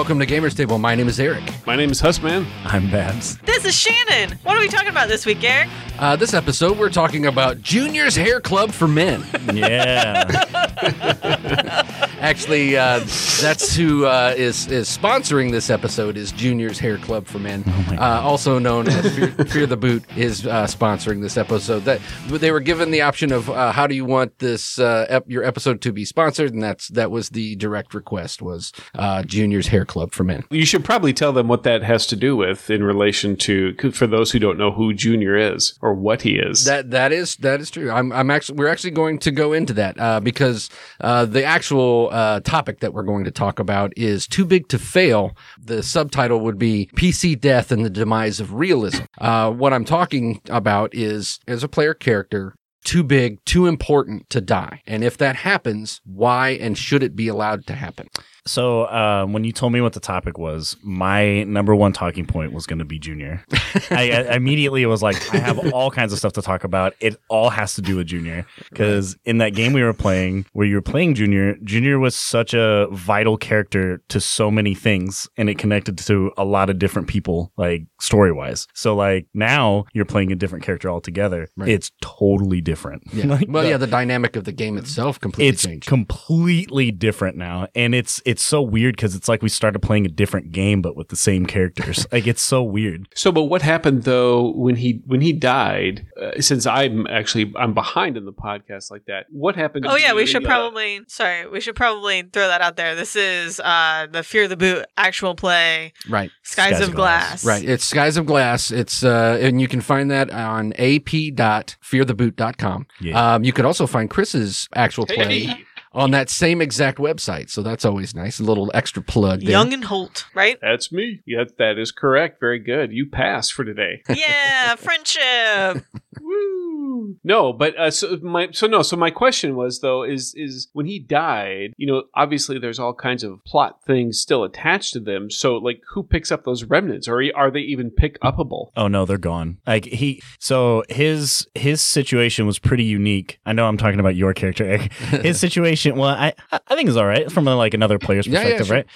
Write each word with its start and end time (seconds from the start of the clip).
Hello 0.00 0.08
and 0.08 0.18
welcome 0.18 0.26
to 0.26 0.34
Gamers 0.34 0.56
Table. 0.56 0.78
My 0.78 0.94
name 0.94 1.08
is 1.08 1.20
Eric. 1.20 1.42
My 1.66 1.76
name 1.76 1.90
is 1.90 2.00
Husman. 2.00 2.46
I'm 2.64 2.90
Babs. 2.90 3.36
This 3.40 3.66
is 3.66 3.76
Shannon. 3.76 4.38
What 4.44 4.56
are 4.56 4.60
we 4.60 4.68
talking 4.68 4.88
about 4.88 5.08
this 5.08 5.26
week, 5.26 5.44
Eric? 5.44 5.68
Uh, 5.98 6.16
this 6.16 6.32
episode, 6.32 6.78
we're 6.78 6.88
talking 6.88 7.26
about 7.26 7.60
Junior's 7.60 8.16
Hair 8.16 8.40
Club 8.40 8.72
for 8.72 8.88
Men. 8.88 9.22
Yeah. 9.52 10.24
Actually, 12.20 12.76
uh, 12.76 12.98
that's 13.40 13.74
who 13.74 14.04
uh, 14.04 14.34
is 14.36 14.66
is 14.70 14.94
sponsoring 14.94 15.50
this 15.50 15.70
episode. 15.70 16.18
Is 16.18 16.32
Junior's 16.32 16.78
Hair 16.78 16.98
Club 16.98 17.26
for 17.26 17.38
Men, 17.38 17.64
uh, 17.98 18.20
also 18.22 18.58
known 18.58 18.88
as 18.88 19.16
Fear, 19.16 19.28
Fear 19.46 19.66
the 19.66 19.78
Boot, 19.78 20.04
is 20.18 20.46
uh, 20.46 20.66
sponsoring 20.66 21.22
this 21.22 21.38
episode. 21.38 21.84
That 21.84 22.00
they 22.28 22.52
were 22.52 22.60
given 22.60 22.90
the 22.90 23.00
option 23.00 23.32
of 23.32 23.48
uh, 23.48 23.72
how 23.72 23.86
do 23.86 23.94
you 23.94 24.04
want 24.04 24.38
this 24.38 24.78
uh, 24.78 25.06
ep- 25.08 25.30
your 25.30 25.44
episode 25.44 25.80
to 25.80 25.92
be 25.92 26.04
sponsored, 26.04 26.52
and 26.52 26.62
that's 26.62 26.88
that 26.88 27.10
was 27.10 27.30
the 27.30 27.56
direct 27.56 27.94
request 27.94 28.42
was 28.42 28.70
uh, 28.96 29.22
Junior's 29.22 29.68
Hair 29.68 29.86
Club 29.86 30.12
for 30.12 30.24
Men. 30.24 30.44
You 30.50 30.66
should 30.66 30.84
probably 30.84 31.14
tell 31.14 31.32
them 31.32 31.48
what 31.48 31.62
that 31.62 31.82
has 31.82 32.06
to 32.08 32.16
do 32.16 32.36
with 32.36 32.68
in 32.68 32.84
relation 32.84 33.34
to 33.36 33.74
for 33.92 34.06
those 34.06 34.30
who 34.32 34.38
don't 34.38 34.58
know 34.58 34.72
who 34.72 34.92
Junior 34.92 35.36
is 35.36 35.78
or 35.80 35.94
what 35.94 36.20
he 36.20 36.36
is. 36.36 36.66
That 36.66 36.90
that 36.90 37.12
is 37.12 37.36
that 37.36 37.60
is 37.60 37.70
true. 37.70 37.90
I'm 37.90 38.12
I'm 38.12 38.30
actually 38.30 38.58
we're 38.58 38.68
actually 38.68 38.90
going 38.90 39.18
to 39.20 39.30
go 39.30 39.54
into 39.54 39.72
that 39.74 39.98
uh, 39.98 40.20
because 40.20 40.68
uh, 41.00 41.24
the 41.24 41.44
actual 41.44 42.09
uh, 42.10 42.40
topic 42.40 42.80
that 42.80 42.92
we're 42.92 43.02
going 43.02 43.24
to 43.24 43.30
talk 43.30 43.58
about 43.58 43.92
is 43.96 44.26
too 44.26 44.44
big 44.44 44.68
to 44.68 44.78
fail. 44.78 45.36
The 45.58 45.82
subtitle 45.82 46.40
would 46.40 46.58
be 46.58 46.90
PC 46.94 47.40
death 47.40 47.70
and 47.72 47.84
the 47.84 47.90
demise 47.90 48.40
of 48.40 48.54
realism. 48.54 49.04
Uh, 49.18 49.50
what 49.50 49.72
I'm 49.72 49.84
talking 49.84 50.40
about 50.48 50.94
is 50.94 51.38
as 51.46 51.62
a 51.62 51.68
player 51.68 51.94
character. 51.94 52.54
Too 52.82 53.02
big, 53.02 53.44
too 53.44 53.66
important 53.66 54.30
to 54.30 54.40
die. 54.40 54.80
And 54.86 55.04
if 55.04 55.18
that 55.18 55.36
happens, 55.36 56.00
why 56.06 56.50
and 56.50 56.78
should 56.78 57.02
it 57.02 57.14
be 57.14 57.28
allowed 57.28 57.66
to 57.66 57.74
happen? 57.74 58.08
So 58.50 58.82
uh, 58.82 59.26
when 59.26 59.44
you 59.44 59.52
told 59.52 59.72
me 59.72 59.80
what 59.80 59.92
the 59.92 60.00
topic 60.00 60.36
was, 60.36 60.76
my 60.82 61.44
number 61.44 61.72
one 61.72 61.92
talking 61.92 62.26
point 62.26 62.52
was 62.52 62.66
going 62.66 62.80
to 62.80 62.84
be 62.84 62.98
Junior. 62.98 63.44
I, 63.92 64.10
I 64.10 64.34
immediately 64.34 64.84
was 64.86 65.04
like, 65.04 65.32
I 65.32 65.38
have 65.38 65.72
all 65.72 65.88
kinds 65.92 66.12
of 66.12 66.18
stuff 66.18 66.32
to 66.32 66.42
talk 66.42 66.64
about. 66.64 66.94
It 66.98 67.14
all 67.28 67.50
has 67.50 67.74
to 67.74 67.80
do 67.82 67.94
with 67.94 68.08
Junior 68.08 68.44
because 68.68 69.16
in 69.24 69.38
that 69.38 69.50
game 69.50 69.72
we 69.72 69.84
were 69.84 69.92
playing, 69.92 70.46
where 70.52 70.66
you 70.66 70.74
were 70.74 70.82
playing 70.82 71.14
Junior, 71.14 71.54
Junior 71.62 72.00
was 72.00 72.16
such 72.16 72.52
a 72.52 72.88
vital 72.90 73.36
character 73.36 74.02
to 74.08 74.20
so 74.20 74.50
many 74.50 74.74
things, 74.74 75.28
and 75.36 75.48
it 75.48 75.56
connected 75.56 75.96
to 75.98 76.32
a 76.36 76.44
lot 76.44 76.70
of 76.70 76.80
different 76.80 77.06
people, 77.06 77.52
like 77.56 77.84
story 78.00 78.32
wise. 78.32 78.66
So 78.74 78.96
like 78.96 79.28
now 79.32 79.84
you're 79.92 80.04
playing 80.04 80.32
a 80.32 80.36
different 80.36 80.64
character 80.64 80.90
altogether. 80.90 81.48
Right. 81.56 81.68
It's 81.68 81.92
totally 82.02 82.60
different. 82.60 83.04
Yeah. 83.12 83.26
Like, 83.30 83.46
well, 83.48 83.62
the- 83.62 83.68
yeah, 83.68 83.76
the 83.76 83.86
dynamic 83.86 84.34
of 84.34 84.42
the 84.42 84.50
game 84.50 84.76
itself 84.76 85.20
completely 85.20 85.50
it's 85.50 85.62
changed. 85.62 85.86
completely 85.86 86.90
different 86.90 87.36
now 87.36 87.68
and 87.76 87.94
it's 87.94 88.20
it's 88.24 88.39
so 88.44 88.62
weird 88.62 88.96
because 88.96 89.14
it's 89.14 89.28
like 89.28 89.42
we 89.42 89.48
started 89.48 89.80
playing 89.80 90.06
a 90.06 90.08
different 90.08 90.52
game 90.52 90.80
but 90.82 90.96
with 90.96 91.08
the 91.08 91.16
same 91.16 91.46
characters 91.46 92.06
like 92.12 92.26
it's 92.26 92.42
so 92.42 92.62
weird 92.62 93.08
so, 93.14 93.32
but 93.32 93.44
what 93.44 93.62
happened 93.62 94.02
though 94.04 94.52
when 94.52 94.76
he 94.76 95.02
when 95.06 95.20
he 95.20 95.32
died? 95.32 96.06
Uh, 96.20 96.40
since 96.40 96.66
I'm 96.66 97.06
actually 97.08 97.52
I'm 97.56 97.74
behind 97.74 98.16
in 98.16 98.24
the 98.24 98.32
podcast 98.32 98.90
like 98.90 99.04
that. 99.06 99.26
What 99.30 99.56
happened? 99.56 99.86
Oh 99.86 99.96
yeah, 99.96 100.14
we 100.14 100.26
should 100.26 100.44
uh, 100.44 100.48
probably 100.48 101.00
sorry, 101.08 101.48
we 101.48 101.60
should 101.60 101.76
probably 101.76 102.22
throw 102.22 102.48
that 102.48 102.60
out 102.60 102.76
there. 102.76 102.94
This 102.94 103.16
is 103.16 103.58
uh 103.60 104.06
the 104.10 104.22
Fear 104.22 104.48
the 104.48 104.56
Boot 104.56 104.86
actual 104.96 105.34
play, 105.34 105.92
right. 106.08 106.30
Skies, 106.42 106.76
Skies 106.76 106.82
of 106.82 106.90
of 106.90 106.94
Glass. 106.94 107.42
Glass. 107.42 107.44
Right. 107.44 107.68
It's 107.68 107.84
Skies 107.84 108.16
of 108.16 108.26
Glass. 108.26 108.70
It's 108.70 109.02
uh 109.02 109.38
and 109.40 109.60
you 109.60 109.66
can 109.68 109.80
find 109.80 110.10
that 110.10 110.30
on 110.30 110.72
ap.feartheboot.com. 110.74 112.86
Yeah. 113.00 113.34
Um 113.34 113.44
you 113.44 113.52
could 113.52 113.64
also 113.64 113.86
find 113.86 114.08
Chris's 114.08 114.68
actual 114.74 115.06
play 115.06 115.40
Hey, 115.40 115.64
on 115.92 116.12
that 116.12 116.30
same 116.30 116.60
exact 116.60 116.98
website. 116.98 117.50
So 117.50 117.62
that's 117.62 117.84
always 117.84 118.14
nice. 118.14 118.38
A 118.38 118.44
little 118.44 118.70
extra 118.74 119.02
plug 119.02 119.40
there. 119.40 119.50
Young 119.50 119.72
and 119.72 119.84
Holt, 119.84 120.26
right? 120.34 120.56
that's 120.60 120.92
me. 120.92 121.20
Yeah, 121.26 121.44
that 121.58 121.78
is 121.78 121.90
correct. 121.92 122.40
Very 122.40 122.58
good. 122.58 122.92
You 122.92 123.08
pass 123.08 123.50
for 123.50 123.64
today. 123.64 124.02
yeah, 124.08 124.74
friendship. 124.76 125.84
Woo! 126.30 127.16
No, 127.24 127.52
but 127.52 127.76
uh, 127.78 127.90
so 127.90 128.18
my 128.22 128.48
so 128.52 128.66
no. 128.66 128.82
So 128.82 128.96
my 128.96 129.10
question 129.10 129.56
was 129.56 129.80
though 129.80 130.02
is 130.04 130.32
is 130.36 130.68
when 130.72 130.86
he 130.86 130.98
died, 130.98 131.72
you 131.76 131.86
know, 131.86 132.04
obviously 132.14 132.58
there's 132.58 132.78
all 132.78 132.94
kinds 132.94 133.24
of 133.24 133.44
plot 133.44 133.80
things 133.86 134.20
still 134.20 134.44
attached 134.44 134.92
to 134.92 135.00
them. 135.00 135.30
So 135.30 135.56
like, 135.56 135.80
who 135.92 136.02
picks 136.02 136.30
up 136.30 136.44
those 136.44 136.64
remnants, 136.64 137.08
or 137.08 137.22
are 137.34 137.50
they 137.50 137.60
even 137.60 137.90
pick 137.90 138.20
upable? 138.20 138.68
oh 138.76 138.86
no 138.88 139.04
they're 139.04 139.18
gone 139.18 139.58
like 139.66 139.84
he 139.86 140.22
so 140.38 140.82
his 140.88 141.46
his 141.54 141.80
situation 141.80 142.46
was 142.46 142.58
pretty 142.58 142.84
unique 142.84 143.38
i 143.46 143.52
know 143.52 143.66
i'm 143.66 143.76
talking 143.76 143.98
about 143.98 144.14
your 144.14 144.32
character 144.34 144.64
Eric. 144.64 144.92
his 145.22 145.40
situation 145.40 145.96
well 145.96 146.10
i 146.10 146.32
i 146.52 146.74
think 146.74 146.88
is 146.88 146.96
all 146.96 147.06
right 147.06 147.30
from 147.32 147.44
like 147.46 147.74
another 147.74 147.98
player's 147.98 148.26
Yeah, 148.26 148.34
yeah, 148.34 148.42
perspective 148.58 148.66
sure. 148.66 148.76
right 148.76 148.86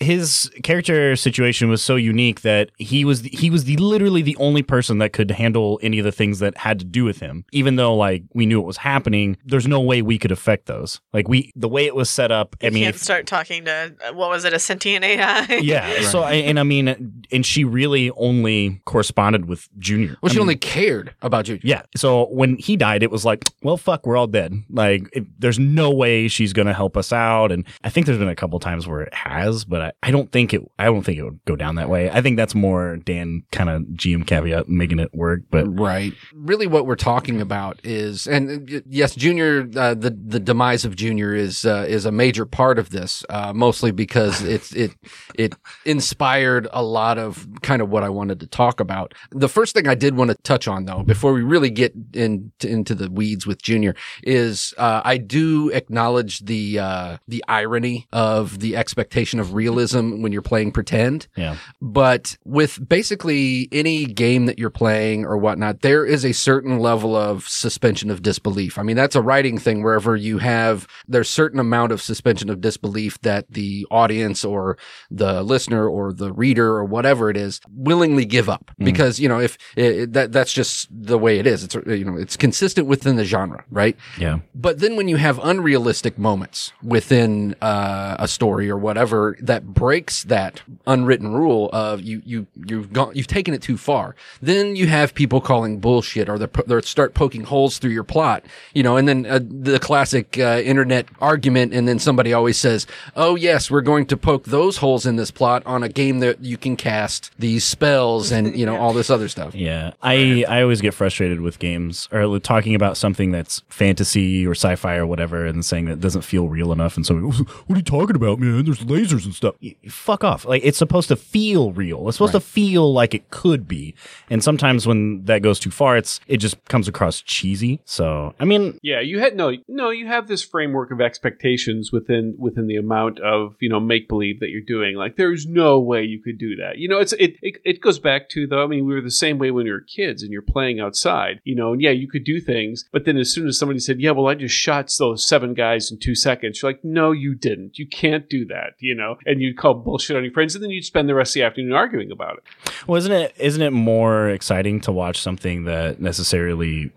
his 0.00 0.50
character 0.62 1.16
situation 1.16 1.68
was 1.68 1.82
so 1.82 1.96
unique 1.96 2.42
that 2.42 2.70
he 2.78 3.04
was 3.04 3.22
he 3.22 3.50
was 3.50 3.64
the 3.64 3.76
literally 3.76 4.22
the 4.22 4.36
only 4.36 4.62
person 4.62 4.98
that 4.98 5.12
could 5.12 5.30
handle 5.30 5.78
any 5.82 5.98
of 5.98 6.04
the 6.04 6.12
things 6.12 6.38
that 6.40 6.56
had 6.58 6.80
to 6.80 6.83
do 6.90 7.04
with 7.04 7.20
him 7.20 7.44
even 7.52 7.76
though 7.76 7.94
like 7.94 8.22
we 8.34 8.46
knew 8.46 8.60
it 8.60 8.66
was 8.66 8.76
happening 8.76 9.36
there's 9.44 9.66
no 9.66 9.80
way 9.80 10.02
we 10.02 10.18
could 10.18 10.30
affect 10.32 10.66
those 10.66 11.00
like 11.12 11.28
we 11.28 11.50
the 11.56 11.68
way 11.68 11.86
it 11.86 11.94
was 11.94 12.08
set 12.10 12.30
up 12.30 12.54
i 12.62 12.66
You 12.66 12.72
mean 12.72 12.82
can't 12.84 12.94
if- 12.96 13.02
start 13.02 13.26
talking 13.26 13.64
to 13.66 13.94
uh, 14.08 14.12
what 14.12 14.30
was 14.30 14.44
it, 14.44 14.52
a 14.52 14.58
sentient 14.58 15.04
AI? 15.04 15.46
yeah 15.62 16.02
so 16.10 16.22
I, 16.22 16.34
and 16.34 16.58
i 16.60 16.62
mean 16.62 17.24
and 17.32 17.44
she 17.46 17.64
really 17.64 18.10
only 18.12 18.80
corresponded 18.84 19.46
with 19.46 19.68
junior 19.78 20.16
Well, 20.22 20.30
I 20.30 20.32
she 20.32 20.38
mean, 20.38 20.42
only 20.42 20.56
cared 20.56 21.14
about 21.22 21.46
Junior. 21.46 21.60
yeah. 21.64 21.82
So 21.96 22.26
when 22.26 22.56
he 22.56 22.76
died, 22.76 23.02
it 23.02 23.10
was 23.10 23.24
like, 23.24 23.44
well, 23.62 23.76
fuck, 23.76 24.06
we're 24.06 24.16
all 24.16 24.26
dead. 24.26 24.54
Like, 24.70 25.08
it, 25.12 25.24
there's 25.40 25.58
no 25.58 25.90
way 25.90 26.28
she's 26.28 26.52
gonna 26.52 26.72
help 26.74 26.96
us 26.96 27.12
out. 27.12 27.50
And 27.50 27.66
I 27.82 27.88
think 27.90 28.06
there's 28.06 28.18
been 28.18 28.28
a 28.28 28.36
couple 28.36 28.58
times 28.60 28.86
where 28.86 29.00
it 29.02 29.12
has, 29.14 29.64
but 29.64 29.80
I, 29.80 29.92
I 30.02 30.10
don't 30.10 30.30
think 30.30 30.52
it. 30.54 30.62
I 30.78 30.84
don't 30.84 31.02
think 31.02 31.18
it 31.18 31.22
would 31.24 31.40
go 31.44 31.56
down 31.56 31.74
that 31.76 31.88
way. 31.88 32.10
I 32.10 32.20
think 32.20 32.36
that's 32.36 32.54
more 32.54 32.96
Dan 32.98 33.42
kind 33.52 33.68
of 33.70 33.82
GM 33.94 34.26
caveat 34.26 34.68
making 34.68 34.98
it 35.00 35.12
work. 35.14 35.40
But 35.50 35.66
Right. 35.66 36.12
Really, 36.34 36.66
what 36.74 36.86
we're 36.86 36.96
talking 36.96 37.40
about 37.40 37.78
is, 37.84 38.26
and 38.26 38.68
uh, 38.68 38.80
yes, 38.88 39.14
Junior, 39.14 39.60
uh, 39.76 39.94
the 39.94 40.10
the 40.10 40.40
demise 40.40 40.84
of 40.84 40.96
Junior 40.96 41.32
is 41.32 41.64
uh, 41.64 41.86
is 41.88 42.04
a 42.04 42.10
major 42.10 42.44
part 42.44 42.80
of 42.80 42.90
this, 42.90 43.24
uh, 43.30 43.52
mostly 43.52 43.92
because 43.92 44.42
it's 44.54 44.72
it 44.72 44.90
it 45.36 45.54
inspired 45.86 46.66
a 46.72 46.82
lot 46.82 47.16
of 47.16 47.46
kind 47.62 47.80
of 47.80 47.90
what 47.90 48.02
I 48.02 48.08
wanted 48.08 48.40
to 48.40 48.48
talk 48.48 48.80
about. 48.80 49.14
The 49.30 49.48
first 49.48 49.72
thing 49.74 49.86
I 49.86 49.94
did 49.94 50.16
want 50.16 50.32
to 50.32 50.36
touch 50.42 50.66
on, 50.66 50.84
though, 50.84 51.04
before 51.04 51.32
we 51.32 51.42
really 51.42 51.70
get 51.70 51.94
in, 52.12 52.50
into 52.60 52.96
the 52.96 53.08
weeds 53.08 53.46
with 53.46 53.62
Junior, 53.62 53.94
is 54.24 54.74
uh, 54.76 55.00
I 55.04 55.18
do 55.18 55.70
acknowledge 55.70 56.40
the 56.40 56.80
uh, 56.80 57.16
the 57.28 57.44
irony 57.46 58.08
of 58.12 58.58
the 58.58 58.76
expectation 58.76 59.38
of 59.38 59.54
realism 59.54 60.22
when 60.22 60.32
you're 60.32 60.42
playing 60.42 60.72
pretend. 60.72 61.28
yeah, 61.36 61.56
But 61.80 62.36
with 62.44 62.86
basically 62.88 63.68
any 63.70 64.06
game 64.06 64.46
that 64.46 64.58
you're 64.58 64.70
playing 64.70 65.24
or 65.24 65.38
whatnot, 65.38 65.82
there 65.82 66.04
is 66.04 66.24
a 66.24 66.32
certain 66.32 66.63
level 66.78 67.14
of 67.16 67.46
suspension 67.48 68.10
of 68.10 68.22
disbelief. 68.22 68.78
I 68.78 68.82
mean, 68.82 68.96
that's 68.96 69.14
a 69.16 69.22
writing 69.22 69.58
thing 69.58 69.82
wherever 69.82 70.16
you 70.16 70.38
have, 70.38 70.86
there's 71.08 71.28
certain 71.30 71.58
amount 71.60 71.92
of 71.92 72.00
suspension 72.02 72.50
of 72.50 72.60
disbelief 72.60 73.20
that 73.22 73.46
the 73.50 73.86
audience 73.90 74.44
or 74.44 74.76
the 75.10 75.42
listener 75.42 75.88
or 75.88 76.12
the 76.12 76.32
reader 76.32 76.68
or 76.76 76.84
whatever 76.84 77.30
it 77.30 77.36
is 77.36 77.60
willingly 77.74 78.24
give 78.24 78.48
up 78.48 78.70
Mm. 78.80 78.84
because, 78.86 79.20
you 79.20 79.28
know, 79.28 79.40
if 79.40 79.56
it, 79.76 80.12
that, 80.14 80.32
that's 80.32 80.52
just 80.52 80.88
the 80.90 81.18
way 81.18 81.38
it 81.38 81.46
is. 81.46 81.62
It's, 81.64 81.74
you 81.86 82.04
know, 82.04 82.16
it's 82.16 82.36
consistent 82.36 82.86
within 82.86 83.16
the 83.16 83.24
genre, 83.24 83.64
right? 83.70 83.96
yeah, 84.18 84.38
But 84.54 84.80
then 84.80 84.96
when 84.96 85.06
you 85.08 85.16
have 85.16 85.38
unrealistic 85.42 86.18
moments 86.18 86.72
within 86.82 87.54
uh, 87.60 88.16
a 88.18 88.26
story 88.28 88.70
or 88.70 88.76
whatever 88.78 89.36
that 89.40 89.66
breaks 89.66 90.24
that 90.24 90.62
unwritten 90.86 91.32
rule 91.34 91.70
of 91.72 92.00
you 92.02 92.22
you 92.24 92.46
you've 92.66 92.92
gone 92.92 93.12
you've 93.14 93.26
taken 93.26 93.52
it 93.54 93.62
too 93.62 93.76
far, 93.76 94.14
then 94.40 94.76
you 94.76 94.86
have 94.86 95.14
people 95.14 95.40
calling 95.40 95.78
bullshit 95.80 96.28
or 96.28 96.38
they 96.38 96.46
they 96.66 96.80
start 96.82 97.14
poking 97.14 97.44
holes 97.44 97.78
through 97.78 97.90
your 97.90 98.04
plot, 98.04 98.44
you 98.74 98.82
know, 98.82 98.96
and 98.96 99.06
then 99.08 99.26
uh, 99.26 99.40
the 99.42 99.78
classic 99.78 100.38
uh, 100.38 100.60
internet 100.64 101.06
argument, 101.20 101.72
and 101.74 101.86
then 101.86 101.98
somebody 101.98 102.32
always 102.32 102.58
says, 102.58 102.86
"Oh 103.16 103.34
yes, 103.34 103.70
we're 103.70 103.80
going 103.80 104.06
to 104.06 104.16
poke 104.16 104.44
those 104.44 104.78
holes 104.78 105.06
in 105.06 105.16
this 105.16 105.30
plot 105.30 105.62
on 105.66 105.82
a 105.82 105.88
game 105.88 106.20
that 106.20 106.42
you 106.42 106.56
can 106.56 106.76
cast 106.76 107.30
these 107.38 107.64
spells 107.64 108.32
and 108.32 108.56
you 108.56 108.66
know 108.66 108.76
all 108.80 108.92
this 108.92 109.10
other 109.10 109.28
stuff." 109.28 109.54
yeah. 109.54 109.92
I 110.02 110.44
I 110.48 110.62
always 110.62 110.80
get 110.80 110.94
frustrated 110.94 111.40
with 111.40 111.58
games 111.58 112.08
or 112.12 112.38
talking 112.38 112.74
about 112.74 112.96
something 112.96 113.30
that's 113.30 113.62
fantasy 113.68 114.46
or 114.46 114.52
sci-fi 114.52 114.96
or 114.96 115.06
whatever, 115.06 115.46
and 115.46 115.64
saying 115.64 115.86
that 115.86 115.92
it 115.92 116.00
doesn't 116.00 116.22
feel 116.22 116.48
real 116.48 116.72
enough. 116.72 116.96
And 116.96 117.04
so, 117.06 117.14
what 117.66 117.74
are 117.74 117.76
you 117.76 117.82
talking 117.82 118.16
about, 118.16 118.38
man? 118.38 118.64
There's 118.64 118.80
lasers 118.80 119.24
and 119.24 119.34
stuff. 119.34 119.54
Y- 119.62 119.76
Fuck 119.88 120.24
off! 120.24 120.44
Like 120.44 120.62
it's 120.64 120.78
supposed 120.78 121.08
to 121.08 121.16
feel 121.16 121.72
real. 121.72 122.08
It's 122.08 122.16
supposed 122.16 122.32
to 122.32 122.40
feel 122.40 122.92
like 122.92 123.14
it 123.14 123.30
could 123.30 123.66
be. 123.66 123.94
And 124.30 124.42
sometimes 124.42 124.86
when 124.86 125.24
that 125.24 125.42
goes 125.42 125.58
too 125.58 125.70
far, 125.70 125.96
it's 125.96 126.20
it 126.26 126.38
just 126.44 126.62
comes 126.66 126.88
across 126.88 127.22
cheesy. 127.22 127.80
So 127.86 128.34
I 128.38 128.44
mean, 128.44 128.78
Yeah, 128.82 129.00
you 129.00 129.18
had 129.18 129.34
no, 129.34 129.56
no. 129.66 129.88
You 129.88 130.06
have 130.06 130.28
this 130.28 130.42
framework 130.42 130.90
of 130.90 131.00
expectations 131.00 131.90
within 131.90 132.34
within 132.38 132.66
the 132.66 132.76
amount 132.76 133.18
of 133.20 133.56
you 133.60 133.70
know 133.70 133.80
make 133.80 134.08
believe 134.08 134.40
that 134.40 134.50
you're 134.50 134.60
doing. 134.60 134.94
Like, 134.94 135.16
there's 135.16 135.46
no 135.46 135.80
way 135.80 136.02
you 136.02 136.20
could 136.20 136.38
do 136.38 136.54
that. 136.56 136.76
You 136.76 136.88
know, 136.88 136.98
it's 136.98 137.14
it, 137.14 137.36
it 137.40 137.56
it 137.64 137.80
goes 137.80 137.98
back 137.98 138.28
to 138.30 138.46
though. 138.46 138.62
I 138.62 138.66
mean, 138.66 138.84
we 138.84 138.94
were 138.94 139.00
the 139.00 139.10
same 139.10 139.38
way 139.38 139.50
when 139.50 139.64
we 139.64 139.72
were 139.72 139.80
kids 139.80 140.22
and 140.22 140.30
you're 140.30 140.42
playing 140.42 140.80
outside. 140.80 141.40
You 141.44 141.54
know, 141.56 141.72
and 141.72 141.80
yeah, 141.80 141.90
you 141.90 142.08
could 142.08 142.24
do 142.24 142.40
things, 142.40 142.84
but 142.92 143.06
then 143.06 143.16
as 143.16 143.32
soon 143.32 143.48
as 143.48 143.58
somebody 143.58 143.78
said, 143.78 144.00
"Yeah, 144.00 144.10
well, 144.10 144.28
I 144.28 144.34
just 144.34 144.54
shot 144.54 144.92
those 144.98 145.26
seven 145.26 145.54
guys 145.54 145.90
in 145.90 145.98
two 145.98 146.14
seconds," 146.14 146.60
you're 146.60 146.70
like, 146.70 146.84
"No, 146.84 147.12
you 147.12 147.34
didn't. 147.34 147.78
You 147.78 147.86
can't 147.86 148.28
do 148.28 148.44
that." 148.46 148.74
You 148.80 148.94
know, 148.94 149.16
and 149.24 149.40
you'd 149.40 149.56
call 149.56 149.72
bullshit 149.74 150.16
on 150.16 150.24
your 150.24 150.32
friends, 150.32 150.54
and 150.54 150.62
then 150.62 150.70
you'd 150.70 150.84
spend 150.84 151.08
the 151.08 151.14
rest 151.14 151.30
of 151.30 151.34
the 151.34 151.42
afternoon 151.44 151.72
arguing 151.72 152.10
about 152.10 152.36
it. 152.36 152.44
Well, 152.86 152.96
isn't 152.96 153.12
it 153.12 153.34
isn't 153.38 153.62
it 153.62 153.70
more 153.70 154.28
exciting 154.28 154.80
to 154.82 154.92
watch 154.92 155.18
something 155.20 155.64
that 155.64 156.00
necessarily 156.00 156.33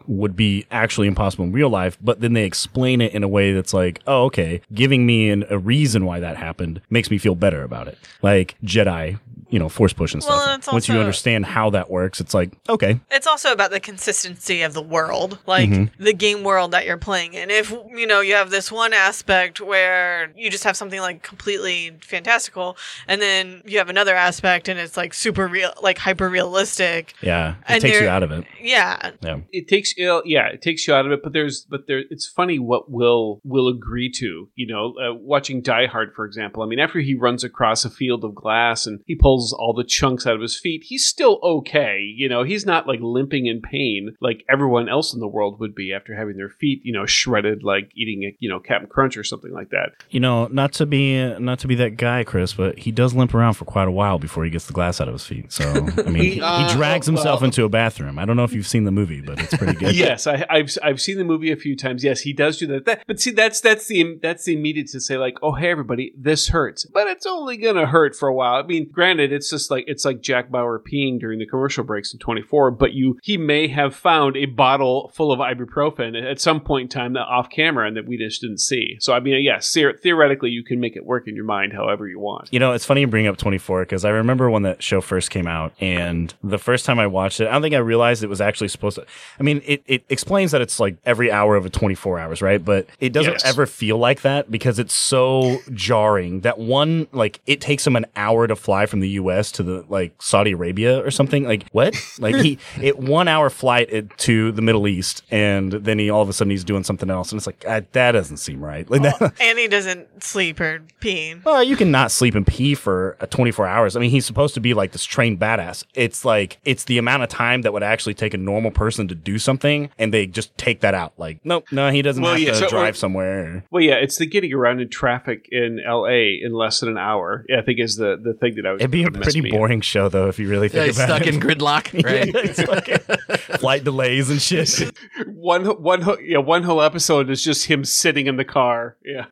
would 0.07 0.35
be 0.35 0.65
actually 0.71 1.07
impossible 1.07 1.45
in 1.45 1.51
real 1.51 1.69
life, 1.69 1.97
but 2.01 2.21
then 2.21 2.33
they 2.33 2.45
explain 2.45 3.01
it 3.01 3.13
in 3.13 3.23
a 3.23 3.27
way 3.27 3.53
that's 3.53 3.73
like, 3.73 4.01
oh, 4.07 4.25
okay, 4.25 4.61
giving 4.73 5.05
me 5.05 5.29
an, 5.29 5.45
a 5.49 5.57
reason 5.57 6.05
why 6.05 6.19
that 6.19 6.37
happened 6.37 6.81
makes 6.89 7.11
me 7.11 7.17
feel 7.17 7.35
better 7.35 7.63
about 7.63 7.87
it. 7.87 7.97
Like 8.21 8.55
Jedi, 8.63 9.19
you 9.49 9.59
know, 9.59 9.69
force 9.69 9.93
push 9.93 10.13
and 10.13 10.21
Well, 10.27 10.39
stuff. 10.39 10.49
and 10.53 10.59
it's 10.59 10.71
Once 10.71 10.89
you 10.89 10.95
understand 10.99 11.45
how 11.45 11.69
that 11.71 11.89
works, 11.89 12.19
it's 12.19 12.33
like, 12.33 12.51
okay, 12.67 12.99
It's 13.11 13.27
also 13.27 13.51
about 13.51 13.71
the 13.71 13.79
consistency 13.79 14.61
of 14.61 14.73
the 14.73 14.81
world, 14.81 15.39
like 15.47 15.69
Mm-hmm. 15.69 16.03
the 16.03 16.13
game 16.13 16.43
world 16.43 16.71
that 16.71 16.85
you're 16.85 16.97
playing 16.97 17.33
in. 17.33 17.49
If 17.49 17.71
you 17.71 18.05
know 18.07 18.19
you 18.21 18.33
have 18.35 18.49
this 18.49 18.71
one 18.71 18.93
aspect 18.93 19.61
where 19.61 20.31
you 20.35 20.49
just 20.49 20.63
have 20.65 20.75
something 20.75 20.99
like 20.99 21.23
completely 21.23 21.91
fantastical, 22.01 22.77
and 23.07 23.21
then 23.21 23.61
you 23.65 23.77
have 23.77 23.89
another 23.89 24.15
aspect 24.15 24.67
and 24.67 24.79
it's 24.79 24.97
like 24.97 25.13
super 25.13 25.47
real, 25.47 25.71
like 25.81 25.97
hyper 25.97 26.29
realistic. 26.29 27.13
yeah, 27.21 27.55
it 27.69 27.79
takes 27.81 27.99
you 28.01 28.07
out 28.07 28.23
of 28.23 28.31
it. 28.31 28.45
Yeah, 28.61 29.11
Yeah. 29.21 29.39
it 29.51 29.67
takes 29.67 29.95
you 29.97 30.05
know, 30.05 30.21
yeah 30.25 30.47
it 30.47 30.61
takes 30.61 30.87
you 30.87 30.93
out 30.93 31.05
of 31.05 31.11
it 31.11 31.21
but 31.23 31.31
there's 31.33 31.65
but 31.69 31.87
there 31.87 32.03
it's 32.09 32.27
funny 32.27 32.59
what 32.59 32.89
will 32.91 33.39
will 33.43 33.67
agree 33.67 34.09
to 34.11 34.49
you 34.55 34.67
know 34.67 34.93
uh, 35.01 35.13
watching 35.13 35.61
die 35.61 35.85
hard 35.85 36.13
for 36.15 36.25
example 36.25 36.63
i 36.63 36.65
mean 36.65 36.79
after 36.79 36.99
he 36.99 37.15
runs 37.15 37.43
across 37.43 37.85
a 37.85 37.89
field 37.89 38.23
of 38.23 38.33
glass 38.35 38.85
and 38.85 38.99
he 39.05 39.15
pulls 39.15 39.36
all 39.57 39.73
the 39.73 39.83
chunks 39.83 40.25
out 40.27 40.35
of 40.35 40.41
his 40.41 40.57
feet 40.57 40.83
he's 40.85 41.05
still 41.07 41.39
okay 41.43 41.99
you 42.15 42.27
know 42.29 42.43
he's 42.43 42.65
not 42.65 42.87
like 42.87 42.99
limping 43.01 43.45
in 43.45 43.61
pain 43.61 44.15
like 44.21 44.43
everyone 44.49 44.87
else 44.89 45.13
in 45.13 45.19
the 45.19 45.27
world 45.27 45.59
would 45.59 45.73
be 45.75 45.93
after 45.93 46.15
having 46.15 46.37
their 46.37 46.49
feet 46.49 46.81
you 46.83 46.93
know 46.93 47.05
shredded 47.05 47.63
like 47.63 47.91
eating 47.95 48.23
a 48.23 48.35
you 48.39 48.49
know 48.49 48.59
captain 48.59 48.89
crunch 48.89 49.17
or 49.17 49.23
something 49.23 49.51
like 49.51 49.69
that 49.69 49.89
You 50.09 50.19
know, 50.19 50.47
not 50.47 50.73
to 50.73 50.85
be 50.85 51.17
not 51.39 51.59
to 51.59 51.67
be 51.67 51.75
that 51.75 51.97
guy, 51.97 52.23
Chris, 52.23 52.53
but 52.53 52.79
he 52.79 52.91
does 52.91 53.13
limp 53.13 53.33
around 53.33 53.53
for 53.55 53.65
quite 53.65 53.87
a 53.87 53.91
while 53.91 54.19
before 54.19 54.43
he 54.45 54.49
gets 54.49 54.65
the 54.67 54.73
glass 54.73 54.99
out 55.01 55.07
of 55.07 55.13
his 55.13 55.25
feet. 55.25 55.51
So 55.51 55.63
I 55.69 55.79
mean, 56.09 56.23
he, 56.23 56.41
Uh, 56.41 56.67
he 56.67 56.73
drags 56.75 57.05
himself 57.05 57.41
well- 57.41 57.45
into 57.47 57.63
a 57.63 57.69
bathroom. 57.69 58.17
I 58.19 58.25
don't 58.25 58.35
know 58.37 58.43
if 58.43 58.53
you've 58.53 58.67
seen 58.67 58.83
the 58.85 58.91
movie, 58.91 59.21
but 59.21 59.39
it's 59.39 59.55
pretty 59.55 59.73
good. 59.73 59.95
yes, 60.05 60.27
I, 60.27 60.45
I've 60.49 60.75
I've 60.83 61.01
seen 61.01 61.17
the 61.17 61.23
movie 61.23 61.51
a 61.51 61.55
few 61.57 61.75
times. 61.75 62.03
Yes, 62.03 62.21
he 62.21 62.33
does 62.33 62.57
do 62.57 62.67
that. 62.67 62.85
that. 62.85 63.03
But 63.07 63.19
see, 63.19 63.31
that's 63.31 63.61
that's 63.61 63.87
the 63.87 64.17
that's 64.21 64.45
the 64.45 64.53
immediate 64.55 64.87
to 64.89 64.99
say 65.01 65.17
like, 65.17 65.37
oh 65.41 65.53
hey 65.53 65.69
everybody, 65.71 66.13
this 66.17 66.47
hurts, 66.49 66.85
but 66.85 67.07
it's 67.07 67.25
only 67.25 67.57
gonna 67.57 67.85
hurt 67.85 68.15
for 68.15 68.27
a 68.29 68.33
while. 68.33 68.55
I 68.55 68.65
mean, 68.65 68.89
granted, 68.91 69.26
it's 69.31 69.49
just 69.49 69.69
like 69.71 69.85
it's 69.87 70.05
like 70.05 70.21
Jack 70.21 70.49
Bauer 70.51 70.79
peeing 70.79 71.19
during 71.19 71.39
the 71.39 71.45
commercial 71.45 71.83
breaks 71.83 72.13
in 72.13 72.19
24. 72.19 72.71
But 72.71 72.93
you 72.93 73.17
he 73.23 73.37
may 73.37 73.67
have 73.67 73.95
found 73.95 74.37
a 74.37 74.45
bottle 74.45 75.11
full 75.15 75.31
of 75.31 75.39
ibuprofen 75.39 76.19
at 76.29 76.39
some 76.39 76.61
point 76.61 76.83
in 76.83 76.89
time 76.89 77.13
that 77.13 77.21
off 77.27 77.49
camera 77.49 77.87
and 77.87 77.97
that 77.97 78.07
we 78.07 78.17
just 78.17 78.41
didn't 78.41 78.59
see. 78.59 78.97
So 78.99 79.13
I 79.13 79.19
mean, 79.19 79.41
yes, 79.43 79.71
theor- 79.71 79.99
theoretically 79.99 80.49
you 80.49 80.63
can 80.63 80.79
make 80.79 80.95
it 80.95 81.05
work 81.05 81.27
in 81.27 81.35
your 81.35 81.45
mind 81.45 81.73
however 81.73 82.07
you 82.07 82.19
want. 82.19 82.49
You 82.51 82.59
know, 82.59 82.73
it's 82.73 82.85
funny 82.85 83.01
you 83.01 83.07
bring 83.07 83.27
up 83.27 83.37
24 83.37 83.83
because 83.83 84.05
I 84.05 84.09
remember 84.09 84.49
when 84.49 84.63
that 84.63 84.81
show 84.83 85.01
first 85.01 85.29
came 85.31 85.47
out, 85.47 85.73
and 85.79 86.33
the 86.43 86.57
first 86.57 86.85
time 86.85 86.99
I 86.99 87.07
watched 87.07 87.39
it, 87.41 87.47
I 87.47 87.51
don't 87.51 87.61
think 87.61 87.75
I 87.75 87.79
realized 87.79 88.23
it 88.23 88.27
was 88.27 88.41
actually 88.41 88.67
supposed 88.69 88.95
to. 88.95 89.05
I 89.39 89.43
mean, 89.43 89.61
it, 89.65 89.83
it 89.87 90.03
explains 90.09 90.51
that 90.51 90.61
it's 90.61 90.79
like 90.79 90.97
every 91.05 91.31
hour 91.31 91.55
of 91.55 91.65
a 91.65 91.69
24 91.69 92.19
hours, 92.19 92.41
right? 92.41 92.63
But 92.63 92.87
it 92.99 93.13
doesn't 93.13 93.33
Yes. 93.33 93.45
ever 93.45 93.65
feel 93.65 93.97
like 93.97 94.21
that 94.21 94.49
because 94.49 94.79
it's 94.79 94.93
so 94.93 95.59
jarring 95.73 96.41
that 96.41 96.57
one, 96.59 97.07
like, 97.11 97.39
it 97.45 97.61
takes 97.61 97.85
him 97.85 97.95
an 97.95 98.05
hour 98.15 98.47
to 98.47 98.55
fly 98.55 98.85
from 98.85 98.99
the 99.01 99.09
US 99.21 99.51
to 99.53 99.63
the, 99.63 99.85
like, 99.89 100.13
Saudi 100.21 100.51
Arabia 100.51 101.03
or 101.05 101.11
something. 101.11 101.43
Like, 101.45 101.65
what? 101.71 101.95
like, 102.19 102.35
he, 102.35 102.57
it 102.81 102.97
one 102.99 103.27
hour 103.27 103.49
flight 103.49 103.89
it- 103.91 104.17
to 104.19 104.51
the 104.51 104.61
Middle 104.61 104.87
East, 104.87 105.23
and 105.31 105.71
then 105.71 105.99
he 105.99 106.09
all 106.09 106.21
of 106.21 106.29
a 106.29 106.33
sudden 106.33 106.51
he's 106.51 106.63
doing 106.63 106.83
something 106.83 107.09
else. 107.09 107.31
And 107.31 107.39
it's 107.39 107.47
like, 107.47 107.59
that 107.61 108.11
doesn't 108.11 108.37
seem 108.37 108.63
right. 108.63 108.89
Like, 108.89 109.01
that. 109.03 109.33
and 109.41 109.59
he 109.59 109.67
doesn't 109.67 110.23
sleep 110.23 110.59
or 110.59 110.81
pee. 110.99 111.35
Well, 111.43 111.63
you 111.63 111.75
can 111.75 111.91
not 111.91 112.11
sleep 112.11 112.35
and 112.35 112.45
pee 112.45 112.75
for 112.75 113.17
uh, 113.19 113.25
24 113.27 113.67
hours. 113.67 113.95
I 113.95 113.99
mean, 113.99 114.09
he's 114.09 114.25
supposed 114.25 114.53
to 114.55 114.59
be 114.59 114.73
like 114.73 114.91
this 114.91 115.03
trained 115.05 115.39
badass. 115.39 115.83
It's 115.93 116.23
like, 116.25 116.59
it's 116.65 116.85
the 116.85 116.97
amount 116.97 117.23
of 117.23 117.29
time 117.29 117.61
that 117.63 117.73
would 117.73 117.83
actually 117.83 118.13
take 118.13 118.33
a 118.33 118.37
normal 118.37 118.71
person 118.71 119.07
to 119.07 119.15
do 119.15 119.37
something, 119.39 119.89
and 119.97 120.13
they 120.13 120.27
just 120.27 120.57
take 120.57 120.81
that 120.81 120.93
out. 120.93 121.13
Like, 121.17 121.39
nope, 121.43 121.65
no, 121.71 121.89
he 121.91 122.01
doesn't 122.01 122.21
Well, 122.23 122.33
have 122.33 122.41
yeah, 122.41 122.51
to 122.51 122.57
so- 122.57 122.69
drive 122.69 122.95
somewhere. 122.97 123.63
Well, 123.71 123.81
yeah, 123.83 123.95
it's 123.95 124.17
the 124.17 124.25
getting 124.25 124.53
around 124.53 124.81
in 124.81 124.89
traffic 124.89 125.47
in 125.51 125.79
L.A. 125.85 126.39
in 126.41 126.53
less 126.53 126.79
than 126.79 126.89
an 126.89 126.97
hour. 126.97 127.45
I 127.55 127.61
think 127.61 127.79
is 127.79 127.95
the 127.95 128.17
the 128.21 128.33
thing 128.33 128.55
that 128.55 128.65
I 128.65 128.71
was. 128.73 128.81
It'd 128.81 128.91
be 128.91 129.03
a 129.15 129.19
pretty 129.19 129.41
me 129.41 129.49
up. 129.51 129.57
boring 129.57 129.81
show, 129.81 130.09
though, 130.09 130.27
if 130.27 130.39
you 130.39 130.49
really 130.49 130.67
Yeah, 130.67 130.83
think 130.83 130.85
he's 130.87 130.99
about 130.99 131.07
stuck 131.21 131.27
it. 131.27 131.33
in 131.35 131.39
gridlock, 131.41 132.03
right? 132.03 132.27
Yeah, 132.27 132.41
it's 132.43 132.59
like 132.67 133.59
flight 133.59 133.83
delays 133.83 134.29
and 134.29 134.41
shit. 134.41 134.91
one 135.27 135.65
one 135.65 136.01
whole- 136.01 136.19
yeah 136.21 136.37
one 136.39 136.63
whole 136.63 136.81
episode 136.81 137.29
is 137.29 137.43
just 137.43 137.65
him 137.67 137.83
sitting 137.85 138.27
in 138.27 138.37
the 138.37 138.45
car 138.45 138.97
yeah 139.05 139.25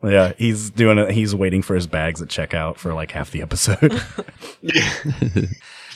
yeah, 0.00 0.32
he's 0.38 0.70
doing 0.70 0.96
it. 0.96 1.10
He's 1.10 1.34
waiting 1.34 1.60
for 1.60 1.74
his 1.74 1.88
bags 1.88 2.22
at 2.22 2.28
checkout 2.28 2.76
for 2.76 2.94
like 2.94 3.10
half 3.10 3.32
the 3.32 3.42
episode. 3.42 4.00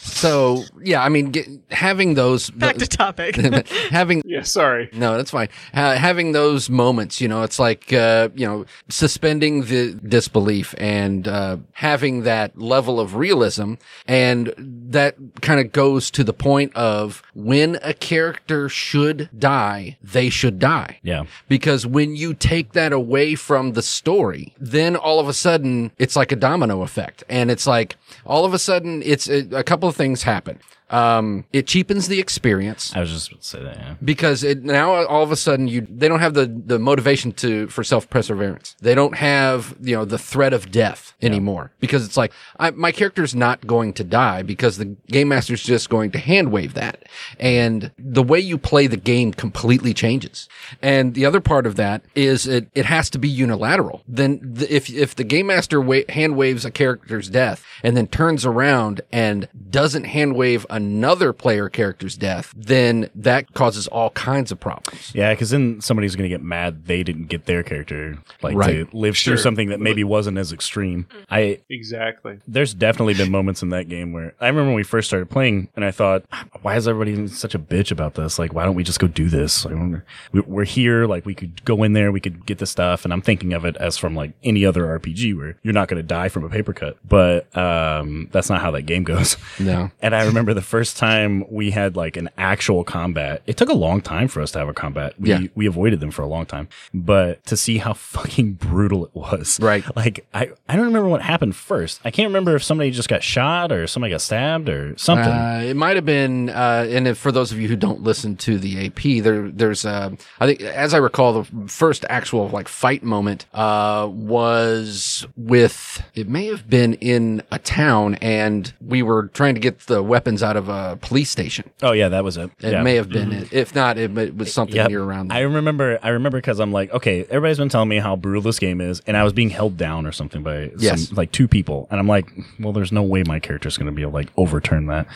So 0.02 0.64
yeah, 0.82 1.02
I 1.02 1.08
mean, 1.08 1.30
get, 1.30 1.48
having 1.70 2.14
those 2.14 2.50
Back 2.50 2.76
to 2.78 2.86
topic. 2.86 3.36
having 3.90 4.22
yeah 4.24 4.42
sorry 4.42 4.90
No, 4.92 5.16
that's 5.16 5.30
fine. 5.30 5.48
Ha- 5.74 5.94
having 5.94 6.32
those 6.32 6.68
moments, 6.68 7.20
you 7.20 7.28
know, 7.28 7.42
it's 7.42 7.58
like, 7.58 7.92
uh, 7.92 8.28
you 8.34 8.46
know, 8.46 8.64
suspending 8.88 9.64
the 9.64 9.94
disbelief 9.94 10.74
and 10.78 11.28
uh, 11.28 11.58
having 11.72 12.22
that 12.24 12.58
level 12.58 12.98
of 12.98 13.14
realism. 13.14 13.74
And 14.06 14.52
that 14.56 15.16
kind 15.40 15.60
of 15.60 15.72
goes 15.72 16.10
to 16.12 16.24
the 16.24 16.32
point 16.32 16.74
of 16.74 17.22
when 17.34 17.78
a 17.82 17.94
character 17.94 18.68
should 18.68 19.30
die, 19.38 19.98
they 20.02 20.28
should 20.30 20.58
die. 20.58 20.98
yeah. 21.02 21.24
Because 21.48 21.86
when 21.86 22.16
you 22.16 22.34
take 22.34 22.72
that 22.72 22.92
away 22.92 23.34
from 23.34 23.72
the 23.72 23.82
story, 23.82 24.54
then 24.58 24.96
all 24.96 25.20
of 25.20 25.28
a 25.28 25.32
sudden 25.32 25.92
it's 25.98 26.16
like 26.16 26.32
a 26.32 26.36
domino 26.36 26.82
effect. 26.82 27.22
And 27.28 27.50
it's 27.50 27.66
like 27.66 27.96
all 28.26 28.44
of 28.44 28.52
a 28.52 28.58
sudden 28.58 29.02
it's 29.04 29.28
a, 29.28 29.46
a 29.56 29.62
couple 29.62 29.91
things 29.92 30.22
happen. 30.24 30.58
Um, 30.92 31.46
it 31.54 31.66
cheapens 31.66 32.08
the 32.08 32.20
experience 32.20 32.94
I 32.94 33.00
was 33.00 33.10
just 33.10 33.28
about 33.28 33.40
to 33.40 33.46
say 33.46 33.62
that, 33.62 33.76
yeah. 33.78 33.94
because 34.04 34.44
it 34.44 34.62
now 34.62 35.06
all 35.06 35.22
of 35.22 35.32
a 35.32 35.36
sudden 35.36 35.66
you 35.66 35.86
they 35.88 36.06
don't 36.06 36.20
have 36.20 36.34
the 36.34 36.44
the 36.44 36.78
motivation 36.78 37.32
to 37.32 37.66
for 37.68 37.82
self 37.82 38.10
perseverance. 38.10 38.76
They 38.80 38.94
don't 38.94 39.16
have 39.16 39.74
you 39.80 39.96
know 39.96 40.04
the 40.04 40.18
threat 40.18 40.52
of 40.52 40.70
death 40.70 41.14
anymore 41.22 41.72
because 41.80 42.04
it's 42.04 42.18
like 42.18 42.30
I, 42.58 42.72
my 42.72 42.92
character's 42.92 43.34
not 43.34 43.66
going 43.66 43.94
to 43.94 44.04
die 44.04 44.42
because 44.42 44.76
the 44.76 44.84
game 44.84 45.28
master's 45.28 45.62
just 45.62 45.88
going 45.88 46.10
to 46.10 46.18
hand 46.18 46.52
wave 46.52 46.74
that, 46.74 47.04
and 47.40 47.90
the 47.98 48.22
way 48.22 48.38
you 48.38 48.58
play 48.58 48.86
the 48.86 48.98
game 48.98 49.32
completely 49.32 49.94
changes. 49.94 50.46
And 50.82 51.14
the 51.14 51.24
other 51.24 51.40
part 51.40 51.66
of 51.66 51.76
that 51.76 52.02
is 52.14 52.46
it 52.46 52.68
it 52.74 52.84
has 52.84 53.08
to 53.10 53.18
be 53.18 53.30
unilateral. 53.30 54.02
Then 54.06 54.40
the, 54.42 54.70
if 54.70 54.90
if 54.90 55.14
the 55.14 55.24
game 55.24 55.46
master 55.46 55.80
wa- 55.80 56.04
hand 56.10 56.36
waves 56.36 56.66
a 56.66 56.70
character's 56.70 57.30
death 57.30 57.64
and 57.82 57.96
then 57.96 58.08
turns 58.08 58.44
around 58.44 59.00
and 59.10 59.48
doesn't 59.82 60.04
hand 60.04 60.36
wave 60.36 60.64
another 60.70 61.32
player 61.32 61.68
character's 61.68 62.16
death, 62.16 62.52
then 62.56 63.10
that 63.16 63.52
causes 63.54 63.88
all 63.88 64.10
kinds 64.10 64.52
of 64.52 64.60
problems. 64.60 65.10
Yeah, 65.14 65.32
because 65.34 65.50
then 65.50 65.80
somebody's 65.80 66.14
going 66.14 66.22
to 66.22 66.28
get 66.28 66.40
mad 66.42 66.86
they 66.86 67.02
didn't 67.02 67.24
get 67.26 67.46
their 67.46 67.62
character 67.64 68.16
like 68.42 68.54
Right. 68.56 68.88
to 68.90 68.96
live 68.96 69.16
Sure. 69.16 69.32
through 69.34 69.42
something 69.42 69.68
that 69.70 69.80
maybe 69.80 70.04
wasn't 70.04 70.38
as 70.38 70.52
extreme. 70.52 71.06
I 71.30 71.58
exactly 71.68 72.38
there's 72.46 72.74
definitely 72.74 73.14
been 73.14 73.30
moments 73.30 73.62
in 73.62 73.70
that 73.70 73.88
game 73.88 74.12
where 74.12 74.34
I 74.40 74.46
remember 74.46 74.68
when 74.68 74.76
we 74.76 74.84
first 74.84 75.08
started 75.08 75.28
playing, 75.30 75.68
and 75.74 75.84
I 75.84 75.90
thought, 75.90 76.24
why 76.62 76.76
is 76.76 76.86
everybody 76.86 77.26
such 77.26 77.54
a 77.54 77.58
bitch 77.58 77.90
about 77.90 78.14
this? 78.14 78.38
Like, 78.38 78.54
why 78.54 78.64
don't 78.64 78.74
we 78.76 78.84
just 78.84 79.00
go 79.00 79.08
do 79.08 79.28
this? 79.28 79.64
Like, 79.64 80.02
we- 80.32 80.40
we're 80.42 80.64
here, 80.64 81.06
like 81.06 81.26
we 81.26 81.34
could 81.34 81.64
go 81.64 81.82
in 81.82 81.92
there, 81.92 82.12
we 82.12 82.20
could 82.20 82.46
get 82.46 82.58
the 82.58 82.66
stuff, 82.66 83.04
and 83.04 83.12
I'm 83.12 83.22
thinking 83.22 83.52
of 83.52 83.64
it 83.64 83.76
as 83.78 83.98
from 83.98 84.14
like 84.14 84.32
any 84.44 84.64
other 84.64 84.84
RPG 84.98 85.34
where 85.36 85.56
you're 85.62 85.74
not 85.74 85.88
going 85.88 86.00
to 86.00 86.06
die 86.06 86.28
from 86.28 86.44
a 86.44 86.48
paper 86.48 86.72
cut, 86.72 86.96
but 87.08 87.54
um, 87.56 88.28
that's 88.32 88.48
not 88.48 88.60
how 88.60 88.70
that 88.70 88.82
game 88.82 89.02
goes. 89.02 89.36
No. 89.58 89.71
And 90.00 90.14
I 90.14 90.24
remember 90.26 90.54
the 90.54 90.62
first 90.62 90.96
time 90.96 91.44
we 91.50 91.70
had 91.70 91.96
like 91.96 92.16
an 92.16 92.28
actual 92.38 92.84
combat. 92.84 93.42
It 93.46 93.56
took 93.56 93.68
a 93.68 93.74
long 93.74 94.00
time 94.00 94.28
for 94.28 94.40
us 94.40 94.50
to 94.52 94.58
have 94.58 94.68
a 94.68 94.74
combat. 94.74 95.14
We 95.18 95.28
Yeah. 95.30 95.40
we 95.54 95.66
avoided 95.66 96.00
them 96.00 96.10
for 96.10 96.22
a 96.22 96.26
long 96.26 96.46
time. 96.46 96.68
But 96.94 97.44
to 97.46 97.56
see 97.56 97.78
how 97.78 97.92
fucking 97.94 98.52
brutal 98.60 99.04
it 99.06 99.14
was. 99.14 99.58
Right. 99.60 99.84
Like 99.96 100.26
I, 100.34 100.50
I 100.68 100.76
don't 100.76 100.86
remember 100.86 101.08
what 101.08 101.22
happened 101.22 101.56
first. 101.56 102.00
I 102.04 102.10
can't 102.10 102.28
remember 102.28 102.54
if 102.56 102.62
somebody 102.62 102.90
just 102.90 103.08
got 103.08 103.22
shot 103.22 103.72
or 103.72 103.86
somebody 103.86 104.10
got 104.12 104.20
stabbed 104.20 104.68
or 104.68 104.96
something. 104.98 105.32
Uh, 105.32 105.62
it 105.64 105.74
might 105.76 105.96
have 105.96 106.06
been, 106.06 106.48
uh, 106.50 106.86
and 106.88 107.06
if, 107.08 107.18
for 107.18 107.32
those 107.32 107.52
of 107.52 107.58
you 107.60 107.68
who 107.68 107.76
don't 107.76 108.02
listen 108.02 108.36
to 108.36 108.58
the 108.58 108.86
AP, 108.86 109.22
there, 109.22 109.50
there's, 109.50 109.84
uh, 109.84 110.10
I 110.40 110.46
think, 110.46 110.60
as 110.60 110.94
I 110.94 110.98
recall, 110.98 111.42
the 111.42 111.68
first 111.68 112.04
actual 112.08 112.48
like 112.48 112.68
fight 112.68 113.02
moment 113.02 113.46
uh, 113.54 114.08
was 114.10 115.26
with. 115.36 116.02
It 116.14 116.28
may 116.28 116.46
have 116.46 116.68
been 116.68 116.94
in 116.94 117.42
a 117.50 117.58
town, 117.58 118.14
and 118.16 118.72
we 118.80 119.02
were 119.02 119.28
trying 119.28 119.54
to 119.54 119.60
get 119.62 119.78
the 119.86 120.02
weapons 120.02 120.42
out 120.42 120.56
of 120.56 120.68
a 120.68 120.98
police 121.00 121.30
station. 121.30 121.70
oh 121.82 121.92
yeah, 121.92 122.08
that 122.10 122.24
was 122.24 122.36
it. 122.36 122.50
It 122.60 122.72
yeah. 122.72 122.82
may 122.82 122.96
have 122.96 123.08
been 123.08 123.30
mm-hmm. 123.30 123.42
it. 123.44 123.52
If 123.52 123.74
not, 123.74 123.96
it, 123.96 124.16
it 124.18 124.36
was 124.36 124.52
something 124.52 124.76
Yep. 124.76 124.90
near 124.90 125.02
around. 125.02 125.32
I 125.32 125.40
remember. 125.40 125.98
I 126.02 126.10
remember 126.10 126.38
because 126.38 126.60
I'm 126.60 126.72
like, 126.72 126.92
okay, 126.92 127.22
everybody's 127.24 127.58
been 127.58 127.68
telling 127.68 127.88
me 127.88 127.98
how 127.98 128.16
brutal 128.16 128.42
this 128.42 128.58
game 128.58 128.80
is, 128.80 129.00
and 129.06 129.16
I 129.16 129.24
was 129.24 129.32
being 129.32 129.50
held 129.50 129.76
down 129.76 130.06
or 130.06 130.12
something 130.12 130.42
by 130.42 130.70
Yes. 130.76 131.08
some, 131.08 131.16
like 131.16 131.32
two 131.32 131.48
people, 131.48 131.88
and 131.90 131.98
I'm 131.98 132.08
like, 132.08 132.30
well, 132.60 132.72
there's 132.72 132.92
no 132.92 133.02
way 133.02 133.22
my 133.26 133.38
character's 133.40 133.78
going 133.78 133.86
to 133.86 133.92
be 133.92 134.02
able 134.02 134.12
to 134.12 134.16
like 134.16 134.28
overturn 134.36 134.86
that. 134.86 135.06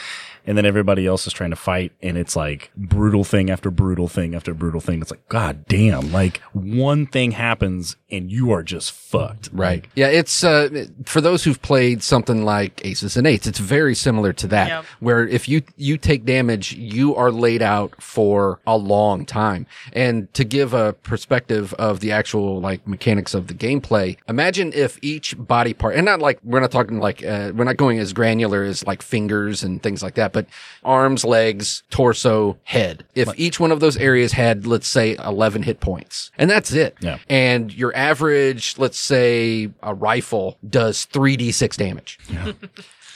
And 0.47 0.57
then 0.57 0.65
everybody 0.67 1.07
else 1.07 1.26
is 1.26 1.33
trying 1.33 1.50
to 1.50 1.57
fight, 1.57 1.93
and 2.03 2.17
it's 2.17 2.37
like 2.37 2.71
brutal 2.76 3.25
thing 3.25 3.50
after 3.50 3.71
brutal 3.71 4.09
thing 4.09 4.35
after 4.35 4.55
brutal 4.55 4.81
thing. 4.81 5.00
It's 5.03 5.11
like, 5.11 5.29
god 5.29 5.67
damn, 5.67 6.12
like 6.12 6.38
one 6.53 7.07
thing 7.07 7.33
happens 7.33 7.97
and 8.11 8.31
you 8.31 8.53
are 8.53 8.62
just 8.62 8.93
fucked. 8.93 9.50
Right. 9.53 9.85
Yeah, 9.97 10.07
it's 10.09 10.45
uh, 10.45 10.87
for 11.05 11.21
those 11.21 11.43
who've 11.45 11.61
played 11.61 12.03
something 12.03 12.45
like 12.45 12.85
Aces 12.85 13.17
and 13.17 13.26
Eights. 13.26 13.47
It's 13.47 13.59
very 13.59 13.95
similar 13.95 14.33
to 14.35 14.47
that, 14.49 14.69
Yep. 14.69 14.85
where 15.00 15.26
if 15.26 15.49
you 15.49 15.62
you 15.76 15.99
take 15.99 16.25
damage, 16.25 16.73
you 16.73 17.15
are 17.17 17.31
laid 17.33 17.62
out 17.62 18.00
for 18.00 18.61
a 18.67 18.76
long 18.76 19.25
time. 19.26 19.67
And 19.93 20.33
to 20.35 20.45
give 20.45 20.73
a 20.73 20.93
perspective 20.93 21.75
of 21.75 22.00
the 22.00 22.12
actual 22.12 22.61
like 22.61 22.87
mechanics 22.87 23.35
of 23.35 23.49
the 23.49 23.55
gameplay, 23.55 24.17
imagine 24.29 24.73
if 24.75 24.99
each 25.03 25.35
body 25.37 25.75
part, 25.75 25.97
and 25.97 26.05
not 26.05 26.21
like 26.21 26.38
we're 26.45 26.61
not 26.61 26.71
talking 26.71 26.99
like 27.00 27.25
uh, 27.25 27.53
we're 27.55 27.65
not 27.65 27.76
going 27.76 27.99
as 27.99 28.12
granular 28.12 28.62
as 28.62 28.87
like 28.87 29.03
fingers 29.03 29.62
and 29.65 29.83
things 29.83 30.03
like 30.03 30.15
that, 30.15 30.33
but 30.37 30.47
arms, 30.85 31.25
legs, 31.25 31.83
torso, 31.90 32.59
head. 32.64 33.05
If 33.14 33.28
each 33.38 33.59
one 33.59 33.73
of 33.73 33.81
those 33.81 33.97
areas 33.97 34.33
had, 34.33 34.66
let's 34.66 34.87
say, 34.87 35.16
eleven 35.25 35.62
hit 35.62 35.81
points, 35.81 36.31
and 36.37 36.50
that's 36.50 36.73
it 36.75 36.95
Yeah. 37.00 37.19
and 37.31 37.73
your 37.75 37.97
average, 37.97 38.75
let's 38.78 38.99
say 38.99 39.71
a 39.83 39.95
rifle 39.95 40.59
does 40.69 41.07
3d6 41.12 41.76
damage. 41.76 42.19
Yeah. 42.28 42.52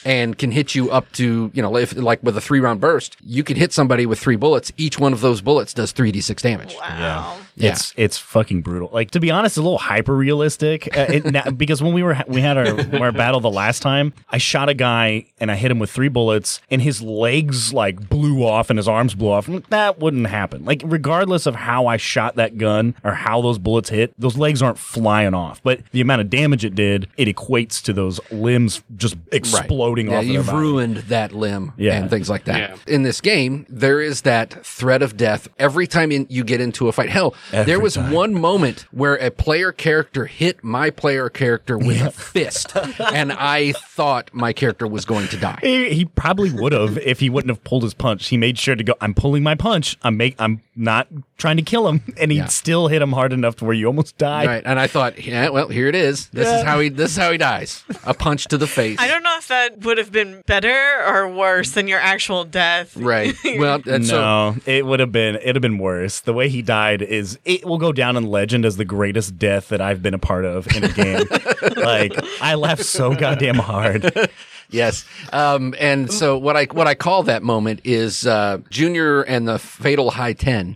And 0.03 0.39
can 0.39 0.51
hit 0.51 0.75
you 0.75 0.91
up 0.91 1.13
to, 1.13 1.51
you 1.53 1.61
know, 1.61 1.77
if 1.77 1.95
like 1.95 2.23
with 2.23 2.35
a 2.35 2.41
three 2.41 2.59
round 2.59 2.81
burst, 2.81 3.19
you 3.23 3.45
can 3.45 3.59
hit 3.59 3.71
somebody 3.71 4.07
with 4.07 4.19
three 4.19 4.37
bullets. 4.37 4.73
Each 4.79 4.99
one 4.99 5.13
of 5.13 5.21
those 5.21 5.43
bullets 5.43 5.75
does 5.75 5.93
3d6 5.93 6.41
damage. 6.41 6.75
Wow. 6.81 6.87
Yeah. 6.89 7.37
It's 7.63 7.95
it's 7.97 8.19
fucking 8.19 8.63
brutal. 8.63 8.91
Like 8.93 9.11
to 9.13 9.21
be 9.21 9.31
honest, 9.31 9.53
it's 9.53 9.59
a 9.59 9.63
little 9.63 9.79
hyper 9.79 10.15
realistic. 10.17 10.97
Uh, 10.97 11.07
it, 11.09 11.25
na- 11.25 11.51
because 11.57 11.83
when 11.83 11.93
we 11.93 12.03
were 12.03 12.17
we 12.27 12.41
had 12.41 12.57
our 12.57 13.01
our 13.03 13.13
battle 13.13 13.41
the 13.41 13.51
last 13.51 13.83
time, 13.83 14.13
I 14.31 14.39
shot 14.39 14.69
a 14.69 14.75
guy 14.75 15.27
and 15.39 15.51
I 15.51 15.57
hit 15.57 15.71
him 15.71 15.79
with 15.79 15.91
three 15.91 16.09
bullets, 16.09 16.61
and 16.71 16.81
his 16.83 17.03
legs 17.03 17.73
like 17.73 18.09
blew 18.09 18.45
off 18.45 18.71
and 18.71 18.79
his 18.79 18.89
arms 18.89 19.15
blew 19.15 19.31
off. 19.31 19.49
That 19.71 19.99
wouldn't 19.99 20.27
happen. 20.29 20.65
Like 20.65 20.83
regardless 20.85 21.47
of 21.47 21.55
how 21.55 21.87
I 21.87 21.97
shot 21.97 22.37
that 22.37 22.59
gun 22.59 22.95
or 23.05 23.13
how 23.13 23.41
those 23.43 23.59
bullets 23.59 23.91
hit, 23.91 24.13
those 24.19 24.37
legs 24.37 24.63
aren't 24.63 24.79
flying 24.79 25.35
off. 25.35 25.63
But 25.63 25.81
the 25.93 26.01
amount 26.01 26.21
of 26.23 26.31
damage 26.31 26.65
it 26.65 26.75
did, 26.75 27.09
it 27.17 27.29
equates 27.35 27.83
to 27.85 27.93
those 27.93 28.21
limbs 28.31 28.83
just 28.97 29.17
exploding 29.33 30.09
Yeah, 30.11 30.17
off. 30.19 30.23
of 30.23 30.29
you've 30.29 30.47
body. 30.47 30.59
ruined 30.59 30.97
that 31.09 31.33
limb 31.33 31.73
Yeah. 31.77 31.95
and 32.01 32.11
things 32.11 32.29
like 32.31 32.45
that. 32.45 32.59
Yeah. 32.59 32.77
In 32.95 33.03
this 33.03 33.21
game, 33.21 33.67
there 33.69 34.01
is 34.01 34.23
that 34.23 34.65
threat 34.65 35.03
of 35.03 35.17
death 35.17 35.49
every 35.59 35.87
time 35.87 36.13
in, 36.13 36.27
you 36.29 36.45
get 36.45 36.61
into 36.61 36.89
a 36.89 36.93
fight. 36.93 37.09
Hell, 37.11 37.35
Every 37.53 37.65
there 37.65 37.81
was 37.81 37.95
time. 37.95 38.13
one 38.13 38.35
moment 38.35 38.87
where 38.91 39.17
a 39.17 39.31
player 39.31 39.73
character 39.73 40.27
hit 40.27 40.63
my 40.63 40.91
player 40.91 41.29
character 41.29 41.77
with 41.77 42.01
a 42.01 42.11
fist, 42.11 42.77
and 43.13 43.33
I 43.33 43.73
thought 43.73 44.31
my 44.33 44.53
character 44.53 44.87
was 44.87 45.05
going 45.05 45.29
to 45.29 45.37
die. 45.37 45.59
He, 45.63 45.91
he 45.91 46.05
probably 46.05 46.51
would 46.51 46.73
have 46.73 46.99
if 46.99 47.21
he 47.21 47.31
wouldn't 47.31 47.51
have 47.51 47.65
pulled 47.65 47.83
his 47.83 47.95
punch. 47.95 48.29
He 48.29 48.37
made 48.37 48.59
sure 48.59 48.77
to 48.77 48.85
go. 48.85 48.95
I'm 49.01 49.15
pulling 49.15 49.43
my 49.43 49.55
punch. 49.55 49.97
I'm 50.03 50.17
make. 50.17 50.37
I'm 50.39 50.63
not 50.77 51.09
trying 51.41 51.57
to 51.57 51.63
kill 51.63 51.89
him, 51.89 52.01
and 52.21 52.31
he 52.31 52.39
Yeah. 52.39 52.47
still 52.47 52.87
hit 52.87 53.03
him 53.03 53.13
hard 53.13 53.33
enough 53.33 53.57
to 53.57 53.65
where 53.65 53.75
you 53.75 53.87
almost 53.87 54.17
died. 54.19 54.47
Right, 54.47 54.63
and 54.65 54.79
I 54.79 54.87
thought, 54.87 55.25
yeah, 55.25 55.49
well, 55.49 55.67
here 55.69 55.89
it 55.89 55.95
is. 55.97 56.29
This 56.29 56.47
is 56.49 56.63
how 56.63 56.79
he. 56.79 56.89
This 56.91 57.11
is 57.13 57.17
how 57.17 57.33
he 57.33 57.39
dies. 57.39 57.83
A 58.05 58.15
punch 58.15 58.45
to 58.49 58.59
the 58.59 58.67
face. 58.69 58.99
I 59.01 59.09
don't 59.09 59.23
know 59.25 59.37
if 59.39 59.49
that 59.49 59.81
would 59.81 59.99
have 59.99 60.13
been 60.13 60.43
better 60.47 61.03
or 61.07 61.29
worse 61.29 61.73
than 61.73 61.89
your 61.89 61.99
actual 61.99 62.45
death. 62.45 62.97
Right. 62.97 63.35
Well, 63.61 63.81
that's 63.85 64.09
so. 64.09 64.21
no, 64.21 64.57
it 64.65 64.87
would 64.87 65.01
have 65.01 65.11
been. 65.13 65.35
It'd 65.37 65.57
have 65.57 65.63
been 65.63 65.79
worse. 65.79 66.21
The 66.21 66.33
way 66.33 66.49
he 66.49 66.63
died 66.63 67.03
is. 67.03 67.39
It 67.45 67.65
will 67.65 67.79
go 67.79 67.93
down 67.93 68.17
in 68.17 68.25
legend 68.25 68.65
as 68.65 68.77
the 68.77 68.85
greatest 68.85 69.39
death 69.39 69.69
that 69.69 69.81
I've 69.81 70.03
been 70.03 70.15
a 70.15 70.19
part 70.19 70.45
of 70.45 70.67
in 70.77 70.85
a 70.85 70.89
game. 70.89 71.25
like 71.77 72.13
I 72.41 72.55
laughed 72.55 72.85
so 72.85 73.15
goddamn 73.15 73.57
hard. 73.57 74.13
Yes. 74.71 75.05
Um, 75.33 75.75
and 75.79 76.13
so 76.13 76.39
what 76.39 76.57
I 76.57 76.65
what 76.67 76.87
I 76.87 76.95
call 76.95 77.25
that 77.25 77.43
moment 77.43 77.81
is 77.85 78.27
uh, 78.27 78.59
Junior 78.71 79.23
and 79.23 79.47
the 79.47 79.59
Fatal 79.59 80.11
High 80.11 80.33
Ten. 80.33 80.75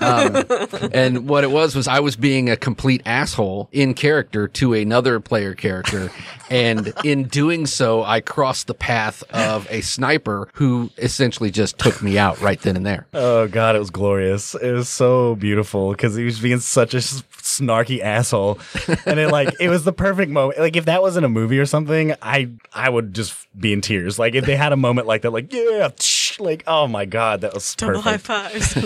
Um, 0.00 0.44
and 0.92 1.28
what 1.28 1.44
it 1.44 1.50
was 1.50 1.74
was 1.74 1.88
I 1.88 2.00
was 2.00 2.16
being 2.16 2.50
a 2.50 2.56
complete 2.56 3.02
asshole 3.06 3.68
in 3.72 3.94
character 3.94 4.48
to 4.48 4.74
another 4.74 5.20
player 5.20 5.54
character, 5.54 6.10
and 6.50 6.92
in 7.04 7.24
doing 7.24 7.66
so, 7.66 8.02
I 8.02 8.20
crossed 8.20 8.66
the 8.66 8.74
path 8.74 9.22
of 9.30 9.66
a 9.70 9.80
sniper 9.80 10.48
who 10.54 10.90
essentially 10.98 11.50
just 11.50 11.78
took 11.78 12.02
me 12.02 12.18
out 12.18 12.40
right 12.40 12.60
then 12.60 12.76
and 12.76 12.86
there. 12.86 13.06
Oh 13.14 13.48
god, 13.48 13.76
it 13.76 13.78
was 13.78 13.90
glorious. 13.90 14.54
It 14.54 14.72
was 14.72 14.88
so 14.88 15.34
beautiful 15.36 15.90
because 15.90 16.14
he 16.14 16.24
was 16.24 16.38
being 16.38 16.60
such 16.60 16.94
a 16.94 16.98
snarky 16.98 18.00
asshole, 18.00 18.58
and 19.06 19.18
it 19.18 19.30
like 19.30 19.54
it 19.60 19.68
was 19.68 19.84
the 19.84 19.92
perfect 19.92 20.30
moment. 20.30 20.58
Like 20.58 20.76
if 20.76 20.86
that 20.86 21.02
was 21.02 21.16
in 21.16 21.24
a 21.24 21.28
movie 21.28 21.58
or 21.58 21.66
something, 21.66 22.14
I 22.22 22.50
I 22.72 22.88
would 22.88 23.14
just 23.14 23.34
be 23.58 23.72
in 23.72 23.80
tears. 23.80 24.18
Like 24.18 24.34
if 24.34 24.44
they 24.44 24.56
had 24.56 24.72
a 24.72 24.76
moment 24.76 25.06
like 25.06 25.22
that, 25.22 25.30
like 25.30 25.52
yeah, 25.52 25.90
like 26.40 26.64
oh 26.66 26.86
my 26.86 27.04
god, 27.04 27.40
that 27.42 27.54
was 27.54 27.74
Double 27.74 28.00
high 28.00 28.18
fives. 28.18 28.76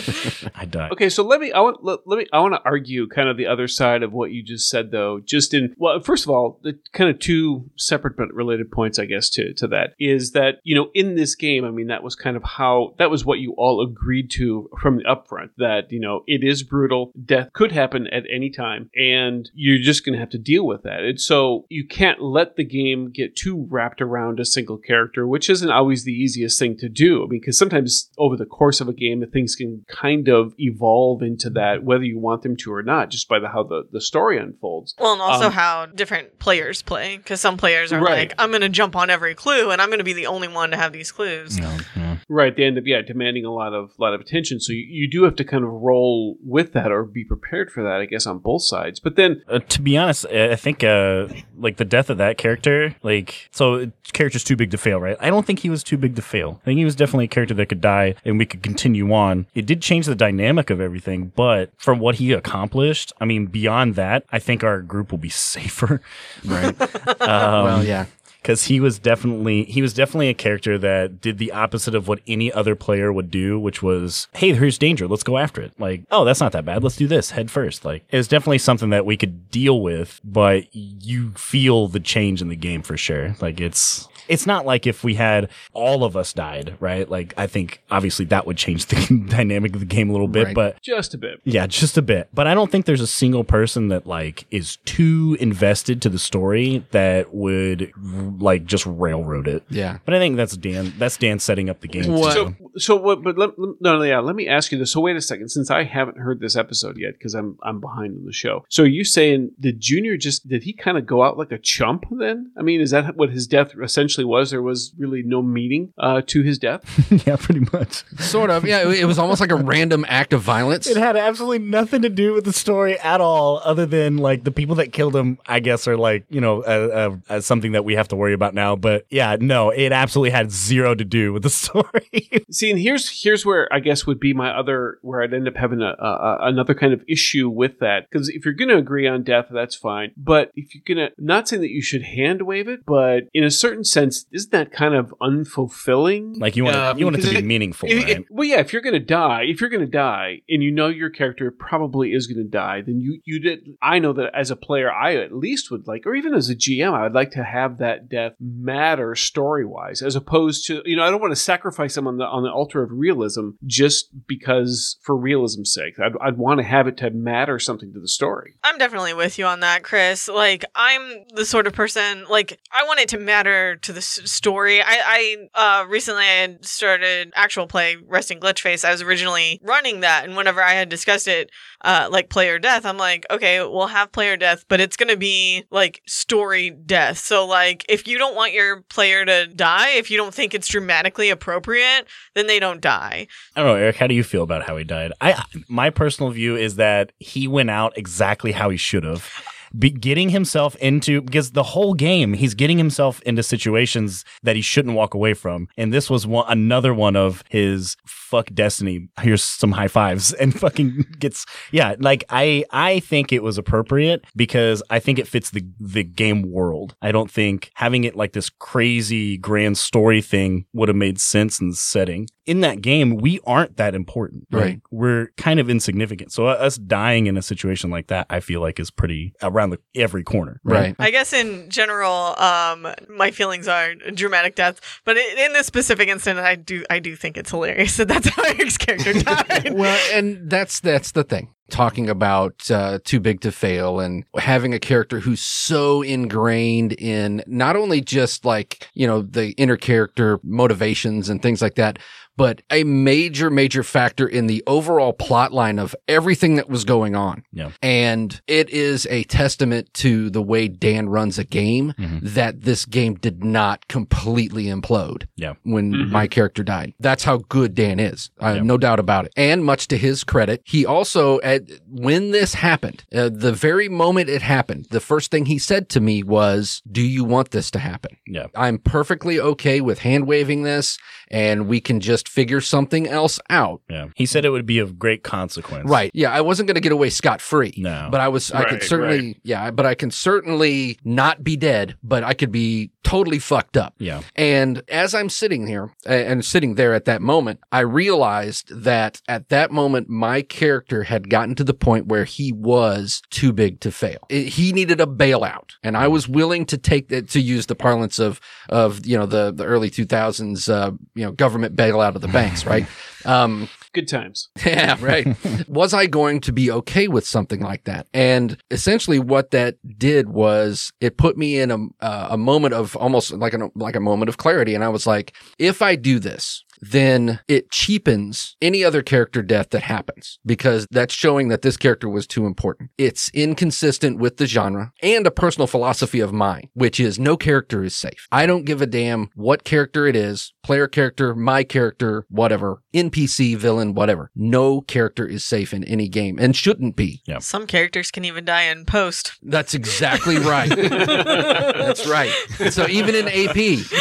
I 0.55 0.65
died. 0.65 0.93
Okay, 0.93 1.09
so 1.09 1.23
let 1.23 1.41
me. 1.41 1.53
I 1.53 1.61
want. 1.61 1.85
Let, 1.85 2.01
let 2.07 2.19
me. 2.19 2.27
I 2.33 2.41
want 2.41 2.55
to 2.55 2.63
argue 2.65 3.09
kind 3.09 3.29
of 3.29 3.37
the 3.37 3.47
other 3.47 3.69
side 3.69 4.03
of 4.03 4.13
what 4.13 4.31
you 4.31 4.43
just 4.43 4.69
said, 4.69 4.91
though. 4.91 5.21
Just 5.21 5.55
in 5.55 5.75
well, 5.79 6.01
first 6.01 6.25
of 6.25 6.31
all, 6.31 6.61
the 6.63 6.79
kind 6.93 7.11
of 7.11 7.19
two 7.19 7.71
separate 7.77 8.17
but 8.17 8.33
related 8.33 8.71
points, 8.71 8.99
I 8.99 9.05
guess, 9.05 9.31
to 9.31 9.53
to 9.55 9.67
that 9.69 9.95
is 9.99 10.33
that 10.33 10.57
you 10.63 10.75
know 10.75 10.91
in 10.95 11.15
this 11.15 11.35
game, 11.35 11.65
I 11.65 11.71
mean, 11.71 11.89
that 11.89 12.03
was 12.03 12.15
kind 12.15 12.37
of 12.37 12.45
how 12.45 12.95
that 12.99 13.11
was 13.11 13.25
what 13.25 13.39
you 13.39 13.55
all 13.57 13.83
agreed 13.83 14.31
to 14.33 14.69
from 14.81 14.99
the 14.99 15.05
upfront. 15.05 15.51
That 15.59 15.91
you 15.91 16.01
know 16.01 16.25
it 16.27 16.45
is 16.45 16.63
brutal. 16.63 17.13
Death 17.25 17.53
could 17.53 17.73
happen 17.73 18.07
at 18.09 18.25
any 18.33 18.51
time, 18.51 18.91
and 18.95 19.51
you're 19.55 19.83
just 19.83 20.05
going 20.05 20.15
to 20.15 20.21
have 20.21 20.31
to 20.31 20.39
deal 20.39 20.67
with 20.67 20.83
that. 20.83 21.01
And 21.01 21.21
so 21.21 21.67
you 21.69 21.87
can't 21.87 22.21
let 22.21 22.57
the 22.57 22.65
game 22.65 23.11
get 23.11 23.37
too 23.37 23.67
wrapped 23.69 24.01
around 24.01 24.41
a 24.41 24.45
single 24.45 24.79
character, 24.79 25.27
which 25.27 25.51
isn't 25.51 25.71
always 25.71 26.05
the 26.05 26.13
easiest 26.13 26.59
thing 26.59 26.77
to 26.79 26.89
do. 26.89 27.25
I 27.25 27.27
mean, 27.27 27.40
because 27.41 27.59
sometimes 27.59 28.11
over 28.19 28.37
the 28.37 28.47
course 28.47 28.81
of 28.81 28.89
a 28.89 28.93
game, 28.93 29.21
the 29.21 29.27
things 29.27 29.55
can 29.57 29.85
kind 29.89 30.29
of 30.29 30.55
evolve 30.59 31.23
into 31.23 31.51
that, 31.51 31.83
whether 31.85 32.05
you 32.05 32.19
want 32.19 32.43
them 32.43 32.57
to 32.59 32.73
or 32.73 32.83
not, 32.83 33.11
just 33.11 33.29
by 33.29 33.39
the 33.39 33.49
how 33.49 33.63
the, 33.63 33.85
the 33.93 34.01
story 34.01 34.39
unfolds. 34.39 34.95
well, 34.99 35.13
and 35.13 35.23
also 35.23 35.47
Um, 35.47 35.53
how 35.53 35.87
different 35.87 36.39
players 36.39 36.83
play. 36.83 37.17
Because 37.17 37.41
some 37.41 37.57
players 37.57 37.93
are 37.93 38.01
Right. 38.01 38.29
like, 38.29 38.35
I'm 38.39 38.51
going 38.51 38.61
to 38.63 38.69
jump 38.69 38.95
on 38.97 39.11
every 39.11 39.35
clue 39.35 39.71
and 39.71 39.81
I'm 39.83 39.89
going 39.89 39.99
to 39.99 40.05
be 40.05 40.13
the 40.13 40.27
only 40.27 40.49
one 40.49 40.71
to 40.71 40.77
have 40.77 40.93
these 40.93 41.11
clues. 41.13 41.59
No, 41.59 41.77
no. 41.97 42.17
Right, 42.29 42.55
they 42.57 42.63
end 42.65 42.79
up 42.79 42.85
yeah 42.87 43.03
demanding 43.03 43.45
a 43.45 43.53
lot 43.53 43.73
of 43.75 43.91
lot 43.99 44.15
of 44.15 44.21
attention. 44.21 44.61
So 44.61 44.73
you, 44.73 44.87
you 44.89 45.11
do 45.11 45.25
have 45.25 45.35
to 45.37 45.45
kind 45.45 45.65
of 45.65 45.71
roll 45.71 46.37
with 46.45 46.73
that 46.75 46.93
or 46.93 47.05
be 47.05 47.25
prepared 47.25 47.71
for 47.73 47.83
that, 47.83 48.01
I 48.01 48.07
guess, 48.07 48.27
on 48.27 48.39
both 48.39 48.63
sides. 48.63 49.01
But 49.01 49.17
then 49.17 49.43
Uh, 49.49 49.59
to 49.59 49.83
be 49.83 49.97
honest, 49.97 50.27
I 50.33 50.53
I 50.53 50.57
think 50.57 50.85
uh, 50.85 51.27
like 51.57 51.77
the 51.79 51.85
death 51.85 52.09
of 52.11 52.19
that 52.19 52.39
character, 52.39 52.95
like 53.03 53.49
so, 53.51 53.75
it 53.75 53.93
character's 54.13 54.45
too 54.45 54.57
big 54.57 54.71
to 54.73 54.79
fail, 54.79 55.01
right? 55.01 55.17
I 55.21 55.29
don't 55.31 55.45
think 55.47 55.61
he 55.61 55.71
was 55.71 55.83
too 55.83 55.97
big 55.97 56.15
to 56.17 56.23
fail. 56.23 56.59
I 56.63 56.65
think 56.67 56.79
he 56.79 56.85
was 56.85 56.95
definitely 56.97 57.25
a 57.27 57.29
character 57.31 57.55
that 57.55 57.67
could 57.69 57.81
die 57.81 58.15
and 58.25 58.39
we 58.39 58.47
could 58.47 58.63
continue 58.63 59.13
on. 59.13 59.47
It 59.55 59.67
did 59.67 59.83
change 59.83 60.07
the 60.07 60.15
dynamic 60.15 60.71
of 60.71 60.81
everything, 60.81 61.33
but 61.37 61.71
from 61.77 61.99
what 61.99 62.17
he 62.17 62.33
accomplished, 62.33 63.13
I 63.21 63.25
mean, 63.25 63.47
beyond 63.47 63.95
that, 63.95 64.25
I 64.33 64.39
think 64.39 64.63
our 64.65 64.81
group 64.83 65.11
will 65.11 65.19
be 65.19 65.29
safer. 65.31 66.01
Right. 66.45 66.75
Um, 67.21 67.65
well, 67.65 67.85
yeah. 67.85 68.07
because 68.43 68.65
he 68.65 68.81
was 68.81 68.99
definitely 68.99 69.65
he 69.65 69.83
was 69.83 69.93
definitely 69.93 70.29
a 70.29 70.35
character 70.35 70.79
that 70.79 71.21
did 71.21 71.39
the 71.39 71.53
opposite 71.53 71.95
of 71.95 72.09
what 72.09 72.21
any 72.27 72.51
other 72.53 72.75
player 72.75 73.13
would 73.13 73.31
do, 73.31 73.59
which 73.59 73.83
was, 73.83 74.27
hey, 74.35 74.53
here's 74.55 74.79
danger, 74.79 75.07
let's 75.07 75.23
go 75.23 75.37
after 75.39 75.61
it. 75.61 75.73
Like, 75.79 76.03
oh, 76.11 76.25
that's 76.25 76.41
not 76.41 76.53
that 76.53 76.65
bad, 76.65 76.83
let's 76.83 76.97
do 76.97 77.07
this 77.07 77.31
head 77.31 77.51
first. 77.51 77.85
Like, 77.85 78.05
it 78.11 78.17
was 78.17 78.29
definitely 78.29 78.59
something 78.59 78.91
that 78.91 79.05
we 79.07 79.17
could 79.17 79.51
deal 79.51 79.81
with, 79.83 80.21
but 80.25 80.65
you 80.73 81.33
feel 81.33 81.89
the 81.89 82.01
change 82.01 82.41
in 82.41 82.49
the 82.49 82.57
game 82.57 82.83
for 82.83 82.97
sure. 82.97 83.37
Like, 83.41 83.61
it's. 83.61 84.09
It's 84.31 84.47
not 84.47 84.65
like 84.65 84.87
if 84.87 85.03
we 85.05 85.15
had 85.15 85.51
all 85.73 86.05
of 86.05 86.17
us 86.17 86.33
died, 86.33 86.77
right? 86.81 87.09
Like 87.09 87.35
I 87.37 87.47
think 87.47 87.83
obviously 87.91 88.25
that 88.27 88.47
would 88.47 88.57
change 88.57 88.87
the 88.87 89.25
dynamic 89.29 89.75
of 89.75 89.81
the 89.81 89.87
game 89.87 90.09
a 90.09 90.13
little 90.13 90.29
bit, 90.29 90.47
Right. 90.47 90.55
but 90.55 90.81
just 90.83 91.15
a 91.15 91.19
bit. 91.19 91.41
yeah, 91.45 91.67
just 91.67 91.99
a 91.99 92.03
bit. 92.03 92.29
But 92.33 92.47
I 92.47 92.55
don't 92.55 92.71
think 92.71 92.87
there's 92.87 93.01
a 93.01 93.07
single 93.07 93.45
person 93.45 93.89
that 93.89 94.07
like 94.07 94.47
is 94.51 94.77
too 94.85 95.37
invested 95.41 96.01
to 96.03 96.09
the 96.09 96.19
story 96.19 96.85
that 96.93 97.35
would 97.35 97.93
like 98.41 98.65
just 98.65 98.87
railroad 98.87 99.49
it. 99.49 99.63
Yeah. 99.69 99.99
But 100.05 100.15
I 100.15 100.19
think 100.19 100.37
that's 100.37 100.57
Dan. 100.57 100.93
That's 100.99 101.17
Dan 101.17 101.39
setting 101.39 101.69
up 101.69 101.81
the 101.81 101.89
game. 101.89 102.13
What- 102.13 102.33
So, 102.33 102.55
so 102.77 102.97
what? 102.97 103.23
But 103.23 103.37
let, 103.37 103.59
let- 103.59 103.77
no, 103.81 104.01
yeah. 104.03 104.21
Let 104.21 104.37
me 104.37 104.47
ask 104.47 104.71
you 104.73 104.79
this. 104.79 104.93
So 104.93 105.01
wait 105.01 105.17
a 105.17 105.21
second, 105.21 105.49
since 105.51 105.71
I 105.71 105.83
haven't 105.85 106.19
heard 106.19 106.41
this 106.41 106.57
episode 106.57 106.97
yet, 106.99 107.15
because 107.15 107.35
I'm 107.35 107.59
I'm 107.63 107.81
behind 107.81 108.17
on 108.19 108.25
the 108.25 108.33
show. 108.33 108.65
So 108.69 108.85
are 108.85 108.87
you 108.87 109.05
saying 109.05 109.51
did 109.59 109.81
Junior 109.81 110.17
just 110.17 110.47
did 110.49 110.63
he 110.63 110.73
kind 110.73 110.97
of 110.97 111.07
go 111.07 111.23
out 111.25 111.37
like 111.37 111.51
a 111.53 111.59
chump? 111.59 112.05
Then 112.11 112.53
I 112.57 112.63
mean, 112.63 112.81
is 112.81 112.91
that 112.93 113.17
what 113.17 113.31
his 113.31 113.47
death 113.47 113.73
essentially 113.83 114.20
was? 114.25 114.51
There 114.51 114.63
was 114.63 114.93
really 114.99 115.23
no 115.23 115.43
meaning 115.43 115.93
uh, 115.99 116.23
to 116.27 116.43
his 116.43 116.59
death. 116.59 116.83
yeah, 117.27 117.37
pretty 117.37 117.67
much. 117.73 118.05
Sort 118.19 118.51
of. 118.51 118.65
Yeah. 118.67 118.89
It, 118.89 119.01
it 119.01 119.05
was 119.05 119.19
almost 119.19 119.41
like 119.41 119.51
a 119.51 119.57
random 119.57 120.05
act 120.09 120.33
of 120.33 120.43
violence. 120.43 120.87
It 120.87 120.97
had 120.97 121.17
absolutely 121.17 121.61
nothing 121.61 122.03
to 122.03 122.09
do 122.09 122.33
with 122.35 122.45
the 122.45 122.53
story 122.53 122.99
at 122.99 123.21
all, 123.21 123.61
other 123.65 123.87
than 123.87 124.19
like 124.19 124.45
the 124.45 124.51
people 124.51 124.77
that 124.77 124.93
killed 124.93 125.15
him. 125.15 125.39
I 125.47 125.61
guess 125.61 125.87
are 125.89 125.97
like 125.97 126.25
you 126.29 126.41
know 126.41 126.63
uh, 126.63 127.19
uh, 127.29 127.35
uh, 127.35 127.41
something 127.41 127.73
that 127.73 127.85
we 127.85 127.95
have 127.95 128.09
to 128.09 128.17
worry 128.17 128.35
about 128.35 128.55
now. 128.55 128.77
But 128.77 129.07
yeah, 129.11 129.37
no, 129.41 129.71
it 129.71 129.93
absolutely 129.93 130.31
had 130.31 130.51
zero 130.51 130.95
to 130.95 131.05
do 131.05 131.33
with 131.33 131.43
the 131.43 131.51
story. 131.51 132.45
See, 132.51 132.71
and 132.71 132.79
here's 132.79 133.23
here's 133.23 133.45
where 133.45 133.73
I 133.73 133.81
guess 133.81 134.07
would 134.07 134.21
be 134.21 134.33
my 134.33 134.51
other 134.51 134.99
where 135.03 135.23
I'd 135.23 135.35
end 135.35 135.49
up 135.49 135.57
having 135.57 135.81
a, 135.81 135.95
a, 135.99 136.09
a 136.09 136.39
another 136.43 136.75
kind 136.75 136.93
of 136.93 137.03
issue 137.09 137.49
with 137.49 137.79
that 137.81 138.09
because 138.11 138.29
if 138.29 138.45
you're 138.45 138.55
going 138.55 138.69
to 138.69 138.77
agree 138.77 139.07
on 139.07 139.23
death, 139.23 139.47
that's 139.51 139.75
fine. 139.75 140.13
But 140.17 140.51
if 140.55 140.75
you're 140.75 140.85
gonna 140.87 141.11
not 141.19 141.49
saying 141.49 141.63
that 141.63 141.71
you 141.71 141.83
should 141.83 142.03
hand 142.03 142.43
wave 142.43 142.69
it, 142.69 142.85
but 142.87 143.25
in 143.35 143.45
a 143.45 143.51
certain 143.51 143.85
sense, 143.85 144.10
sense, 144.13 144.27
isn't 144.33 144.53
that 144.53 144.73
kind 144.73 144.95
of 144.95 145.15
unfulfilling? 145.21 146.39
Like 146.41 146.57
you 146.57 146.65
want 146.65 146.77
Uh, 146.77 146.95
you 146.97 147.05
want 147.07 147.17
it 147.17 147.23
to 147.23 147.29
because 147.29 147.43
be 147.43 147.47
meaningful, 147.49 147.89
It- 147.89 148.09
it- 148.09 148.25
well, 148.31 148.47
yeah. 148.47 148.61
If 148.61 148.73
you're 148.73 148.83
going 148.83 148.95
to 148.95 148.99
die, 149.01 149.45
if 149.49 149.61
you're 149.61 149.71
going 149.71 149.85
to 149.85 149.91
die, 149.91 150.43
and 150.49 150.63
you 150.63 150.71
know 150.71 150.89
your 150.89 151.11
character 151.11 151.51
probably 151.51 152.13
is 152.13 152.27
going 152.27 152.45
to 152.45 152.51
die, 152.51 152.83
then 152.83 153.01
you 153.01 153.21
you 153.25 153.41
did. 153.41 153.61
I 153.83 153.99
know 153.99 154.13
that 154.15 154.35
as 154.35 154.51
a 154.51 154.57
player, 154.57 154.91
I 154.93 155.17
at 155.17 155.33
least 155.35 155.71
would 155.71 155.87
like, 155.87 156.07
or 156.07 156.15
even 156.15 156.35
as 156.35 156.49
a 156.51 156.55
GM, 156.55 156.93
I 156.93 157.03
would 157.05 157.15
like 157.15 157.31
to 157.33 157.45
have 157.45 157.79
that 157.79 158.09
death 158.09 158.33
matter 158.41 159.15
story 159.15 159.65
wise, 159.65 160.03
as 160.03 160.17
opposed 160.17 160.67
to 160.67 160.83
you 160.85 160.97
know 160.97 161.03
I 161.05 161.11
don't 161.11 161.21
want 161.21 161.33
to 161.33 161.37
sacrifice 161.37 161.95
them 161.95 162.07
on 162.07 162.17
the 162.19 162.25
on 162.25 162.43
the 162.43 162.51
altar 162.51 162.83
of 162.83 162.91
realism 162.93 163.51
just 163.67 164.11
because 164.27 164.99
for 165.03 165.17
realism's 165.17 165.73
sake. 165.73 165.99
I'd, 165.99 166.13
I'd 166.21 166.39
want 166.39 166.59
to 166.61 166.65
have 166.65 166.87
it 166.87 166.97
to 166.99 167.11
matter 167.11 167.59
something 167.59 167.93
to 167.93 168.01
the 168.01 168.09
story. 168.09 168.55
I'm 168.65 168.79
definitely 168.79 169.15
with 169.15 169.39
you 169.39 169.45
on 169.47 169.61
that, 169.61 169.83
Chris. 169.83 170.29
Like, 170.29 170.65
I'm 170.75 171.25
the 171.35 171.45
sort 171.45 171.67
of 171.67 171.73
person, 171.73 172.25
like, 172.29 172.59
I 172.73 172.85
want 172.85 173.01
it 173.01 173.09
to 173.11 173.19
matter 173.19 173.77
to 173.77 173.93
the 173.93 174.00
story. 174.07 174.83
I, 174.83 175.37
I, 175.55 175.83
uh, 175.83 175.87
recently 175.87 176.25
I 176.25 176.57
started 176.63 177.33
actual 177.35 177.67
play 177.67 177.97
Resting 178.07 178.41
Glitch 178.41 178.61
Face. 178.61 178.85
I 178.85 178.91
was 178.91 179.03
originally 179.03 179.61
running 179.63 180.01
that, 180.01 180.25
and 180.25 180.37
whenever 180.37 180.63
I 180.63 180.73
had 180.73 180.89
discussed 180.89 181.29
it, 181.29 181.51
uh, 181.83 182.09
like 182.11 182.29
player 182.29 182.59
death, 182.59 182.85
I'm 182.85 182.99
like, 182.99 183.27
okay, 183.31 183.61
we'll 183.61 183.87
have 183.87 184.13
player 184.13 184.37
death, 184.37 184.65
but 184.69 184.81
it's 184.81 184.97
gonna 184.97 185.17
be 185.17 185.65
like 185.71 186.03
story 186.07 186.71
death. 186.71 187.19
So, 187.19 187.47
like, 187.47 187.85
if 187.89 188.07
you 188.07 188.19
don't 188.19 188.37
want 188.37 188.53
your 188.53 188.83
player 188.83 189.25
to 189.25 189.47
die, 189.47 189.91
if 189.91 190.11
you 190.11 190.17
don't 190.17 190.35
think 190.35 190.55
it's 190.55 190.69
dramatically 190.69 191.31
appropriate, 191.31 192.07
then 192.35 192.47
they 192.47 192.59
don't 192.59 192.81
die. 192.81 193.27
I 193.57 193.61
don't 193.61 193.69
know, 193.69 193.77
Eric. 193.77 193.97
How 193.97 194.07
do 194.07 194.15
you 194.15 194.25
feel 194.25 194.43
about 194.43 194.63
how 194.63 194.77
he 194.77 194.85
died? 194.85 195.13
I 195.21 195.43
my 195.69 195.91
personal 195.91 196.31
view 196.31 196.57
is 196.57 196.77
that 196.77 197.13
he 197.19 197.49
went 197.49 197.71
out 197.71 197.97
exactly 197.97 198.53
how 198.53 198.71
he 198.71 198.77
should 198.77 199.05
have. 199.05 199.31
Be 199.79 199.91
getting 199.91 200.31
himself 200.31 200.75
into 200.77 201.21
because 201.23 201.53
the 201.53 201.63
whole 201.63 201.95
game 201.95 202.33
he's 202.33 202.55
getting 202.55 202.79
himself 202.79 203.23
into 203.23 203.43
situations 203.43 204.25
that 204.43 204.57
he 204.57 204.63
shouldn't 204.63 204.97
walk 204.97 205.15
away 205.15 205.35
from, 205.35 205.69
and 205.77 205.93
this 205.93 206.11
was 206.11 206.27
one 206.27 206.47
another 206.49 206.93
one 206.93 207.17
of 207.17 207.45
his 207.49 207.97
fuck 208.31 208.49
destiny. 208.55 209.09
Here's 209.21 209.43
some 209.43 209.73
high 209.73 209.89
fives 209.89 210.33
and 210.41 210.59
fucking 210.59 211.07
gets 211.19 211.45
yeah. 211.73 211.97
Like 211.99 212.25
I 212.31 212.65
I 212.71 213.01
think 213.01 213.33
it 213.33 213.43
was 213.43 213.59
appropriate 213.59 214.25
because 214.37 214.83
I 214.89 215.01
think 215.01 215.19
it 215.19 215.27
fits 215.27 215.51
the 215.51 215.67
the 215.79 216.05
game 216.05 216.51
world. 216.51 216.95
I 217.03 217.13
don't 217.13 217.31
think 217.31 217.71
having 217.75 218.05
it 218.05 218.15
like 218.15 218.33
this 218.33 218.49
crazy 218.49 219.37
grand 219.37 219.79
story 219.79 220.23
thing 220.23 220.67
would 220.73 220.89
have 220.89 220.97
made 220.97 221.21
sense 221.21 221.61
in 221.61 221.71
the 221.71 221.77
setting. 221.77 222.29
In 222.47 222.61
that 222.61 222.81
game, 222.81 223.17
we 223.17 223.39
aren't 223.47 223.77
that 223.77 223.95
important. 223.95 224.47
Right. 224.51 224.81
We're 224.91 225.29
kind 225.37 225.61
of 225.61 225.71
insignificant. 225.71 226.33
So 226.33 226.47
us 226.47 226.77
dying 226.77 227.27
in 227.27 227.37
a 227.37 227.43
situation 227.43 227.91
like 227.91 228.09
that, 228.09 228.27
I 228.29 228.41
feel 228.41 228.61
like 228.61 228.81
is 228.81 228.91
pretty 228.91 229.35
around 229.43 229.71
the 229.71 229.79
every 229.95 230.25
corner. 230.25 230.61
Right. 230.65 230.97
I 230.99 231.11
guess 231.11 231.33
in 231.33 231.69
general, 231.71 232.35
um, 232.39 232.89
my 233.09 233.31
feelings 233.31 233.69
are 233.69 233.95
dramatic 233.95 234.57
death, 234.57 234.81
but 235.05 235.17
in 235.17 235.53
this 235.53 235.67
specific 235.67 236.09
instance, 236.09 236.39
I 236.39 236.57
do 236.57 236.85
I 236.91 236.99
do 236.99 237.15
think 237.17 237.37
it's 237.37 237.51
hilarious 237.51 237.97
that 237.99 238.09
that's 238.09 238.20
how 238.29 238.43
Eric's 238.45 238.79
character 238.79 239.13
died. 239.13 239.73
well, 239.75 239.99
and 240.13 240.51
that's 240.51 240.81
that's 240.81 241.13
the 241.13 241.25
thing. 241.25 241.55
Talking 241.71 242.11
about 242.11 242.69
uh, 242.71 242.99
too 243.05 243.21
big 243.21 243.41
to 243.43 243.53
fail 243.53 244.01
and 244.01 244.25
having 244.37 244.75
a 244.75 244.81
character 244.81 245.21
who's 245.21 245.41
so 245.41 246.03
ingrained 246.03 246.95
in 246.95 247.45
not 247.47 247.77
only 247.77 248.01
just 248.01 248.45
like 248.45 248.89
you 248.95 249.07
know 249.07 249.23
the 249.23 249.51
inner 249.53 249.77
character 249.77 250.41
motivations 250.43 251.29
and 251.29 251.41
things 251.41 251.63
like 251.63 251.77
that, 251.77 251.99
but 252.37 252.63
a 252.71 252.85
major 252.85 253.51
major 253.51 253.83
factor 253.83 254.27
in 254.27 254.47
the 254.47 254.63
overall 254.67 255.13
plot 255.13 255.53
line 255.53 255.79
of 255.79 255.95
everything 256.09 256.57
that 256.57 256.69
was 256.69 256.85
going 256.85 257.15
on. 257.15 257.43
Yeah. 257.53 257.71
And 257.83 258.41
it 258.47 258.71
is 258.71 259.07
a 259.11 259.25
testament 259.25 259.93
to 259.95 260.31
the 260.31 260.43
way 260.43 260.69
Dan 260.69 261.09
runs 261.09 261.39
a 261.39 261.45
game 261.45 261.93
Mhm. 261.99 262.21
that 262.23 262.63
this 262.63 262.87
game 262.87 263.15
did 263.15 263.45
not 263.45 263.89
completely 263.89 264.65
implode 264.65 265.25
Yeah. 265.37 265.55
when 265.65 265.93
Mhm. 265.93 266.11
my 266.11 266.27
character 266.27 266.63
died. 266.63 266.95
That's 267.01 267.25
how 267.25 267.39
good 267.49 267.75
Dan 267.75 268.01
is. 268.01 268.31
I 268.41 268.51
Yeah. 268.51 268.57
have 268.57 268.65
no 268.65 268.79
doubt 268.79 268.99
about 269.01 269.27
it. 269.27 269.33
And 269.37 269.65
much 269.65 269.89
to 269.89 269.97
his 269.99 270.25
credit, 270.25 270.63
he 270.65 270.87
also, 270.87 271.41
at, 271.43 271.63
when 271.91 272.31
this 272.31 272.55
happened, 272.55 273.05
uh, 273.15 273.29
the 273.33 273.53
very 273.53 273.89
moment 273.89 274.29
it 274.31 274.43
happened, 274.43 274.87
the 274.91 275.01
first 275.01 275.31
thing 275.31 275.47
he 275.47 275.59
said 275.59 275.89
to 275.91 276.01
me 276.01 276.23
was, 276.23 276.83
Do 276.91 277.03
you 277.03 277.25
want 277.25 277.51
this 277.51 277.71
to 277.73 277.79
happen? 277.79 278.17
Yeah. 278.27 278.47
I'm 278.57 278.79
perfectly 278.79 279.39
okay 279.41 279.81
with 279.81 280.01
hand 280.01 280.27
waving 280.27 280.63
this 280.63 280.99
and 281.31 281.67
we 281.69 281.81
can 281.81 282.01
just 282.01 282.20
figure 282.29 282.61
something 282.61 283.07
else 283.09 283.39
out. 283.51 283.81
Yeah. 283.89 284.09
He 284.17 284.27
said 284.27 284.45
it 284.45 284.51
would 284.51 284.67
be 284.67 284.79
of 284.79 284.99
great 284.99 285.23
consequence. 285.23 285.89
Right. 285.89 286.11
Yeah. 286.15 286.33
I 286.33 286.41
wasn't 286.41 286.67
going 286.67 286.75
to 286.77 286.81
get 286.81 286.93
away 286.93 287.11
scot 287.11 287.41
free. 287.41 287.75
No. 287.77 288.09
But 288.11 288.21
I 288.21 288.29
was, 288.29 288.51
I 288.53 288.65
could 288.65 288.73
Right, 288.75 288.83
certainly, 288.83 289.27
right. 289.29 289.37
yeah, 289.43 289.71
but 289.71 289.87
I 289.87 289.95
can 289.95 290.11
certainly 290.11 290.99
not 291.05 291.43
be 291.45 291.57
dead, 291.57 291.97
but 292.03 292.23
I 292.25 292.35
could 292.35 292.53
be 292.53 292.91
totally 293.05 293.39
fucked 293.39 293.77
up. 293.77 293.95
yeah. 293.99 294.23
And 294.37 294.83
as 294.89 295.15
I'm 295.15 295.29
sitting 295.29 295.67
here 295.67 295.93
a- 296.07 296.29
and 296.31 296.45
sitting 296.45 296.75
there 296.77 296.95
at 296.95 297.07
that 297.07 297.23
moment, 297.23 297.61
I 297.73 297.81
realized 297.81 298.69
that 298.85 299.21
at 299.29 299.49
that 299.49 299.71
moment, 299.71 300.09
my 300.09 300.43
character 300.43 301.05
had 301.05 301.31
gotten 301.31 301.55
to 301.57 301.65
the 301.65 301.75
point 301.75 302.07
where 302.07 302.25
he 302.25 302.53
was 302.53 303.23
too 303.31 303.53
big 303.53 303.81
to 303.81 303.91
fail. 303.91 304.19
It- 304.29 304.49
he 304.49 304.73
needed 304.73 305.01
a 305.01 305.07
bailout 305.07 305.71
and 305.83 305.97
I 305.97 306.09
was 306.09 306.29
willing 306.29 306.67
to 306.67 306.79
take 306.79 307.11
it 307.13 307.29
to 307.31 307.41
use 307.41 307.67
the 307.67 307.75
parlance 307.75 308.19
of, 308.19 308.41
of, 308.69 309.05
you 309.07 309.17
know, 309.19 309.27
the, 309.27 309.53
the 309.53 309.65
early 309.65 309.91
2000s, 309.91 310.69
uh, 310.69 310.93
you 311.15 311.25
know, 311.25 311.33
government 311.33 311.77
bailout 311.77 312.10
of 312.17 312.23
the 312.23 312.29
banks, 312.29 312.65
right? 312.65 312.87
Um, 313.25 313.69
Good 313.93 314.07
times. 314.07 314.51
yeah, 314.65 314.97
right. 315.01 315.37
was 315.69 315.93
I 315.93 316.07
going 316.07 316.41
to 316.43 316.53
be 316.53 316.71
okay 316.71 317.09
with 317.09 317.27
something 317.27 317.61
like 317.61 317.85
that? 317.85 318.07
And 318.15 318.57
essentially, 318.71 319.19
what 319.19 319.51
that 319.51 319.77
did 319.99 320.29
was 320.29 320.93
it 321.01 321.17
put 321.17 321.37
me 321.37 321.59
in 321.59 321.71
a 321.73 321.79
uh, 322.01 322.29
a 322.31 322.37
moment 322.37 322.75
of 322.75 322.95
almost 322.97 323.33
like 323.33 323.53
a 323.53 323.69
like 323.75 323.97
a 323.97 324.01
moment 324.01 324.29
of 324.29 324.37
clarity, 324.37 324.75
and 324.75 324.85
I 324.85 324.89
was 324.89 325.07
like, 325.07 325.35
if 325.59 325.83
I 325.83 325.97
do 325.97 326.19
this. 326.19 326.65
Then 326.83 327.41
it 327.47 327.71
cheapens 327.71 328.57
any 328.63 328.83
other 328.83 329.03
character 329.03 329.43
death 329.43 329.69
that 329.69 329.83
happens 329.83 330.39
because 330.47 330.87
that's 330.91 331.13
showing 331.13 331.49
that 331.49 331.61
this 331.61 331.77
character 331.77 332.09
was 332.09 332.27
too 332.27 332.47
important. 332.47 332.91
It's 332.97 333.29
inconsistent 333.35 334.19
with 334.19 334.39
the 334.39 334.47
genre 334.47 334.91
and 335.03 335.27
a 335.27 335.31
personal 335.31 335.67
philosophy 335.67 336.21
of 336.21 336.33
mine, 336.33 336.71
which 336.73 336.99
is 336.99 337.19
no 337.19 337.37
character 337.37 337.85
is 337.85 337.95
safe. 337.95 338.27
I 338.33 338.47
don't 338.47 338.65
give 338.65 338.81
a 338.81 338.87
damn 338.87 339.29
what 339.35 339.65
character 339.65 340.07
it 340.07 340.17
is, 340.17 340.55
player 340.71 340.87
character, 340.87 341.35
my 341.35 341.65
character, 341.65 342.25
whatever, 342.29 342.81
NPC, 342.95 343.57
villain, 343.57 343.93
whatever. 343.93 344.31
No 344.37 344.83
character 344.83 345.27
is 345.27 345.45
safe 345.45 345.75
in 345.75 345.83
any 345.83 346.07
game 346.07 346.39
and 346.39 346.55
shouldn't 346.55 346.95
be. 346.95 347.23
Some 347.41 347.67
characters 347.67 348.13
can 348.13 348.25
even 348.25 348.45
die 348.45 348.63
in 348.63 348.85
post. 348.85 349.33
That's 349.43 349.75
exactly 349.75 350.39
right. 350.39 350.69
That's 350.77 352.07
right. 352.07 352.31
So 352.71 352.87
even 352.87 353.17
in 353.17 353.27
AP, 353.27 353.57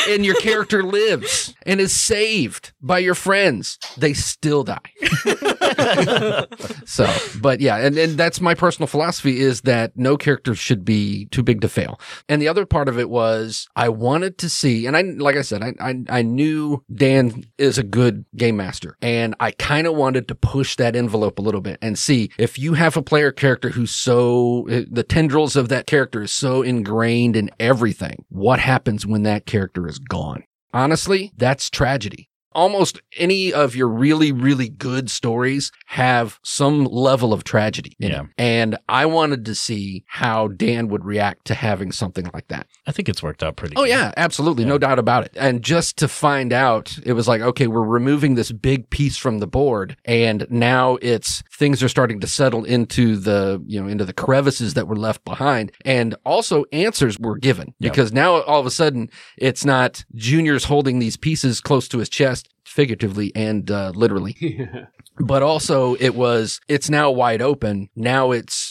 and 0.10 0.24
your 0.24 0.36
character 0.36 0.84
lives 0.84 1.56
and 1.66 1.80
is 1.80 1.92
saved 1.92 2.72
by 2.84 3.00
your 3.00 3.16
friends, 3.16 3.80
they 3.98 4.14
still 4.14 4.64
die. 4.64 4.78
so, 6.86 7.12
but 7.42 7.62
yeah, 7.62 7.78
and, 7.78 7.98
and 7.98 8.16
that's 8.16 8.42
my 8.42 8.54
personal 8.54 8.86
philosophy 8.86 9.40
is 9.40 9.62
that 9.62 9.98
no 9.98 10.18
character 10.18 10.54
should 10.54 10.86
be 10.86 11.26
too 11.28 11.42
big 11.42 11.62
to 11.62 11.70
fail. 11.70 12.00
And 12.28 12.40
the 12.40 12.48
other 12.48 12.68
part 12.68 12.88
of 12.88 13.00
it 13.00 13.10
was 13.10 13.68
I 13.76 13.90
wanted 13.90 14.38
to 14.40 14.50
see, 14.50 14.86
and 14.86 14.96
I, 14.96 15.02
like 15.02 15.36
I 15.36 15.42
said, 15.42 15.64
I, 15.64 15.74
I, 15.80 16.04
I 16.10 16.22
knew 16.22 16.59
Dan 16.94 17.46
is 17.58 17.78
a 17.78 17.84
good 17.84 18.26
game 18.36 18.58
master 18.58 18.98
and 19.02 19.36
I 19.40 19.52
kind 19.52 19.88
of 19.88 19.96
wanted 19.96 20.28
to 20.28 20.36
push 20.36 20.76
that 20.76 20.96
envelope 20.96 21.40
a 21.40 21.42
little 21.42 21.62
bit 21.62 21.78
and 21.82 21.98
see 21.98 22.32
if 22.38 22.58
you 22.60 22.74
have 22.74 22.98
a 22.98 23.02
player 23.02 23.32
character 23.32 23.70
who's 23.70 23.92
so, 23.92 24.66
the 24.68 25.04
tendrils 25.04 25.56
of 25.56 25.70
that 25.70 25.88
character 25.88 26.24
is 26.24 26.32
so 26.32 26.62
ingrained 26.62 27.36
in 27.36 27.50
everything. 27.60 28.26
What 28.30 28.60
happens 28.60 29.06
when 29.06 29.24
that 29.24 29.46
character 29.46 29.88
is 29.88 30.00
gone? 30.00 30.44
Honestly, 30.74 31.32
that's 31.38 31.70
tragedy. 31.70 32.30
Almost 32.60 33.02
any 33.18 33.54
of 33.54 33.74
your 33.74 33.88
really, 33.88 34.32
really 34.34 34.68
good 34.68 35.10
stories 35.10 35.72
have 35.88 36.40
some 36.44 36.84
level 36.84 37.32
of 37.32 37.44
tragedy 37.46 37.94
in 38.00 38.12
Yeah. 38.12 38.24
And 38.38 38.78
I 38.90 39.06
wanted 39.06 39.46
to 39.46 39.56
see 39.56 40.04
how 40.08 40.50
Dan 40.50 40.90
would 40.90 41.06
react 41.06 41.46
to 41.46 41.54
having 41.54 41.94
something 41.94 42.30
like 42.34 42.48
that. 42.50 42.68
I 42.86 42.92
think 42.92 43.08
it's 43.08 43.24
worked 43.24 43.44
out 43.44 43.56
pretty 43.56 43.76
Oh 43.78 43.84
good. 43.84 43.90
yeah, 43.92 44.12
absolutely, 44.18 44.66
no 44.66 44.78
doubt 44.78 45.00
about 45.00 45.24
it. 45.26 45.32
And 45.38 45.62
just 45.64 45.96
to 46.00 46.08
find 46.10 46.52
out, 46.52 46.98
it 47.06 47.14
was 47.14 47.28
like, 47.30 47.42
okay, 47.42 47.68
we're 47.68 47.84
removing 48.00 48.36
this 48.36 48.52
big 48.52 48.90
piece 48.90 49.16
from 49.16 49.40
the 49.40 49.48
board, 49.48 49.96
and 50.04 50.46
now 50.50 50.98
it's 51.02 51.42
things 51.58 51.82
are 51.82 51.88
starting 51.90 52.20
to 52.20 52.28
settle 52.28 52.66
into 52.66 53.16
the 53.16 53.64
you 53.68 53.82
know 53.82 53.88
into 53.88 54.04
the 54.06 54.14
crevices 54.14 54.74
that 54.74 54.88
were 54.88 54.98
left 54.98 55.24
behind, 55.24 55.72
and 55.86 56.16
also 56.26 56.66
answers 56.74 57.18
were 57.20 57.38
given 57.38 57.74
Yeah. 57.80 57.90
because 57.90 58.12
now 58.12 58.42
all 58.42 58.60
of 58.60 58.66
a 58.66 58.72
sudden 58.72 59.10
it's 59.38 59.64
not 59.64 60.04
Junior's 60.16 60.66
holding 60.66 61.00
these 61.00 61.16
pieces 61.18 61.62
close 61.62 61.88
to 61.90 62.00
his 62.00 62.10
chest. 62.10 62.49
Figuratively 62.70 63.32
and 63.36 63.70
uh, 63.72 63.92
literally, 63.96 64.36
Yeah. 64.40 64.86
but 65.18 65.42
also 65.42 65.96
it 65.96 66.14
was 66.16 66.60
it's 66.68 66.88
now 66.90 67.10
wide 67.10 67.42
open 67.42 67.90
now 67.96 68.32
it's 68.32 68.69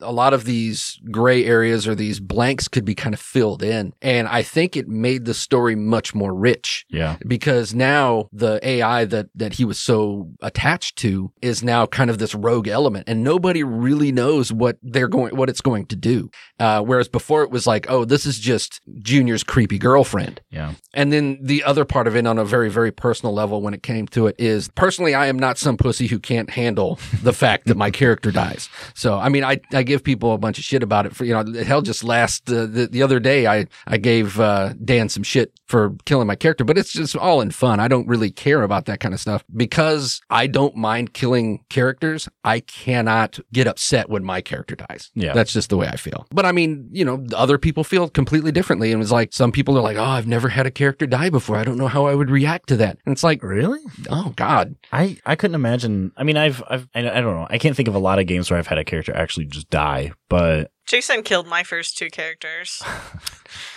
a 0.00 0.12
lot 0.12 0.32
of 0.32 0.44
these 0.44 1.00
gray 1.10 1.44
areas 1.44 1.86
or 1.88 1.94
these 1.94 2.20
blanks 2.20 2.68
could 2.68 2.84
be 2.84 2.94
kind 2.94 3.14
of 3.14 3.20
filled 3.20 3.62
in. 3.62 3.92
And 4.00 4.28
I 4.28 4.42
think 4.42 4.76
it 4.76 4.88
made 4.88 5.24
the 5.24 5.34
story 5.34 5.74
much 5.74 6.14
more 6.14 6.32
rich 6.34 6.86
Yeah. 6.90 7.16
because 7.26 7.74
now 7.74 8.28
the 8.32 8.60
AI 8.66 9.04
that 9.06 9.28
that 9.34 9.54
he 9.54 9.64
was 9.64 9.78
so 9.78 10.28
attached 10.42 10.96
to 10.98 11.32
is 11.42 11.62
now 11.62 11.86
kind 11.86 12.10
of 12.10 12.18
this 12.18 12.34
rogue 12.34 12.68
element, 12.68 13.08
and 13.08 13.22
nobody 13.24 13.62
really 13.64 14.12
knows 14.12 14.52
what 14.52 14.76
they're 14.82 15.08
going, 15.08 15.36
what 15.36 15.48
it's 15.48 15.60
going 15.60 15.86
to 15.86 15.96
do. 15.96 16.30
Uh, 16.58 16.80
whereas 16.82 17.08
before 17.08 17.42
it 17.42 17.50
was 17.50 17.66
like, 17.66 17.86
oh, 17.90 18.04
this 18.04 18.26
is 18.26 18.38
just 18.38 18.80
Junior's 19.00 19.42
creepy 19.42 19.78
girlfriend. 19.78 20.40
Yeah. 20.50 20.74
And 20.94 21.12
then 21.12 21.38
the 21.42 21.64
other 21.64 21.84
part 21.84 22.06
of 22.06 22.16
it 22.16 22.26
on 22.26 22.38
a 22.38 22.44
very, 22.44 22.70
very 22.70 22.90
personal 22.92 23.32
level 23.34 23.62
when 23.62 23.74
it 23.74 23.82
came 23.82 24.06
to 24.08 24.26
it 24.26 24.36
is 24.38 24.68
personally, 24.74 25.14
I 25.14 25.26
am 25.26 25.38
not 25.38 25.58
some 25.58 25.76
pussy 25.76 26.06
who 26.06 26.18
can't 26.18 26.50
handle 26.50 26.98
the 27.22 27.32
fact 27.32 27.66
that 27.66 27.76
my 27.76 27.90
character 27.90 28.30
dies. 28.30 28.68
So, 28.94 29.18
I 29.18 29.28
mean, 29.28 29.39
I, 29.44 29.60
I 29.72 29.82
give 29.82 30.02
people 30.04 30.32
a 30.32 30.38
bunch 30.38 30.58
of 30.58 30.64
shit 30.64 30.82
about 30.82 31.06
it 31.06 31.14
for, 31.14 31.24
you 31.24 31.32
know, 31.34 31.62
hell 31.62 31.82
just 31.82 32.04
last, 32.04 32.50
uh, 32.50 32.66
the, 32.66 32.88
the 32.90 33.02
other 33.02 33.20
day, 33.20 33.46
I, 33.46 33.66
I 33.86 33.96
gave, 33.96 34.38
uh, 34.40 34.74
Dan 34.84 35.08
some 35.08 35.22
shit 35.22 35.52
for 35.66 35.94
killing 36.04 36.26
my 36.26 36.36
character, 36.36 36.64
but 36.64 36.76
it's 36.78 36.92
just 36.92 37.16
all 37.16 37.40
in 37.40 37.50
fun. 37.50 37.80
I 37.80 37.88
don't 37.88 38.06
really 38.08 38.30
care 38.30 38.62
about 38.62 38.86
that 38.86 39.00
kind 39.00 39.14
of 39.14 39.20
stuff 39.20 39.44
because 39.54 40.20
I 40.30 40.46
don't 40.46 40.76
mind 40.76 41.12
killing 41.12 41.64
characters. 41.68 42.28
I 42.44 42.60
cannot 42.60 43.38
get 43.52 43.66
upset 43.66 44.08
when 44.10 44.24
my 44.24 44.40
character 44.40 44.76
dies. 44.76 45.10
Yeah. 45.14 45.32
That's 45.32 45.52
just 45.52 45.70
the 45.70 45.76
way 45.76 45.86
I 45.86 45.96
feel. 45.96 46.26
But 46.30 46.44
I 46.46 46.52
mean, 46.52 46.88
you 46.92 47.04
know, 47.04 47.24
other 47.34 47.56
people 47.58 47.84
feel 47.84 48.08
completely 48.08 48.52
differently. 48.52 48.92
And 48.92 49.00
it's 49.02 49.12
like 49.12 49.32
some 49.32 49.52
people 49.52 49.78
are 49.78 49.82
like, 49.82 49.96
oh, 49.96 50.02
I've 50.02 50.26
never 50.26 50.48
had 50.48 50.66
a 50.66 50.70
character 50.70 51.06
die 51.06 51.30
before. 51.30 51.56
I 51.56 51.64
don't 51.64 51.78
know 51.78 51.88
how 51.88 52.06
I 52.06 52.14
would 52.14 52.30
react 52.30 52.68
to 52.68 52.76
that. 52.78 52.98
And 53.06 53.12
it's 53.12 53.22
like, 53.22 53.42
Really? 53.42 53.80
oh 54.10 54.32
God. 54.36 54.76
I, 54.92 55.18
I 55.24 55.36
couldn't 55.36 55.54
imagine. 55.54 56.12
I 56.16 56.24
mean, 56.24 56.36
I've, 56.36 56.62
I've, 56.68 56.88
I, 56.94 57.00
I 57.00 57.20
don't 57.20 57.34
know. 57.36 57.46
I 57.48 57.58
can't 57.58 57.76
think 57.76 57.88
of 57.88 57.94
a 57.94 57.98
lot 57.98 58.18
of 58.18 58.26
games 58.26 58.50
where 58.50 58.58
I've 58.58 58.66
had 58.66 58.78
a 58.78 58.84
character 58.84 59.16
actually 59.16 59.29
just 59.38 59.70
die, 59.70 60.12
but 60.28 60.70
Jason 60.86 61.22
killed 61.22 61.46
my 61.46 61.62
first 61.62 61.96
two 61.96 62.10
characters. 62.10 62.82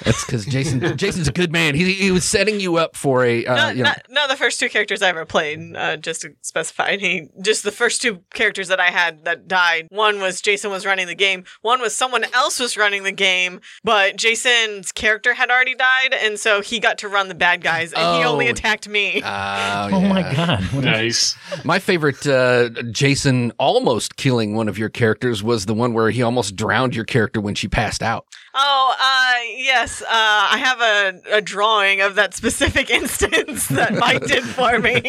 That's 0.04 0.24
because 0.26 0.46
Jason, 0.46 0.98
Jason's 0.98 1.28
a 1.28 1.32
good 1.32 1.52
man. 1.52 1.74
He, 1.74 1.94
he 1.94 2.12
was 2.12 2.26
setting 2.26 2.60
you 2.60 2.76
up 2.76 2.96
for 2.96 3.24
a, 3.26 3.44
uh, 3.46 3.56
no, 3.56 3.70
you 3.70 3.78
know, 3.78 3.89
not, 3.89 4.02
not 4.10 4.30
the 4.30 4.36
first 4.36 4.60
two 4.60 4.70
characters 4.70 5.02
I 5.02 5.10
ever 5.10 5.26
played. 5.26 5.76
Uh, 5.76 5.98
just 5.98 6.22
to 6.22 6.36
specify, 6.42 6.98
he 6.98 7.30
just 7.42 7.63
the 7.63 7.72
first 7.72 8.02
two 8.02 8.22
characters 8.34 8.68
that 8.68 8.80
I 8.80 8.92
had 8.92 9.26
that 9.26 9.48
died. 9.48 9.88
One 9.89 10.20
was 10.20 10.42
Jason 10.42 10.70
was 10.70 10.86
running 10.86 11.08
the 11.08 11.16
game. 11.16 11.44
One 11.62 11.82
was 11.82 11.96
someone 11.96 12.24
else 12.36 12.60
was 12.60 12.78
running 12.78 13.02
the 13.04 13.12
game, 13.12 13.62
but 13.84 14.16
Jason's 14.16 14.92
character 14.92 15.34
had 15.34 15.50
already 15.50 15.74
died, 15.76 16.13
and 16.13 16.39
so 16.39 16.62
he 16.62 16.80
got 16.80 17.00
to 17.00 17.08
run 17.08 17.28
the 17.28 17.36
bad 17.36 17.62
guys, 17.62 17.94
and 17.94 18.18
he 18.18 18.24
only 18.24 18.48
Oh. 18.48 18.52
attacked 18.52 18.88
me. 18.88 19.22
uh, 19.24 19.89
oh 19.92 20.02
my 20.08 20.22
god, 20.22 20.62
What 20.74 20.84
a- 20.84 20.92
Nice. 20.92 21.36
My 21.63 21.80
favorite 21.80 22.28
uh, 22.28 22.70
Jason 22.92 23.52
almost 23.58 24.18
killing 24.18 24.56
one 24.56 24.68
of 24.68 24.78
your 24.78 24.89
characters 24.89 25.42
was 25.42 25.66
the 25.66 25.74
one 25.74 25.94
where 25.94 26.12
he 26.12 26.22
almost 26.22 26.56
drowned 26.56 26.96
your 26.96 27.03
character 27.04 27.42
when 27.42 27.56
she 27.56 27.68
passed 27.68 28.04
out. 28.04 28.26
Oh, 28.54 28.96
uh, 29.00 29.34
yes. 29.58 30.02
Uh, 30.02 30.08
I 30.10 30.58
have 30.58 30.82
a, 30.82 31.38
a 31.38 31.42
drawing 31.42 32.02
of 32.02 32.16
that 32.16 32.34
specific 32.34 32.89
instance 32.92 33.68
that 33.68 33.94
Mike 33.94 34.26
did 34.26 34.44
for 34.44 34.80
me. 34.80 35.02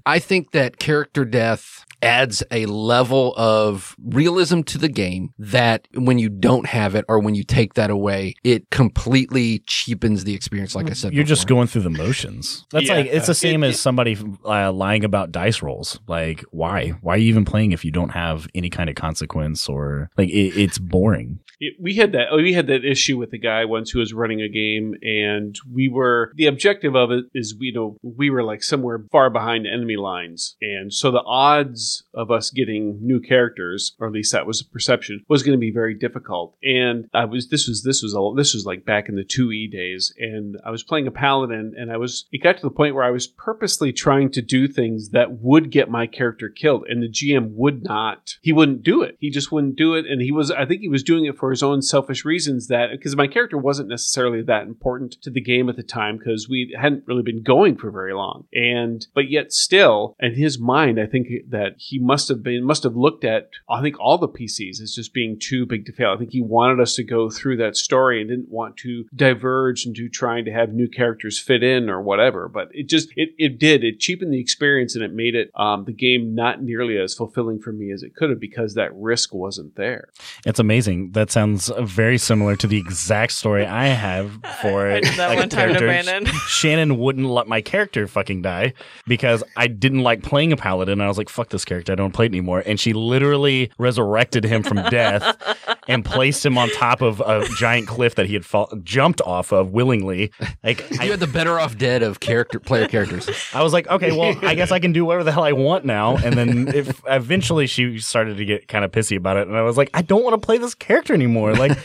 I 0.06 0.18
think 0.18 0.52
that 0.52 0.78
character 0.78 1.24
death 1.24 1.84
adds 2.02 2.42
a 2.50 2.66
level 2.66 3.34
of 3.36 3.94
realism 4.02 4.62
to 4.62 4.78
the 4.78 4.88
game 4.88 5.32
that 5.38 5.86
when 5.94 6.18
you 6.18 6.28
don't 6.28 6.66
have 6.66 6.94
it 6.94 7.04
or 7.08 7.18
when 7.18 7.34
you 7.34 7.44
take 7.44 7.74
that 7.74 7.90
away, 7.90 8.34
it 8.44 8.70
completely 8.70 9.60
cheapens 9.66 10.24
the 10.24 10.34
experience. 10.34 10.74
Like 10.74 10.90
I 10.90 10.94
said, 10.94 11.12
You're 11.12 11.24
just 11.24 11.46
going 11.46 11.66
through 11.66 11.82
the 11.82 11.90
motions. 11.90 12.66
That's 12.70 12.86
Yeah. 12.88 12.94
like 12.96 13.06
it's 13.06 13.26
the 13.26 13.34
same 13.34 13.62
It- 13.62 13.68
as 13.68 13.80
somebody 13.80 14.16
uh, 14.44 14.72
lying 14.72 15.04
about 15.04 15.32
dice 15.32 15.62
rolls. 15.62 16.00
Like, 16.08 16.42
why? 16.50 16.90
Why 17.00 17.14
are 17.14 17.18
you 17.18 17.28
even 17.28 17.44
playing 17.44 17.72
if 17.72 17.84
you 17.84 17.90
don't 17.90 18.10
have 18.10 18.46
any 18.54 18.70
kind 18.70 18.88
of 18.88 18.96
consequence 18.96 19.68
or 19.68 20.10
like 20.16 20.28
it, 20.28 20.56
it's 20.60 20.78
boring? 20.78 21.38
It- 21.60 21.74
we 21.80 21.94
had 21.94 22.12
that 22.12 22.28
we 22.34 22.52
had 22.54 22.66
that 22.68 22.84
issue 22.84 23.18
with 23.18 23.32
a 23.32 23.38
guy 23.38 23.64
once 23.64 23.90
who 23.90 23.98
was 23.98 24.12
running 24.14 24.40
a 24.40 24.48
game 24.48 24.94
and 25.02 25.54
we 25.70 25.88
were 25.88 26.32
the 26.36 26.46
objective 26.46 26.94
of 26.96 27.10
it 27.10 27.24
is 27.34 27.54
we 27.58 27.70
know 27.72 27.96
we 28.02 28.30
were 28.30 28.42
like 28.42 28.62
somewhere 28.62 29.04
far 29.12 29.28
behind 29.30 29.66
enemy 29.66 29.96
lines 29.96 30.56
and 30.62 30.92
so 30.92 31.10
the 31.10 31.22
odds 31.26 31.89
of 32.14 32.30
us 32.30 32.50
getting 32.50 32.98
new 33.00 33.20
characters 33.20 33.94
or 33.98 34.06
at 34.06 34.12
least 34.12 34.32
that 34.32 34.46
was 34.46 34.60
the 34.60 34.64
perception 34.70 35.24
was 35.28 35.42
going 35.42 35.56
to 35.56 35.60
be 35.60 35.70
very 35.70 35.94
difficult. 35.94 36.56
And 36.62 37.08
i 37.14 37.24
was 37.24 37.48
this 37.48 37.66
was 37.68 37.82
this 37.82 38.02
was 38.02 38.14
all 38.14 38.34
this 38.34 38.54
was 38.54 38.66
like 38.66 38.84
back 38.84 39.08
in 39.08 39.16
the 39.16 39.24
2e 39.24 39.70
days 39.70 40.12
and 40.18 40.56
i 40.64 40.70
was 40.70 40.82
playing 40.82 41.06
a 41.06 41.10
paladin 41.10 41.74
and 41.76 41.92
i 41.92 41.96
was 41.96 42.26
it 42.32 42.42
got 42.42 42.56
to 42.56 42.62
the 42.62 42.70
point 42.70 42.94
where 42.94 43.04
i 43.04 43.10
was 43.10 43.26
purposely 43.26 43.92
trying 43.92 44.30
to 44.30 44.42
do 44.42 44.68
things 44.68 45.10
that 45.10 45.40
would 45.40 45.70
get 45.70 45.90
my 45.90 46.06
character 46.06 46.48
killed 46.48 46.84
and 46.88 47.02
the 47.02 47.08
gm 47.08 47.50
would 47.54 47.82
not. 47.84 48.34
He 48.42 48.52
wouldn't 48.52 48.82
do 48.82 49.02
it. 49.02 49.16
He 49.20 49.30
just 49.30 49.52
wouldn't 49.52 49.76
do 49.76 49.94
it 49.94 50.06
and 50.06 50.20
he 50.20 50.32
was 50.32 50.50
i 50.50 50.64
think 50.66 50.80
he 50.80 50.88
was 50.88 51.02
doing 51.02 51.24
it 51.24 51.38
for 51.38 51.50
his 51.50 51.62
own 51.62 51.82
selfish 51.82 52.24
reasons 52.24 52.68
that 52.68 52.90
because 52.90 53.16
my 53.16 53.26
character 53.26 53.58
wasn't 53.58 53.88
necessarily 53.88 54.42
that 54.42 54.64
important 54.64 55.12
to 55.22 55.30
the 55.30 55.40
game 55.40 55.68
at 55.68 55.76
the 55.76 55.82
time 55.82 56.18
because 56.18 56.48
we 56.48 56.76
hadn't 56.80 57.04
really 57.06 57.22
been 57.22 57.42
going 57.42 57.76
for 57.76 57.90
very 57.90 58.14
long. 58.14 58.46
And 58.52 59.06
but 59.14 59.30
yet 59.30 59.52
still 59.52 60.16
in 60.20 60.34
his 60.34 60.58
mind 60.58 61.00
i 61.00 61.06
think 61.06 61.28
that 61.48 61.79
he 61.82 61.98
must 61.98 62.28
have 62.28 62.42
been 62.42 62.62
must 62.62 62.82
have 62.82 62.94
looked 62.94 63.24
at 63.24 63.48
i 63.68 63.80
think 63.80 63.98
all 63.98 64.18
the 64.18 64.28
pcs 64.28 64.80
as 64.82 64.94
just 64.94 65.14
being 65.14 65.38
too 65.38 65.64
big 65.64 65.86
to 65.86 65.92
fail 65.92 66.10
i 66.12 66.16
think 66.18 66.30
he 66.30 66.42
wanted 66.42 66.78
us 66.78 66.94
to 66.94 67.02
go 67.02 67.30
through 67.30 67.56
that 67.56 67.74
story 67.74 68.20
and 68.20 68.28
didn't 68.28 68.50
want 68.50 68.76
to 68.76 69.06
diverge 69.14 69.86
into 69.86 70.08
trying 70.08 70.44
to 70.44 70.50
have 70.52 70.72
new 70.74 70.86
characters 70.88 71.38
fit 71.38 71.62
in 71.62 71.88
or 71.88 72.02
whatever 72.02 72.48
but 72.48 72.68
it 72.72 72.88
just 72.88 73.08
it, 73.16 73.30
it 73.38 73.58
did 73.58 73.82
it 73.82 73.98
cheapened 73.98 74.32
the 74.32 74.40
experience 74.40 74.94
and 74.94 75.02
it 75.04 75.12
made 75.12 75.34
it 75.34 75.50
um, 75.54 75.84
the 75.84 75.92
game 75.92 76.34
not 76.34 76.62
nearly 76.62 76.98
as 76.98 77.14
fulfilling 77.14 77.58
for 77.58 77.72
me 77.72 77.90
as 77.90 78.02
it 78.02 78.14
could 78.14 78.28
have 78.30 78.40
because 78.40 78.74
that 78.74 78.94
risk 78.94 79.32
wasn't 79.32 79.74
there 79.76 80.08
It's 80.44 80.58
amazing. 80.58 81.12
That 81.12 81.30
sounds 81.30 81.70
very 81.80 82.18
similar 82.18 82.56
to 82.56 82.66
the 82.66 82.78
exact 82.78 83.32
story 83.32 83.64
I 83.64 83.86
have 83.86 84.32
for 84.62 84.86
I 84.86 84.96
it. 84.96 85.04
did 85.04 85.14
that 85.14 85.28
Like, 85.30 85.38
one 85.38 85.48
time 85.48 85.72
to 85.74 85.78
Brandon. 85.78 86.26
Shannon 86.48 86.98
wouldn't 86.98 87.26
let 87.26 87.46
my 87.46 87.60
character 87.62 88.06
fucking 88.06 88.42
die 88.42 88.74
because 89.06 89.42
I 89.56 89.66
didn't 89.68 90.00
like 90.02 90.22
playing 90.22 90.52
a 90.52 90.56
paladin. 90.56 91.00
I 91.00 91.08
was 91.08 91.18
like, 91.18 91.28
fuck 91.28 91.48
this 91.50 91.64
character. 91.70 91.92
I 91.92 91.94
don't 91.94 92.12
play 92.12 92.26
it 92.26 92.30
anymore. 92.32 92.62
And 92.66 92.78
she 92.78 92.92
literally 92.92 93.70
resurrected 93.78 94.44
him 94.44 94.62
from 94.62 94.76
death 94.90 95.36
and 95.90 96.04
placed 96.04 96.44
him 96.46 96.56
on 96.56 96.70
top 96.70 97.02
of 97.02 97.20
a 97.20 97.46
giant 97.56 97.86
cliff 97.88 98.14
that 98.14 98.26
he 98.26 98.34
had 98.34 98.44
fall- 98.44 98.72
jumped 98.82 99.20
off 99.22 99.52
of 99.52 99.70
willingly. 99.72 100.30
Like, 100.62 100.88
you 100.90 101.10
had 101.10 101.20
the 101.20 101.26
better 101.26 101.58
off 101.58 101.76
dead 101.76 102.02
of 102.02 102.20
character 102.20 102.60
player 102.60 102.86
characters. 102.88 103.28
I 103.52 103.62
was 103.62 103.72
like, 103.72 103.88
okay, 103.88 104.12
well, 104.12 104.36
I 104.42 104.54
guess 104.54 104.70
I 104.70 104.78
can 104.78 104.92
do 104.92 105.04
whatever 105.04 105.24
the 105.24 105.32
hell 105.32 105.44
I 105.44 105.52
want 105.52 105.84
now. 105.84 106.16
And 106.16 106.34
then 106.34 106.68
if 106.68 107.00
eventually 107.06 107.66
she 107.66 107.98
started 107.98 108.36
to 108.36 108.44
get 108.44 108.68
kind 108.68 108.84
of 108.84 108.92
pissy 108.92 109.16
about 109.16 109.36
it, 109.36 109.48
and 109.48 109.56
I 109.56 109.62
was 109.62 109.76
like, 109.76 109.90
I 109.94 110.02
don't 110.02 110.22
want 110.22 110.40
to 110.40 110.44
play 110.44 110.58
this 110.58 110.74
character 110.74 111.14
anymore. 111.14 111.54
Like, 111.54 111.76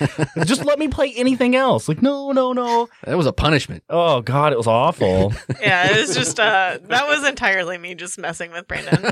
just 0.46 0.66
let 0.66 0.80
me 0.80 0.88
play 0.88 1.14
anything 1.16 1.56
else. 1.56 1.88
Like, 1.90 2.02
no, 2.02 2.32
no, 2.32 2.54
no. 2.54 2.88
That 3.06 3.18
was 3.18 3.26
a 3.26 3.34
punishment. 3.34 3.84
Oh 3.90 4.22
God, 4.22 4.54
it 4.54 4.58
was 4.58 4.68
awful. 4.68 5.34
yeah, 5.62 5.92
it 5.92 6.00
was 6.02 6.16
just 6.16 6.40
uh 6.40 6.78
that 6.84 7.08
was 7.08 7.28
entirely 7.28 7.78
me 7.78 7.96
just 7.96 8.18
messing 8.18 8.52
with 8.52 8.68
Brandon. 8.68 9.12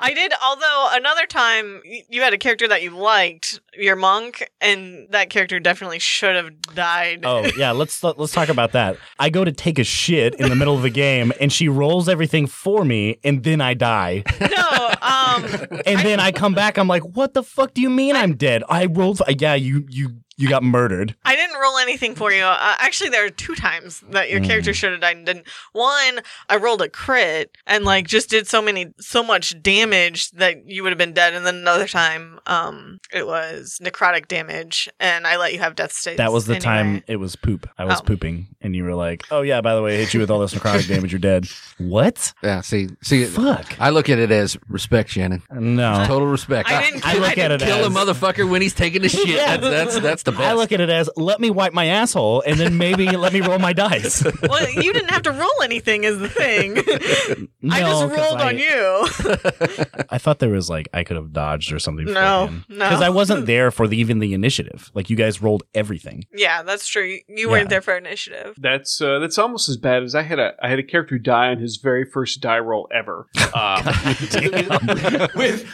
I 0.00 0.12
did 0.14 0.32
although 0.42 0.88
another 0.92 1.26
time 1.26 1.82
you 1.84 2.22
had 2.22 2.32
a 2.32 2.38
character 2.38 2.68
that 2.68 2.82
you 2.82 2.90
liked, 2.90 3.60
your 3.74 3.96
monk, 4.08 4.50
and 4.60 5.06
that 5.10 5.28
character 5.30 5.60
definitely 5.60 5.98
should 5.98 6.34
have 6.34 6.60
died. 6.74 7.20
Oh 7.24 7.44
yeah, 7.56 7.72
let's 7.72 8.02
let's 8.02 8.32
talk 8.32 8.48
about 8.48 8.72
that. 8.72 8.96
I 9.18 9.30
go 9.30 9.44
to 9.44 9.52
take 9.52 9.78
a 9.78 9.84
shit 9.84 10.34
in 10.36 10.48
the 10.48 10.56
middle 10.56 10.74
of 10.74 10.82
the 10.82 10.90
game, 10.90 11.32
and 11.40 11.52
she 11.52 11.68
rolls 11.68 12.08
everything 12.08 12.46
for 12.46 12.84
me, 12.84 13.18
and 13.24 13.44
then 13.44 13.60
I 13.60 13.74
die. 13.74 14.24
No, 14.40 14.68
um 15.02 15.44
And 15.86 16.00
then 16.00 16.20
I 16.20 16.32
come 16.32 16.54
back. 16.54 16.78
I'm 16.78 16.88
like, 16.88 17.02
what 17.02 17.34
the 17.34 17.42
fuck 17.42 17.74
do 17.74 17.80
you 17.80 17.90
mean 17.90 18.16
I'm 18.16 18.34
dead? 18.34 18.62
I 18.68 18.86
rolled. 18.86 19.20
Yeah, 19.28 19.54
you 19.54 19.84
you 19.88 20.20
you 20.38 20.48
got 20.48 20.62
murdered. 20.62 21.14
I 21.24 21.36
didn't 21.36 21.60
roll 21.60 21.76
anything 21.78 22.14
for 22.14 22.32
you. 22.32 22.42
Uh, 22.42 22.76
actually, 22.78 23.10
there 23.10 23.26
are 23.26 23.30
two 23.30 23.54
times 23.54 24.02
that 24.10 24.30
your 24.30 24.40
character 24.40 24.72
should 24.72 24.92
have 24.92 25.00
died 25.02 25.16
and 25.18 25.26
didn't. 25.26 25.46
One, 25.72 26.20
I 26.48 26.56
rolled 26.56 26.80
a 26.80 26.88
crit 26.88 27.54
and 27.66 27.84
like 27.84 28.06
just 28.06 28.30
did 28.30 28.46
so 28.46 28.62
many, 28.62 28.94
so 28.98 29.22
much 29.22 29.60
damage 29.62 30.30
that 30.30 30.64
you 30.66 30.82
would 30.82 30.92
have 30.92 30.98
been 30.98 31.12
dead. 31.12 31.34
And 31.34 31.44
then 31.44 31.56
another 31.56 31.86
time, 31.86 32.40
um, 32.46 33.00
it 33.12 33.26
was 33.26 33.78
necrotic 33.82 34.28
damage, 34.28 34.88
and 34.98 35.26
I 35.26 35.36
let 35.36 35.52
you 35.52 35.58
have 35.58 35.74
death 35.74 35.92
states. 35.92 36.16
That 36.18 36.32
was 36.32 36.46
the 36.46 36.54
anyway. 36.54 36.64
time 36.64 37.02
it 37.06 37.16
was 37.16 37.36
poop. 37.36 37.68
I 37.76 37.84
was 37.84 37.98
Oh. 38.00 38.04
pooping, 38.04 38.46
and 38.60 38.74
you 38.76 38.84
were 38.84 38.94
like, 38.94 39.24
"Oh 39.30 39.42
yeah, 39.42 39.60
by 39.60 39.74
the 39.74 39.82
way, 39.82 39.94
I 39.96 39.98
hit 39.98 40.14
you 40.14 40.20
with 40.20 40.30
all 40.30 40.38
this 40.38 40.54
necrotic 40.54 40.86
damage. 40.94 41.12
You're 41.12 41.18
dead." 41.18 41.46
What? 41.78 42.32
Yeah, 42.42 42.60
see, 42.60 42.88
see, 43.02 43.24
Fuck. 43.24 43.80
I 43.80 43.90
look 43.90 44.08
at 44.08 44.18
it 44.18 44.30
as 44.30 44.56
respect, 44.68 45.10
Shannon. 45.10 45.42
No. 45.50 46.04
Total 46.06 46.26
respect. 46.28 46.70
I 46.70 46.82
didn't. 46.82 47.06
I 47.06 47.14
look 47.18 47.36
at 47.38 47.50
it 47.50 47.60
Kill 47.60 47.84
a 47.84 47.88
motherfucker 47.88 48.48
when 48.48 48.62
he's 48.62 48.74
taking 48.74 49.04
a 49.04 49.08
shit. 49.08 49.26
Yeah. 49.28 49.56
That's, 49.56 49.94
that's 49.94 50.00
that's 50.00 50.22
the 50.30 50.36
best. 50.38 50.44
I 50.44 50.54
look 50.54 50.72
at 50.72 50.80
it 50.80 50.90
as 50.90 51.08
let 51.16 51.40
me 51.40 51.50
wipe 51.50 51.72
my 51.72 51.86
asshole 51.86 52.42
and 52.46 52.58
then 52.58 52.76
maybe 52.78 53.06
let 53.16 53.32
me 53.32 53.40
roll 53.40 53.58
my 53.58 53.72
dice. 53.72 54.24
well, 54.42 54.70
you 54.70 54.92
didn't 54.92 55.10
have 55.10 55.22
to 55.22 55.32
roll 55.32 55.62
anything, 55.62 56.04
is 56.04 56.18
the 56.18 56.28
thing. 56.28 56.78
I 57.70 57.80
just 57.80 58.02
rolled 58.16 58.40
I- 58.40 58.48
on 58.48 58.58
you. 58.58 60.04
I 60.10 60.18
thought 60.18 60.38
there 60.38 60.50
was 60.50 60.68
like 60.70 60.88
I 60.94 61.04
could 61.04 61.16
have 61.16 61.32
dodged 61.32 61.72
or 61.72 61.78
something. 61.78 62.06
No, 62.06 62.46
no. 62.46 62.58
because 62.68 63.02
I 63.02 63.08
wasn't 63.10 63.46
there 63.46 63.70
for 63.70 63.86
the, 63.88 63.96
even 63.98 64.18
the 64.18 64.34
initiative. 64.34 64.90
Like 64.94 65.10
you 65.10 65.16
guys 65.16 65.42
rolled 65.42 65.64
everything. 65.74 66.24
yeah, 66.34 66.62
that's 66.62 66.86
true. 66.86 67.04
You- 67.04 67.20
You 67.28 67.48
weren't 67.50 67.64
Yeah. 67.64 67.68
there 67.68 67.82
for 67.82 67.96
initiative. 67.96 68.54
That's 68.58 69.00
uh, 69.00 69.18
that's 69.18 69.38
almost 69.38 69.68
as 69.68 69.76
bad 69.76 70.02
as 70.02 70.14
I 70.14 70.22
had 70.22 70.38
a 70.38 70.52
I 70.62 70.68
had 70.68 70.78
a 70.78 70.82
character 70.82 71.18
die 71.18 71.48
on 71.48 71.58
his 71.58 71.76
very 71.76 72.04
first 72.04 72.40
die 72.40 72.58
roll 72.58 72.88
ever. 72.92 73.26
Uh, 73.54 73.82
with 75.34 75.66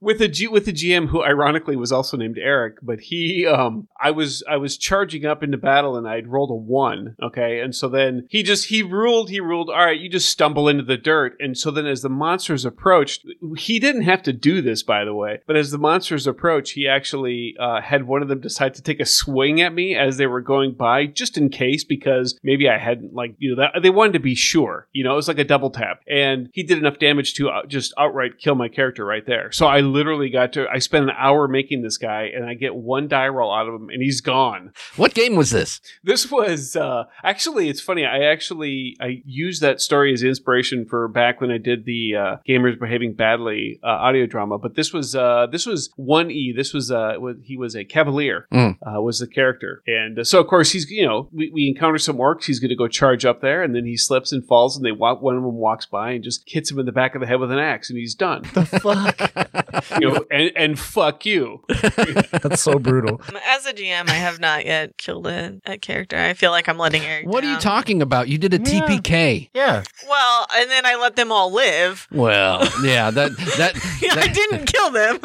with 0.00 0.20
a 0.22 0.28
G, 0.28 0.46
with 0.48 0.68
a 0.68 0.72
GM 0.72 1.08
who 1.08 1.22
ironically 1.22 1.76
was 1.76 1.92
also 1.92 2.16
named 2.16 2.38
Eric, 2.38 2.76
but 2.82 3.00
he 3.00 3.46
um 3.46 3.88
I 4.00 4.10
was 4.10 4.42
I 4.48 4.56
was 4.56 4.76
charging 4.76 5.26
up 5.26 5.42
into 5.42 5.58
battle 5.58 5.96
and 5.96 6.08
I'd 6.08 6.28
rolled 6.28 6.50
a 6.50 6.54
one, 6.54 7.16
okay, 7.22 7.60
and 7.60 7.74
so 7.74 7.88
then 7.88 8.26
he 8.30 8.42
just 8.42 8.66
he 8.68 8.82
ruled 8.82 9.28
he 9.28 9.40
ruled 9.40 9.68
all 9.68 9.84
right, 9.84 9.98
you 9.98 10.08
just 10.08 10.30
stumble 10.30 10.68
into 10.68 10.82
the 10.82 10.96
dirt, 10.96 11.36
and 11.38 11.56
so 11.56 11.70
then 11.70 11.86
as 11.86 12.02
the 12.02 12.08
monsters 12.08 12.64
approached, 12.64 13.26
he 13.56 13.78
didn't 13.78 14.02
have 14.02 14.22
to 14.22 14.32
do 14.32 14.62
this 14.62 14.82
by 14.82 15.04
the 15.04 15.14
way, 15.14 15.40
but 15.46 15.56
as 15.56 15.70
the 15.70 15.78
monsters 15.78 16.26
approached, 16.26 16.72
he 16.72 16.88
actually 16.88 17.54
uh, 17.60 17.80
had 17.80 18.06
one 18.06 18.22
of 18.22 18.28
them 18.28 18.40
decide 18.40 18.74
to 18.74 18.82
take 18.82 19.00
a 19.00 19.06
swing 19.06 19.60
at 19.60 19.74
me 19.74 19.94
as 19.94 20.16
they 20.16 20.26
were 20.26 20.40
going 20.40 20.72
by, 20.72 21.06
just 21.06 21.36
in 21.36 21.50
case 21.50 21.84
because 21.84 22.38
maybe 22.42 22.68
I 22.68 22.78
hadn't 22.78 23.12
like 23.12 23.34
you 23.38 23.54
know 23.54 23.62
that 23.62 23.82
they 23.82 23.90
wanted 23.90 24.14
to 24.14 24.20
be 24.20 24.34
sure, 24.34 24.88
you 24.92 25.04
know, 25.04 25.12
it 25.12 25.16
was 25.16 25.28
like 25.28 25.38
a 25.38 25.44
double 25.44 25.70
tap, 25.70 26.00
and 26.08 26.48
he 26.54 26.62
did 26.62 26.78
enough 26.78 26.98
damage 26.98 27.34
to 27.34 27.50
uh, 27.50 27.66
just 27.66 27.92
outright 27.98 28.38
kill 28.38 28.54
my 28.54 28.68
character 28.68 29.04
right 29.04 29.26
there. 29.26 29.52
So 29.52 29.66
I 29.66 29.80
literally 29.80 30.30
got 30.30 30.54
to 30.54 30.66
I 30.68 30.78
spent 30.78 31.04
an 31.04 31.16
hour 31.18 31.48
making 31.48 31.82
this 31.82 31.98
guy, 31.98 32.30
and 32.34 32.46
I 32.46 32.54
get 32.54 32.74
one 32.74 33.08
die 33.08 33.28
roll 33.28 33.52
out 33.52 33.68
of 33.68 33.74
him, 33.74 33.79
and 33.92 34.02
he's 34.02 34.20
gone. 34.20 34.72
What 34.96 35.14
game 35.14 35.36
was 35.36 35.50
this? 35.50 35.80
This 36.04 36.30
was 36.30 36.76
uh, 36.76 37.04
actually 37.24 37.68
it's 37.68 37.80
funny. 37.80 38.04
I 38.04 38.24
actually 38.24 38.96
I 39.00 39.22
used 39.24 39.62
that 39.62 39.80
story 39.80 40.12
as 40.12 40.22
inspiration 40.22 40.84
for 40.86 41.08
back 41.08 41.40
when 41.40 41.50
I 41.50 41.58
did 41.58 41.84
the 41.84 42.14
uh, 42.16 42.36
gamers 42.48 42.78
behaving 42.78 43.14
badly 43.14 43.80
uh, 43.82 43.88
audio 43.88 44.26
drama. 44.26 44.58
But 44.58 44.74
this 44.74 44.92
was 44.92 45.14
uh, 45.16 45.46
this 45.50 45.66
was 45.66 45.90
one 45.96 46.30
E. 46.30 46.52
This 46.56 46.72
was 46.74 46.90
uh, 46.90 47.14
he 47.42 47.56
was 47.56 47.74
a 47.74 47.84
cavalier 47.84 48.46
Mm. 48.52 48.76
uh, 48.86 49.00
was 49.00 49.18
the 49.20 49.26
character, 49.26 49.82
and 49.86 50.18
uh, 50.18 50.24
so 50.24 50.40
of 50.40 50.46
course 50.46 50.72
he's 50.72 50.90
you 50.90 51.06
know 51.06 51.28
we, 51.32 51.50
we 51.50 51.68
encounter 51.68 51.98
some 51.98 52.16
orcs. 52.16 52.44
He's 52.44 52.58
going 52.60 52.70
to 52.70 52.76
go 52.76 52.88
charge 52.88 53.24
up 53.24 53.40
there, 53.40 53.62
and 53.62 53.74
then 53.74 53.84
he 53.86 53.96
slips 53.96 54.32
and 54.32 54.44
falls, 54.46 54.76
and 54.76 54.84
they 54.84 54.92
walk. 54.92 55.22
One 55.22 55.36
of 55.36 55.42
them 55.42 55.54
walks 55.54 55.86
by 55.86 56.12
and 56.12 56.24
just 56.24 56.42
hits 56.46 56.70
him 56.70 56.78
in 56.78 56.86
the 56.86 56.92
back 56.92 57.14
of 57.14 57.20
the 57.20 57.26
head 57.26 57.40
with 57.40 57.52
an 57.52 57.58
axe, 57.58 57.90
and 57.90 57.98
he's 57.98 58.14
done. 58.14 58.42
The 58.54 58.64
fuck, 58.66 59.59
you 60.00 60.12
know, 60.12 60.24
and, 60.30 60.50
and 60.56 60.78
fuck 60.78 61.24
you. 61.26 61.62
that's 61.68 62.60
so 62.62 62.78
brutal. 62.78 63.20
Um, 63.28 63.38
as 63.46 63.66
a 63.66 63.72
GM, 63.72 64.08
I 64.08 64.12
have 64.14 64.40
not 64.40 64.64
yet 64.66 64.96
killed 64.98 65.26
a, 65.26 65.60
a 65.66 65.78
character. 65.78 66.16
I 66.16 66.34
feel 66.34 66.50
like 66.50 66.68
I'm 66.68 66.78
letting 66.78 67.02
Eric. 67.02 67.26
What 67.26 67.44
are 67.44 67.52
you 67.52 67.58
talking 67.58 68.02
about? 68.02 68.28
You 68.28 68.38
did 68.38 68.54
a 68.54 68.56
Yeah. 68.58 68.80
TPK. 68.86 69.50
Yeah, 69.54 69.82
Well, 70.08 70.46
and 70.54 70.70
then 70.70 70.86
I 70.86 70.96
let 70.96 71.16
them 71.16 71.32
all 71.32 71.52
live. 71.52 72.06
Well, 72.10 72.60
yeah, 72.82 73.10
that 73.10 73.36
that, 73.58 73.74
Yeah, 74.02 74.14
I 74.16 74.28
didn't 74.28 74.66
kill 74.66 74.90
them. 74.90 75.18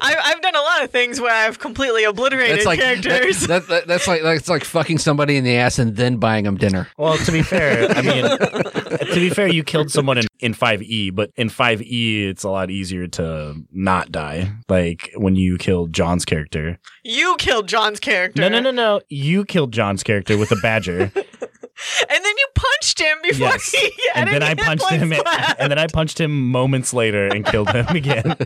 I, 0.00 0.16
I've 0.24 0.42
done 0.42 0.54
a 0.56 0.60
lot 0.60 0.82
of 0.84 0.90
things 0.90 1.20
where 1.20 1.32
I've 1.34 1.58
completely 1.58 2.04
obliterated 2.04 2.56
that's 2.56 2.66
like 2.66 2.80
characters. 2.80 3.40
That, 3.46 3.66
that, 3.68 3.68
that- 3.68 3.86
that's 3.86 4.06
like 4.08 4.22
that's 4.22 4.48
like 4.48 4.64
fucking 4.64 4.98
somebody 4.98 5.36
in 5.36 5.44
the 5.44 5.56
ass 5.56 5.78
and 5.78 5.96
then 5.96 6.16
buying 6.18 6.44
them 6.44 6.56
dinner. 6.56 6.88
Well, 6.98 7.16
to 7.18 7.32
be 7.32 7.42
fair, 7.42 7.88
I 7.90 8.02
mean, 8.02 8.24
to 8.88 9.14
be 9.14 9.30
fair, 9.30 9.48
you 9.48 9.64
killed 9.64 9.90
someone 9.90 10.18
in, 10.18 10.26
in 10.40 10.54
5e, 10.54 11.14
but 11.14 11.30
in 11.36 11.48
5e, 11.48 12.28
it's 12.28 12.44
a 12.44 12.50
lot 12.50 12.70
easier 12.70 13.06
to 13.08 13.54
not 13.72 14.10
die. 14.12 14.52
Like 14.68 15.12
when 15.16 15.36
you 15.36 15.58
killed 15.58 15.92
John's 15.92 16.24
character. 16.24 16.78
you 17.04 17.36
killed 17.38 17.68
John's 17.68 18.00
character. 18.00 18.42
No, 18.42 18.48
no, 18.48 18.60
no, 18.60 18.70
no. 18.70 19.00
You 19.08 19.44
killed 19.44 19.72
John's 19.72 20.02
character 20.02 20.36
with 20.36 20.52
a 20.52 20.56
badger. 20.56 21.12
And 22.08 22.24
then 22.24 22.34
punched 22.86 23.00
him 23.00 23.18
before 23.22 23.48
Yes. 23.48 23.70
he 23.72 23.92
had 24.14 24.28
and 24.28 24.30
then 24.30 24.42
I 24.42 24.54
punched 24.54 24.88
him. 24.90 25.10
left. 25.10 25.56
And 25.60 25.70
then 25.70 25.78
I 25.78 25.86
punched 25.88 26.20
him 26.20 26.50
moments 26.50 26.92
later 26.92 27.26
and 27.26 27.44
killed 27.44 27.70
him 27.70 27.86
again. 27.96 28.36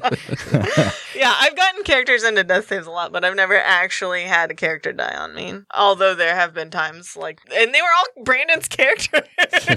Yeah, 1.15 1.35
I've 1.39 1.55
gotten 1.57 1.83
characters 1.85 2.25
into 2.25 2.43
death 2.45 2.69
saves 2.69 2.87
a 2.87 2.91
lot, 2.91 3.13
but 3.13 3.25
I've 3.25 3.37
never 3.37 3.59
actually 3.59 4.23
had 4.23 4.51
a 4.51 4.55
character 4.55 4.93
die 4.93 5.15
on 5.15 5.35
me. 5.35 5.55
Although 5.75 6.15
there 6.15 6.35
have 6.35 6.55
been 6.55 6.71
times 6.71 7.17
like, 7.17 7.41
and 7.55 7.75
they 7.75 7.81
were 7.83 7.89
all 7.99 8.25
Brandon's 8.25 8.69
characters. 8.69 9.29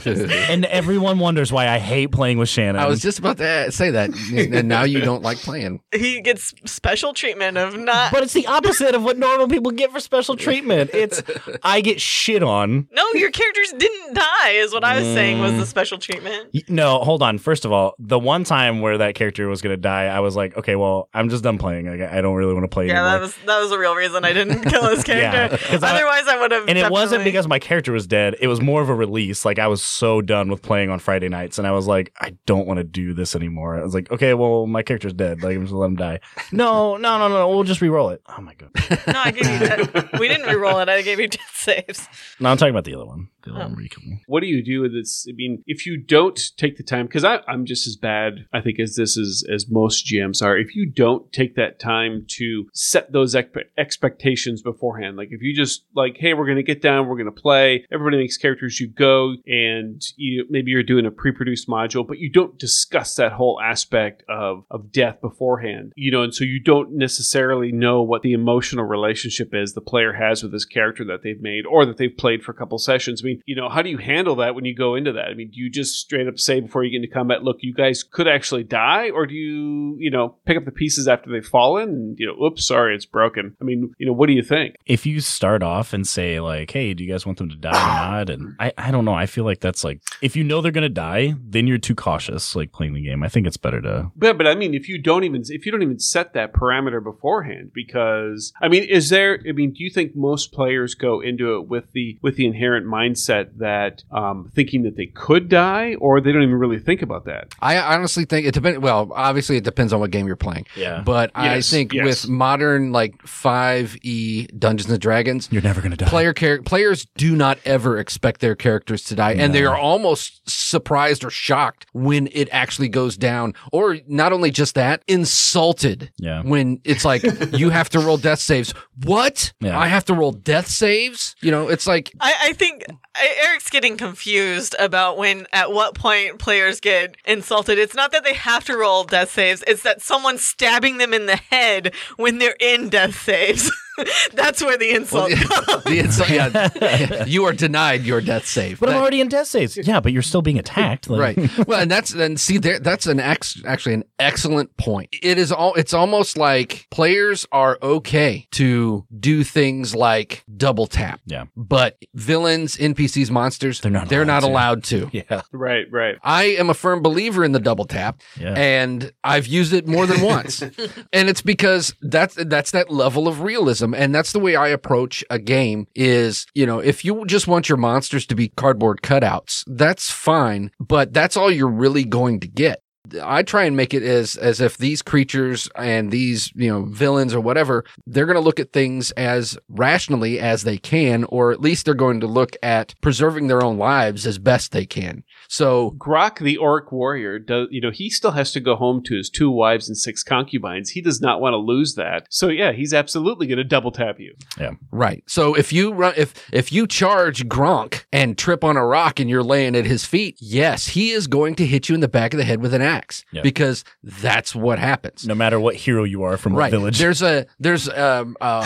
and 0.49 0.65
everyone 0.65 1.19
wonders 1.19 1.51
why 1.51 1.67
I 1.67 1.79
hate 1.79 2.11
playing 2.11 2.37
with 2.37 2.49
Shannon. 2.49 2.77
I 2.77 2.87
was 2.87 3.01
just 3.01 3.19
about 3.19 3.37
to 3.37 3.71
say 3.71 3.91
that, 3.91 4.11
and 4.33 4.67
now 4.69 4.83
you 4.83 5.01
don't 5.01 5.21
like 5.23 5.37
playing. 5.39 5.81
he 5.93 6.21
gets 6.21 6.53
special 6.65 7.13
treatment 7.13 7.57
of 7.57 7.77
not. 7.77 8.11
but 8.13 8.23
it's 8.23 8.33
the 8.33 8.47
opposite 8.47 8.95
of 8.95 9.03
what 9.03 9.17
normal 9.17 9.47
people 9.47 9.71
get 9.71 9.91
for 9.91 9.99
special 9.99 10.35
treatment. 10.37 10.91
It's 10.93 11.21
I 11.63 11.81
get 11.81 11.99
shit 11.99 12.43
on. 12.43 12.87
no, 12.91 13.03
your 13.13 13.31
characters 13.31 13.73
didn't 13.77 14.13
die, 14.13 14.52
is 14.57 14.73
what 14.73 14.83
I 14.83 14.95
was 14.99 15.05
saying 15.05 15.39
was 15.39 15.51
Mm. 15.53 15.59
the 15.59 15.65
special 15.65 15.97
treatment. 15.97 16.49
No, 16.69 16.99
hold 16.99 17.21
on. 17.23 17.37
First 17.37 17.65
of 17.65 17.71
all, 17.71 17.93
the 17.99 18.17
one 18.19 18.43
time 18.43 18.81
where 18.81 18.97
that 18.97 19.15
character 19.15 19.47
was 19.47 19.61
gonna 19.61 19.77
die, 19.77 20.05
I 20.05 20.19
was 20.19 20.35
like, 20.35 20.55
okay, 20.57 20.75
well, 20.75 21.09
I'm 21.13 21.29
just 21.29 21.43
done 21.43 21.57
playing. 21.57 21.85
Like, 21.87 22.01
I 22.11 22.21
don't 22.21 22.35
really 22.35 22.53
want 22.53 22.63
to 22.63 22.67
play 22.69 22.87
Yeah, 22.87 22.93
anymore. 23.01 23.11
that 23.11 23.21
was 23.21 23.35
that 23.45 23.59
was 23.59 23.69
the 23.69 23.77
real 23.77 23.95
reason 23.95 24.25
I 24.25 24.33
didn't 24.33 24.63
kill 24.69 24.89
his 24.89 25.07
Yeah, 25.07 25.31
character. 25.49 25.85
I- 25.85 25.95
Otherwise, 25.95 26.27
I 26.27 26.37
would 26.39 26.51
have. 26.51 26.67
and 26.67 26.77
it 26.77 26.91
wasn't 26.91 27.23
because 27.23 27.47
my 27.47 27.59
character 27.59 27.91
was 27.91 28.07
dead. 28.07 28.35
It 28.39 28.47
was 28.47 28.61
more 28.61 28.81
of 28.81 28.89
a 28.89 28.95
release. 28.95 29.45
Like 29.45 29.59
I 29.59 29.67
was 29.67 29.81
so 29.83 30.21
done 30.21 30.49
with 30.49 30.61
playing 30.61 30.89
on 30.89 30.99
Friday 30.99 31.29
nights, 31.29 31.57
and 31.57 31.67
I 31.67 31.71
was 31.71 31.87
like, 31.87 32.13
I 32.19 32.35
don't 32.45 32.67
want 32.67 32.77
to 32.77 32.83
do 32.83 33.13
this 33.13 33.35
anymore. 33.35 33.77
I 33.79 33.83
was 33.83 33.93
like, 33.93 34.11
okay, 34.11 34.33
well, 34.33 34.65
my 34.67 34.83
character's 34.83 35.13
dead. 35.13 35.43
Like 35.43 35.55
I'm 35.55 35.61
just 35.63 35.71
gonna 35.71 35.81
let 35.81 35.87
him 35.87 35.95
die. 35.95 36.19
No, 36.51 36.97
no, 36.97 37.17
no, 37.17 37.27
no. 37.27 37.49
We'll 37.49 37.63
just 37.63 37.81
re-roll 37.81 38.09
it. 38.09 38.21
Oh 38.27 38.41
my 38.41 38.53
god. 38.55 38.69
No, 39.07 39.19
I 39.23 39.31
gave 39.31 39.45
you. 39.93 40.19
We 40.19 40.27
didn't 40.27 40.47
re-roll 40.47 40.79
it. 40.79 40.89
I 40.89 41.01
gave 41.01 41.19
you 41.19 41.27
death 41.27 41.51
saves. 41.55 42.07
No, 42.39 42.49
I'm 42.49 42.57
talking 42.57 42.71
about 42.73 42.83
the 42.85 42.95
other 42.95 43.05
one. 43.05 43.29
The 43.43 43.51
other 43.51 43.59
Oh. 43.59 43.63
one 43.65 43.73
where 43.75 43.83
you 43.83 43.89
killed 43.89 44.07
me. 44.07 44.21
what 44.27 44.39
do 44.41 44.47
you 44.47 44.63
do 44.63 44.81
with 44.81 44.93
this? 44.93 45.25
I 45.29 45.33
mean, 45.33 45.63
if 45.67 45.85
you 45.85 45.97
don't 45.97 46.39
take 46.57 46.77
the 46.77 46.83
time, 46.83 47.05
because 47.07 47.23
I'm 47.25 47.65
just 47.65 47.87
as 47.87 47.95
bad, 47.95 48.45
I 48.53 48.61
think, 48.61 48.79
as 48.79 48.95
this 48.95 49.17
is 49.17 49.45
as 49.53 49.69
most 49.69 50.05
GMs 50.05 50.41
are. 50.41 50.57
If 50.57 50.75
you 50.75 50.89
don't 50.89 51.31
take 51.33 51.55
that 51.55 51.79
time 51.79 52.25
to 52.37 52.67
set 52.73 53.11
those 53.11 53.35
expe- 53.35 53.65
expectations 53.77 54.61
beforehand, 54.61 55.17
like 55.17 55.29
if 55.31 55.41
you 55.41 55.53
just 55.55 55.85
like, 55.95 56.17
hey, 56.17 56.33
we're 56.33 56.45
going 56.45 56.57
to 56.57 56.63
get 56.63 56.81
down, 56.81 57.07
we're 57.07 57.15
going 57.17 57.25
to 57.33 57.41
play, 57.41 57.85
everybody 57.91 58.17
makes 58.17 58.37
characters, 58.37 58.79
you 58.79 58.87
go, 58.87 59.35
and 59.45 60.01
you 60.17 60.45
maybe 60.49 60.71
you're 60.71 60.83
doing 60.83 61.05
a 61.05 61.11
pre-produced 61.11 61.67
module, 61.67 62.07
but 62.07 62.19
you 62.19 62.29
don't 62.31 62.57
discuss 62.57 63.15
that 63.15 63.33
whole 63.33 63.59
aspect 63.61 64.23
of 64.29 64.63
of 64.71 64.91
death 64.91 65.19
beforehand, 65.21 65.91
you 65.95 66.11
know, 66.11 66.23
and 66.23 66.33
so 66.33 66.43
you 66.43 66.59
don't 66.59 66.91
necessarily 66.93 67.71
know 67.71 68.01
what 68.01 68.21
the 68.21 68.33
emotional 68.33 68.85
relationship 68.85 69.49
is 69.53 69.73
the 69.73 69.81
player 69.81 70.13
has 70.13 70.43
with 70.43 70.51
this 70.51 70.65
character 70.65 71.03
that 71.05 71.21
they've 71.23 71.41
made 71.41 71.65
or 71.65 71.85
that 71.85 71.97
they've 71.97 72.15
played 72.17 72.43
for 72.43 72.51
a 72.51 72.55
couple 72.55 72.77
sessions. 72.77 73.21
I 73.23 73.25
mean, 73.27 73.32
you 73.45 73.55
know, 73.55 73.69
how 73.69 73.81
do 73.81 73.89
you 73.89 73.97
handle 73.97 74.35
that 74.37 74.55
when 74.55 74.65
you 74.65 74.75
go 74.75 74.95
into 74.95 75.13
that? 75.13 75.25
I 75.25 75.33
mean, 75.33 75.51
do 75.51 75.59
you 75.59 75.69
just 75.69 75.95
straight 75.95 76.27
up 76.27 76.39
say 76.39 76.59
before 76.59 76.83
you 76.83 76.91
get 76.91 77.03
into 77.03 77.13
combat, 77.13 77.43
look, 77.43 77.57
you 77.61 77.73
guys 77.73 78.03
could 78.03 78.27
actually 78.27 78.63
die, 78.63 79.09
or 79.09 79.25
do 79.25 79.33
you, 79.33 79.95
you 79.99 80.11
know, 80.11 80.35
pick 80.45 80.57
up 80.57 80.65
the 80.65 80.71
pieces 80.71 81.07
after 81.07 81.31
they've 81.31 81.45
fallen 81.45 81.89
and, 81.89 82.15
you 82.19 82.27
know, 82.27 82.45
oops, 82.45 82.65
sorry, 82.65 82.95
it's 82.95 83.05
broken? 83.05 83.55
I 83.61 83.63
mean, 83.63 83.93
you 83.97 84.05
know, 84.05 84.13
what 84.13 84.27
do 84.27 84.33
you 84.33 84.43
think? 84.43 84.75
If 84.85 85.05
you 85.05 85.19
start 85.19 85.63
off 85.63 85.93
and 85.93 86.07
say 86.07 86.39
like, 86.39 86.71
"Hey, 86.71 86.93
do 86.93 87.03
you 87.03 87.11
guys 87.11 87.25
want 87.25 87.37
them 87.37 87.49
to 87.49 87.55
die 87.55 87.71
or 87.71 87.73
not?" 88.17 88.29
and 88.29 88.55
I, 88.59 88.71
I 88.77 88.91
don't 88.91 89.05
know. 89.05 89.13
I 89.13 89.25
feel 89.25 89.43
like 89.43 89.59
that's 89.59 89.83
like 89.83 90.01
if 90.21 90.35
you 90.35 90.43
know 90.43 90.61
they're 90.61 90.71
gonna 90.71 90.89
die, 90.89 91.35
then 91.43 91.67
you're 91.67 91.77
too 91.77 91.95
cautious 91.95 92.55
like 92.55 92.71
playing 92.71 92.93
the 92.93 93.03
game. 93.03 93.23
I 93.23 93.29
think 93.29 93.47
it's 93.47 93.57
better 93.57 93.81
to 93.81 94.11
But, 94.15 94.37
but 94.37 94.47
I 94.47 94.55
mean, 94.55 94.73
if 94.73 94.89
you 94.89 95.01
don't 95.01 95.23
even 95.23 95.43
if 95.47 95.65
you 95.65 95.71
don't 95.71 95.81
even 95.81 95.99
set 95.99 96.33
that 96.33 96.53
parameter 96.53 97.03
beforehand, 97.03 97.71
because 97.73 98.53
I 98.61 98.67
mean, 98.67 98.83
is 98.83 99.09
there? 99.09 99.39
I 99.47 99.51
mean, 99.51 99.73
do 99.73 99.83
you 99.83 99.89
think 99.89 100.15
most 100.15 100.51
players 100.51 100.95
go 100.95 101.21
into 101.21 101.55
it 101.55 101.67
with 101.67 101.91
the 101.93 102.17
with 102.21 102.35
the 102.35 102.45
inherent 102.45 102.85
mindset 102.85 103.22
that 103.27 104.03
um, 104.11 104.49
thinking 104.53 104.83
that 104.83 104.95
they 104.95 105.07
could 105.07 105.49
die, 105.49 105.95
or 105.99 106.21
they 106.21 106.31
don't 106.31 106.43
even 106.43 106.55
really 106.55 106.79
think 106.79 107.01
about 107.01 107.25
that? 107.25 107.53
I 107.59 107.77
honestly 107.77 108.25
think 108.25 108.45
it 108.47 108.53
depends. 108.53 108.79
Well, 108.79 109.11
obviously, 109.13 109.57
it 109.57 109.63
depends 109.63 109.93
on 109.93 109.99
what 109.99 110.11
game 110.11 110.27
you're 110.27 110.35
playing. 110.35 110.65
yeah. 110.75 111.01
But 111.05 111.31
I 111.35 111.61
think 111.61 111.93
yes. 111.93 112.05
with 112.05 112.29
modern 112.29 112.91
like 112.91 113.17
5e 113.23 114.57
Dungeons 114.59 114.89
and 114.91 114.99
Dragons, 115.01 115.49
You're 115.51 115.61
never 115.61 115.81
gonna 115.81 115.95
die. 115.97 116.07
player 116.07 116.33
char- 116.33 116.61
players 116.61 117.05
do 117.17 117.35
not 117.35 117.57
ever 117.65 117.97
expect 117.97 118.41
their 118.41 118.55
characters 118.55 119.03
to 119.05 119.15
die, 119.15 119.33
and 119.33 119.53
they 119.53 119.65
are 119.65 119.75
almost 119.77 120.47
surprised 120.49 121.23
or 121.23 121.29
shocked 121.29 121.85
when 121.93 122.27
it 122.31 122.49
actually 122.51 122.89
goes 122.89 123.17
down. 123.17 123.53
Or 123.71 123.97
not 124.07 124.33
only 124.33 124.51
just 124.51 124.75
that, 124.75 125.03
insulted 125.07 126.11
Yeah. 126.17 126.41
when 126.43 126.79
it's 126.83 127.05
like 127.05 127.23
you 127.53 127.69
have 127.69 127.89
to 127.91 127.99
roll 127.99 128.17
death 128.17 128.39
saves. 128.39 128.73
What? 129.03 129.53
Yeah. 129.59 129.77
I 129.77 129.87
have 129.87 130.05
to 130.05 130.13
roll 130.13 130.31
death 130.31 130.67
saves? 130.67 131.35
You 131.41 131.51
know, 131.51 131.67
it's 131.69 131.87
like 131.87 132.11
I, 132.19 132.33
I 132.45 132.53
think 132.53 132.85
I, 133.12 133.12
Eric's 133.21 133.69
getting 133.69 133.97
confused 133.97 134.75
about 134.79 135.17
when, 135.17 135.47
at 135.51 135.71
what 135.71 135.95
point 135.95 136.39
players 136.39 136.79
get 136.79 137.15
insulted. 137.25 137.77
It's 137.77 137.95
not 137.95 138.11
that 138.11 138.23
they 138.23 138.33
have 138.33 138.65
to 138.65 138.77
roll 138.77 139.03
death 139.03 139.31
saves; 139.31 139.63
it's 139.67 139.83
that 139.83 140.01
someone's 140.01 140.43
stabbing 140.43 140.97
them 140.97 141.13
in 141.13 141.25
the 141.25 141.35
head 141.35 141.93
when 142.17 142.39
they're 142.39 142.57
in 142.59 142.89
death 142.89 143.19
saves. 143.21 143.71
That's 144.33 144.61
where 144.63 144.77
the 144.77 144.91
insult 144.91 145.31
comes. 145.31 145.83
The 145.83 145.99
insult, 145.99 146.29
yeah, 146.29 147.25
you 147.27 147.45
are 147.45 147.53
denied 147.53 148.03
your 148.03 148.21
death 148.21 148.45
save. 148.45 148.79
But 148.79 148.89
I'm 148.89 148.95
already 148.97 149.21
in 149.21 149.27
death 149.27 149.47
saves. 149.47 149.77
Yeah, 149.77 149.99
but 149.99 150.11
you're 150.11 150.21
still 150.23 150.41
being 150.41 150.57
attacked. 150.57 151.09
Like, 151.09 151.37
right. 151.37 151.67
Well, 151.67 151.79
and 151.79 151.91
that's 151.91 152.13
and 152.13 152.39
see 152.39 152.57
there 152.57 152.79
that's 152.79 153.05
an 153.05 153.19
ex, 153.19 153.61
actually 153.65 153.93
an 153.93 154.03
excellent 154.19 154.75
point. 154.77 155.15
It 155.21 155.37
is 155.37 155.51
all 155.51 155.75
it's 155.75 155.93
almost 155.93 156.37
like 156.37 156.87
players 156.89 157.45
are 157.51 157.77
okay 157.83 158.47
to 158.51 159.05
do 159.19 159.43
things 159.43 159.95
like 159.95 160.43
double 160.63 160.87
tap. 160.87 161.19
Yeah. 161.25 161.45
But 161.57 161.97
villains, 162.13 162.77
NPCs, 162.77 163.29
monsters, 163.29 163.81
They're 163.81 163.91
not 163.91 164.07
they're 164.09 164.23
allowed 164.23 164.33
not 164.33 164.41
to. 164.43 164.47
allowed 164.47 164.83
to. 164.85 165.09
Yeah. 165.13 165.41
Right, 165.51 165.85
right. 165.91 166.15
I 166.23 166.43
am 166.55 166.69
a 166.69 166.73
firm 166.73 167.01
believer 167.01 167.43
in 167.43 167.51
the 167.51 167.59
double 167.59 167.85
tap 167.85 168.21
Yeah. 168.39 168.53
and 168.53 169.11
I've 169.23 169.47
used 169.47 169.73
it 169.73 169.87
more 169.87 170.05
than 170.05 170.21
once. 170.35 170.61
and 170.61 171.29
it's 171.29 171.41
because 171.41 171.93
that's 172.01 172.35
that's 172.35 172.71
that 172.71 172.89
level 172.91 173.27
of 173.27 173.41
realism 173.41 173.93
and 173.93 174.13
that's 174.15 174.31
the 174.31 174.39
way 174.39 174.55
I 174.55 174.67
approach 174.69 175.23
a 175.29 175.39
game 175.39 175.87
is, 175.95 176.45
you 176.53 176.65
know, 176.65 176.79
if 176.79 177.03
you 177.03 177.25
just 177.25 177.47
want 177.47 177.67
your 177.69 177.77
monsters 177.77 178.25
to 178.27 178.35
be 178.35 178.49
cardboard 178.49 179.01
cutouts, 179.01 179.63
that's 179.67 180.09
fine, 180.11 180.71
but 180.79 181.13
that's 181.13 181.35
all 181.35 181.51
you're 181.51 181.67
really 181.67 182.03
going 182.05 182.39
to 182.41 182.47
get. 182.47 182.82
I 183.21 183.43
try 183.43 183.65
and 183.65 183.75
make 183.75 183.93
it 183.93 184.01
as 184.01 184.37
as 184.37 184.61
if 184.61 184.77
these 184.77 185.01
creatures 185.01 185.69
and 185.75 186.09
these 186.09 186.51
you 186.55 186.69
know 186.69 186.83
villains 186.83 187.33
or 187.33 187.41
whatever 187.41 187.83
they're 188.07 188.25
going 188.25 188.37
to 188.37 188.41
look 188.41 188.61
at 188.61 188.71
things 188.71 189.11
as 189.11 189.57
rationally 189.67 190.39
as 190.39 190.63
they 190.63 190.77
can, 190.77 191.25
or 191.25 191.51
at 191.51 191.59
least 191.59 191.85
they're 191.85 191.93
going 191.95 192.21
to 192.21 192.27
look 192.27 192.55
at 192.63 192.95
preserving 193.01 193.47
their 193.47 193.63
own 193.63 193.77
lives 193.77 194.25
as 194.25 194.39
best 194.39 194.71
they 194.71 194.85
can. 194.85 195.23
So 195.53 195.91
Grok, 195.99 196.39
the 196.39 196.57
orc 196.57 196.91
warrior, 196.91 197.37
does 197.37 197.67
you 197.69 197.79
know 197.79 197.91
he 197.91 198.09
still 198.09 198.31
has 198.31 198.51
to 198.53 198.59
go 198.59 198.75
home 198.75 199.03
to 199.03 199.15
his 199.15 199.29
two 199.29 199.51
wives 199.51 199.87
and 199.87 199.95
six 199.95 200.23
concubines. 200.23 200.89
He 200.89 200.99
does 201.01 201.21
not 201.21 201.41
want 201.41 201.53
to 201.53 201.57
lose 201.57 201.93
that. 201.93 202.25
So 202.31 202.47
yeah, 202.47 202.71
he's 202.71 202.91
absolutely 202.91 203.45
going 203.45 203.59
to 203.59 203.63
double 203.63 203.91
tap 203.91 204.19
you. 204.19 204.33
Yeah. 204.59 204.71
Right. 204.89 205.23
So 205.27 205.53
if 205.53 205.71
you 205.71 205.93
run, 205.93 206.15
if 206.17 206.33
if 206.51 206.71
you 206.71 206.87
charge 206.87 207.47
Gronk 207.47 208.05
and 208.11 208.35
trip 208.35 208.63
on 208.63 208.77
a 208.77 208.83
rock 208.85 209.19
and 209.19 209.29
you're 209.29 209.43
laying 209.43 209.75
at 209.75 209.85
his 209.85 210.05
feet, 210.05 210.37
yes, 210.41 210.87
he 210.87 211.11
is 211.11 211.27
going 211.27 211.53
to 211.55 211.67
hit 211.67 211.87
you 211.87 211.93
in 211.93 212.01
the 212.01 212.07
back 212.07 212.33
of 212.33 212.39
the 212.39 212.45
head 212.45 212.59
with 212.59 212.73
an 212.73 212.81
axe 212.81 213.23
Yeah. 213.31 213.43
because 213.43 213.83
that's 214.01 214.55
what 214.55 214.79
happens. 214.79 215.27
No 215.27 215.35
matter 215.35 215.59
what 215.59 215.75
hero 215.75 216.03
you 216.03 216.23
are 216.23 216.35
from 216.37 216.53
Right. 216.55 216.71
what 216.71 216.79
village. 216.79 216.97
There's 216.97 217.21
a 217.21 217.45
there's 217.59 217.87
um 217.89 218.35
uh 218.41 218.65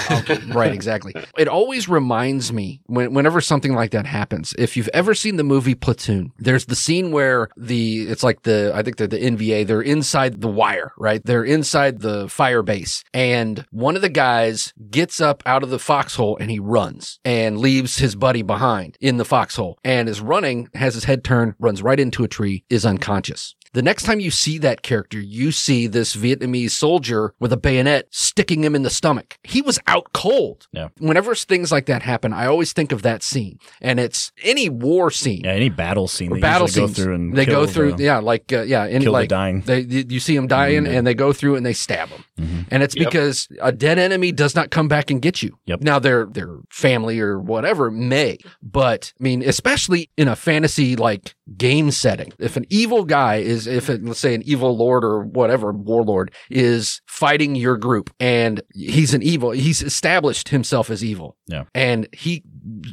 right 0.54 0.72
exactly. 0.74 1.14
It 1.38 1.50
always 1.50 1.90
reminds 1.90 2.54
me 2.54 2.80
when, 2.86 3.14
whenever 3.14 3.42
something 3.42 3.74
like 3.74 3.92
that 3.92 4.06
happens. 4.06 4.56
If 4.58 4.78
you've 4.78 4.90
ever 4.94 5.14
seen 5.14 5.36
the 5.36 5.44
movie 5.44 5.76
Platoon, 5.76 6.32
there's 6.40 6.66
the 6.66 6.77
scene 6.78 7.12
where 7.12 7.50
the 7.58 8.04
it's 8.04 8.24
like 8.24 8.44
the 8.44 8.72
I 8.74 8.84
think 8.84 8.98
they're 8.98 9.08
the 9.08 9.18
NVA. 9.20 9.68
They're 9.68 9.82
inside 9.82 10.42
the 10.42 10.48
wire, 10.48 10.94
right? 10.98 11.22
They're 11.24 11.44
inside 11.44 12.00
the 12.00 12.30
fire 12.30 12.64
base, 12.64 13.04
and 13.14 13.66
one 13.72 13.96
of 13.96 14.02
the 14.02 14.10
guys 14.10 14.74
gets 14.90 15.20
up 15.20 15.44
out 15.46 15.64
of 15.64 15.70
the 15.70 15.80
foxhole 15.80 16.38
and 16.40 16.50
he 16.50 16.60
runs 16.60 17.20
and 17.26 17.58
leaves 17.58 17.98
his 17.98 18.16
buddy 18.16 18.42
behind 18.42 18.98
in 19.02 19.18
the 19.18 19.26
foxhole, 19.26 19.78
and 19.84 20.08
is 20.08 20.22
running, 20.22 20.70
has 20.74 20.94
his 20.94 21.04
head 21.06 21.24
turned, 21.24 21.56
runs 21.60 21.82
right 21.82 22.00
into 22.00 22.24
a 22.24 22.28
tree, 22.28 22.64
is 22.70 22.86
unconscious. 22.86 23.56
The 23.78 23.84
next 23.84 24.06
time 24.06 24.20
you 24.20 24.32
see 24.32 24.58
that 24.58 24.82
character, 24.82 25.20
you 25.20 25.52
see 25.52 25.86
this 25.86 26.16
Vietnamese 26.16 26.72
soldier 26.72 27.36
with 27.40 27.54
a 27.54 27.58
bayonet 27.58 28.08
sticking 28.10 28.64
him 28.64 28.74
in 28.74 28.82
the 28.82 28.90
stomach. 28.90 29.38
He 29.44 29.62
was 29.62 29.78
out 29.86 30.14
cold. 30.16 30.68
Yeah. 30.72 30.88
Whenever 30.98 31.36
things 31.36 31.72
like 31.72 31.86
that 31.86 32.02
happen, 32.02 32.34
I 32.34 32.48
always 32.48 32.74
think 32.74 32.92
of 32.92 33.04
that 33.04 33.22
scene. 33.22 33.60
And 33.80 34.00
it's 34.00 34.32
any 34.42 34.68
war 34.68 35.12
scene. 35.12 35.42
yeah, 35.44 35.52
any 35.52 35.70
battle 35.70 36.08
scene. 36.08 36.34
They 36.34 36.40
battle 36.40 36.66
usually 36.66 36.88
scenes. 36.88 36.98
go 36.98 37.04
through 37.04 37.14
and 37.14 37.36
they 37.38 37.46
kill 37.46 37.66
go 37.68 37.72
through, 37.72 37.92
the- 37.98 38.04
yeah, 38.06 38.18
like, 38.18 38.52
uh, 38.52 38.64
yeah, 38.64 38.86
any, 38.86 39.06
kill 39.06 39.14
the 39.14 39.20
like, 39.20 39.30
dying. 39.30 39.62
they, 39.62 39.82
you 39.82 40.20
see 40.20 40.36
them 40.36 40.48
dying 40.48 40.78
Wounded. 40.78 40.96
and 40.96 41.06
they 41.06 41.14
go 41.14 41.32
through 41.32 41.56
and 41.56 41.64
they 41.64 41.74
stab 41.74 42.10
them. 42.10 42.24
Mhm. 42.40 42.66
And 42.72 42.82
it's 42.82 42.96
Yep. 42.96 43.06
because 43.12 43.48
a 43.62 43.72
dead 43.72 44.00
enemy 44.00 44.32
does 44.32 44.56
not 44.56 44.72
come 44.72 44.88
back 44.88 45.12
and 45.12 45.22
get 45.22 45.44
you. 45.44 45.56
Yep. 45.68 45.82
Now 45.82 46.00
their 46.00 46.26
their 46.26 46.50
family 46.72 47.20
or 47.20 47.40
whatever 47.40 47.92
may, 47.92 48.40
but 48.64 49.14
I 49.20 49.24
mean, 49.24 49.44
especially 49.44 50.10
in 50.18 50.28
a 50.28 50.36
fantasy 50.36 50.96
like 50.96 51.36
game 51.56 51.92
setting, 51.92 52.34
if 52.40 52.58
an 52.58 52.66
evil 52.70 53.06
guy 53.06 53.36
is, 53.36 53.68
if 53.68 53.90
it, 53.90 54.04
let's 54.04 54.20
say 54.20 54.34
an 54.34 54.44
evil 54.44 54.76
lord 54.76 55.04
or 55.04 55.24
whatever 55.24 55.72
warlord 55.72 56.32
is 56.50 57.02
fighting 57.08 57.56
your 57.56 57.78
group 57.78 58.14
and 58.20 58.62
he's 58.74 59.14
an 59.14 59.22
evil, 59.24 59.52
he's 59.52 59.82
established 59.82 60.50
himself 60.50 60.90
as 60.90 61.04
evil. 61.04 61.38
Yeah. 61.48 61.64
And 61.74 62.08
he, 62.12 62.44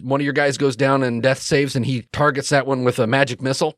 one 0.02 0.20
of 0.20 0.24
your 0.24 0.32
guys 0.32 0.56
goes 0.56 0.76
down 0.76 1.02
and 1.02 1.22
death 1.22 1.40
saves 1.40 1.74
and 1.74 1.84
he 1.84 2.02
targets 2.12 2.50
that 2.50 2.66
one 2.66 2.84
with 2.84 2.98
a 2.98 3.06
magic 3.06 3.42
missile. 3.42 3.74